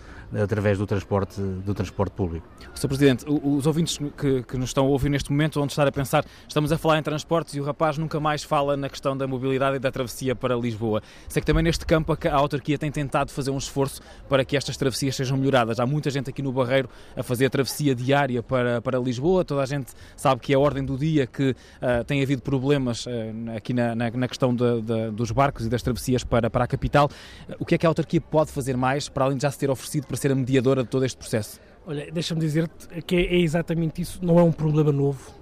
[0.42, 2.46] através do transporte, do transporte público.
[2.74, 2.88] Sr.
[2.88, 6.24] Presidente, os ouvintes que, que, nos estão a ouvir neste momento vão estar a pensar,
[6.48, 9.76] estamos a falar em transportes e o rapaz nunca mais fala na questão da mobilidade
[9.76, 11.02] e da travessia para Lisboa.
[11.28, 14.76] Sei que também neste campo a autarquia tem tentado fazer um esforço para que estas
[14.76, 15.78] travessias sejam melhoradas.
[15.78, 19.62] Há muita gente aqui no Barreiro a fazer a travessia diária para, para Lisboa, toda
[19.62, 23.10] a gente sabe que é a ordem do dia que uh, tem havido problemas uh,
[23.56, 26.66] aqui na, na, na questão de, de, dos barcos e das travessias para, para a
[26.66, 27.08] capital.
[27.48, 29.58] Uh, o que é que a autarquia pode fazer mais para além de já se
[29.58, 31.60] ter oferecido para ser a mediadora de todo este processo?
[31.86, 35.32] Olha, deixa-me dizer-te que é exatamente isso, não é um problema novo.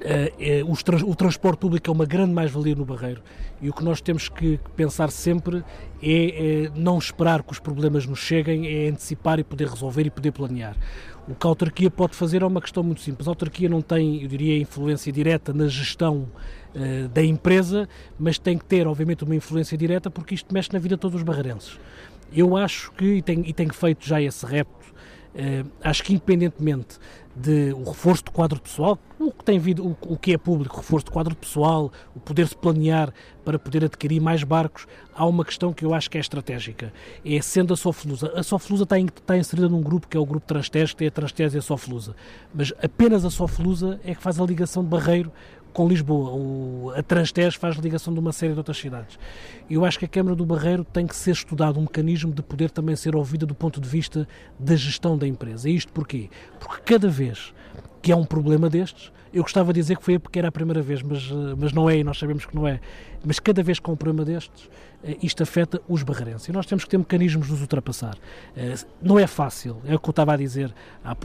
[0.00, 3.22] É, é, o transporte público é uma grande mais-valia no Barreiro
[3.62, 5.64] e o que nós temos que pensar sempre
[6.02, 10.10] é, é, não esperar que os problemas nos cheguem, é antecipar e poder resolver e
[10.10, 10.76] poder planear.
[11.26, 13.26] O que a autarquia pode fazer é uma questão muito simples.
[13.26, 16.28] A autarquia não tem, eu diria, influência direta na gestão
[16.74, 17.88] uh, da empresa,
[18.18, 21.16] mas tem que ter, obviamente, uma influência direta porque isto mexe na vida de todos
[21.16, 21.78] os barreirenses.
[22.32, 24.92] Eu acho que, e tenho, e tenho feito já esse repto,
[25.34, 26.98] uh, acho que independentemente
[27.36, 30.76] de o reforço do quadro pessoal, o que tem vindo, o, o que é público,
[30.76, 33.12] reforço do quadro pessoal, o poder-se planear
[33.44, 36.92] para poder adquirir mais barcos, há uma questão que eu acho que é estratégica.
[37.24, 38.32] É sendo a Soflusa.
[38.36, 41.10] A Soflusa está, está inserida num grupo que é o grupo Transtez, que tem a
[41.10, 42.14] Transtez e a Soflusa.
[42.54, 45.32] Mas apenas a Soflusa é que faz a ligação de Barreiro
[45.74, 46.30] com Lisboa.
[46.30, 49.18] O, a Transtez faz ligação de uma série de outras cidades.
[49.68, 52.70] Eu acho que a Câmara do Barreiro tem que ser estudado um mecanismo de poder
[52.70, 54.26] também ser ouvida do ponto de vista
[54.58, 55.68] da gestão da empresa.
[55.68, 56.30] E isto porquê?
[56.58, 57.52] Porque cada vez
[58.00, 60.80] que há um problema destes, eu gostava de dizer que foi porque era a primeira
[60.80, 62.80] vez, mas, eh, mas não é e nós sabemos que não é.
[63.24, 64.70] Mas cada vez que há um problema destes,
[65.22, 66.48] isto afeta os barreirenses.
[66.48, 68.16] E nós temos que ter mecanismos de os ultrapassar.
[68.56, 70.74] Eh, não é fácil, é o que eu estava a dizer.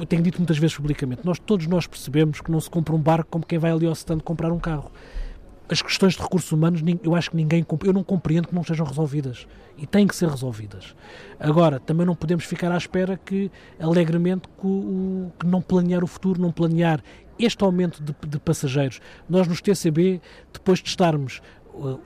[0.07, 1.21] Tenho dito muitas vezes publicamente.
[1.23, 3.93] Nós, todos nós percebemos que não se compra um barco como quem vai ali ao
[3.93, 4.91] stand comprar um carro
[5.69, 8.85] as questões de recursos humanos, eu acho que ninguém, eu não compreendo que não sejam
[8.85, 9.47] resolvidas
[9.77, 10.95] e têm que ser resolvidas.
[11.39, 16.41] Agora, também não podemos ficar à espera que, alegremente, que, que não planear o futuro,
[16.41, 17.03] não planear
[17.37, 18.99] este aumento de, de passageiros.
[19.29, 20.19] Nós nos TCB,
[20.51, 21.39] depois de estarmos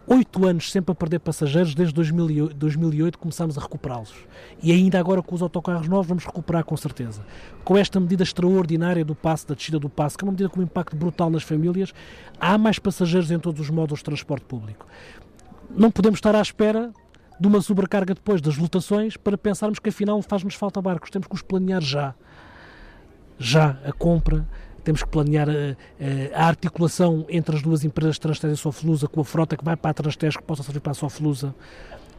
[0.07, 4.13] oito anos sempre a perder passageiros, desde 2008, 2008 começámos a recuperá-los.
[4.61, 7.25] E ainda agora com os autocarros novos vamos recuperar com certeza.
[7.63, 10.59] Com esta medida extraordinária do passe, da descida do passe, que é uma medida com
[10.59, 11.93] um impacto brutal nas famílias,
[12.39, 14.85] há mais passageiros em todos os módulos de transporte público.
[15.69, 16.91] Não podemos estar à espera
[17.39, 21.09] de uma sobrecarga depois das lotações para pensarmos que afinal faz-nos falta barcos.
[21.09, 22.13] Temos que os planear já.
[23.39, 24.47] Já a compra,
[24.83, 29.07] temos que planear a, eh, eh, a, articulação entre as duas empresas Transtez e Soflusa
[29.07, 31.55] com a frota que vai para a Transtez que possa servir para a Soflusa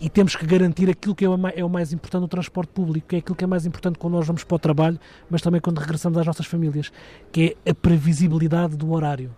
[0.00, 3.08] e temos que garantir aquilo que é o, é o mais importante no transporte público,
[3.08, 4.98] que é aquilo que é mais importante quando nós vamos para o trabalho,
[5.30, 6.92] mas também quando regressamos às nossas famílias,
[7.32, 9.34] que é a previsibilidade do horário.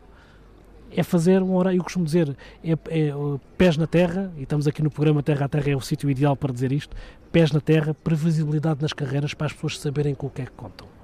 [0.91, 2.35] É fazer um horário, eu costumo dizer,
[2.65, 3.13] é, é
[3.59, 6.35] pés na terra, e estamos aqui no programa Terra a Terra, é o sítio ideal
[6.35, 6.97] para dizer isto,
[7.31, 10.53] pés na terra, previsibilidade nas carreiras para as pessoas saberem com o que é que
[10.53, 10.96] contam.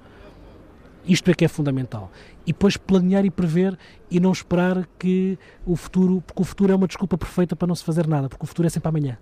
[1.05, 2.11] Isto é que é fundamental.
[2.45, 3.77] E depois planear e prever
[4.09, 7.75] e não esperar que o futuro, porque o futuro é uma desculpa perfeita para não
[7.75, 9.17] se fazer nada, porque o futuro é sempre amanhã.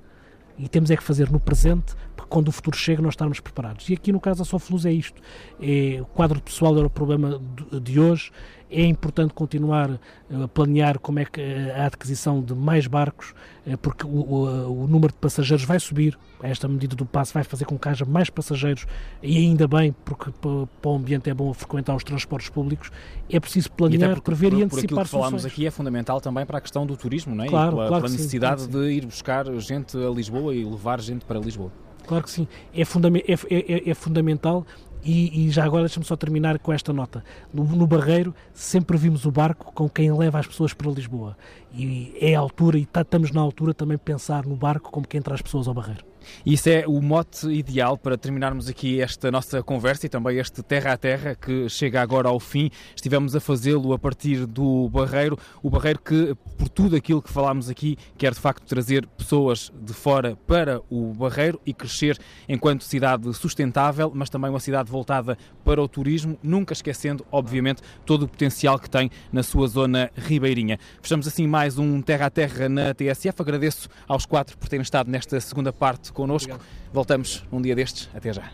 [0.57, 3.89] E temos é que fazer no presente, para quando o futuro chega nós estarmos preparados.
[3.89, 5.19] E aqui no caso da Sofluz é isto.
[5.59, 7.41] É, o quadro pessoal era o problema
[7.81, 8.31] de hoje,
[8.71, 9.99] É importante continuar
[10.31, 11.41] a planear como é que
[11.75, 13.33] a adquisição de mais barcos,
[13.81, 16.17] porque o, o, o número de passageiros vai subir.
[16.41, 18.87] Esta medida do passe vai fazer com que haja mais passageiros
[19.21, 22.89] e ainda bem, porque para o ambiente é bom frequentar os transportes públicos.
[23.29, 26.21] É preciso planear, e prever por, e antecipar por aquilo que falámos aqui é fundamental
[26.21, 27.47] também para a questão do turismo, não é?
[27.47, 31.01] Claro, pela, claro pela sim, necessidade claro de ir buscar gente a Lisboa e levar
[31.01, 31.71] gente para Lisboa.
[32.07, 32.47] Claro que sim.
[32.73, 34.65] É, fundam é, é, é fundamental
[35.03, 37.23] e, e, já agora deixa-me só terminar com esta nota.
[37.53, 41.35] No, no, Barreiro sempre vimos o barco com quem leva as pessoas para Lisboa.
[41.73, 45.21] E é a altura, e tá, estamos na altura também pensar no barco como quem
[45.21, 46.10] traz pessoas ao Barreiro.
[46.45, 50.93] Isso é o mote ideal para terminarmos aqui esta nossa conversa e também este Terra
[50.93, 52.69] a Terra que chega agora ao fim.
[52.95, 57.69] Estivemos a fazê-lo a partir do Barreiro, o Barreiro que, por tudo aquilo que falámos
[57.69, 62.17] aqui, quer de facto trazer pessoas de fora para o Barreiro e crescer
[62.47, 68.23] enquanto cidade sustentável, mas também uma cidade voltada para o turismo, nunca esquecendo, obviamente, todo
[68.23, 70.79] o potencial que tem na sua zona ribeirinha.
[71.01, 73.41] Fechamos assim mais um Terra a Terra na TSF.
[73.41, 76.51] Agradeço aos quatro por terem estado nesta segunda parte connosco.
[76.53, 76.91] Obrigado.
[76.93, 78.09] Voltamos um dia destes.
[78.13, 78.51] Até já.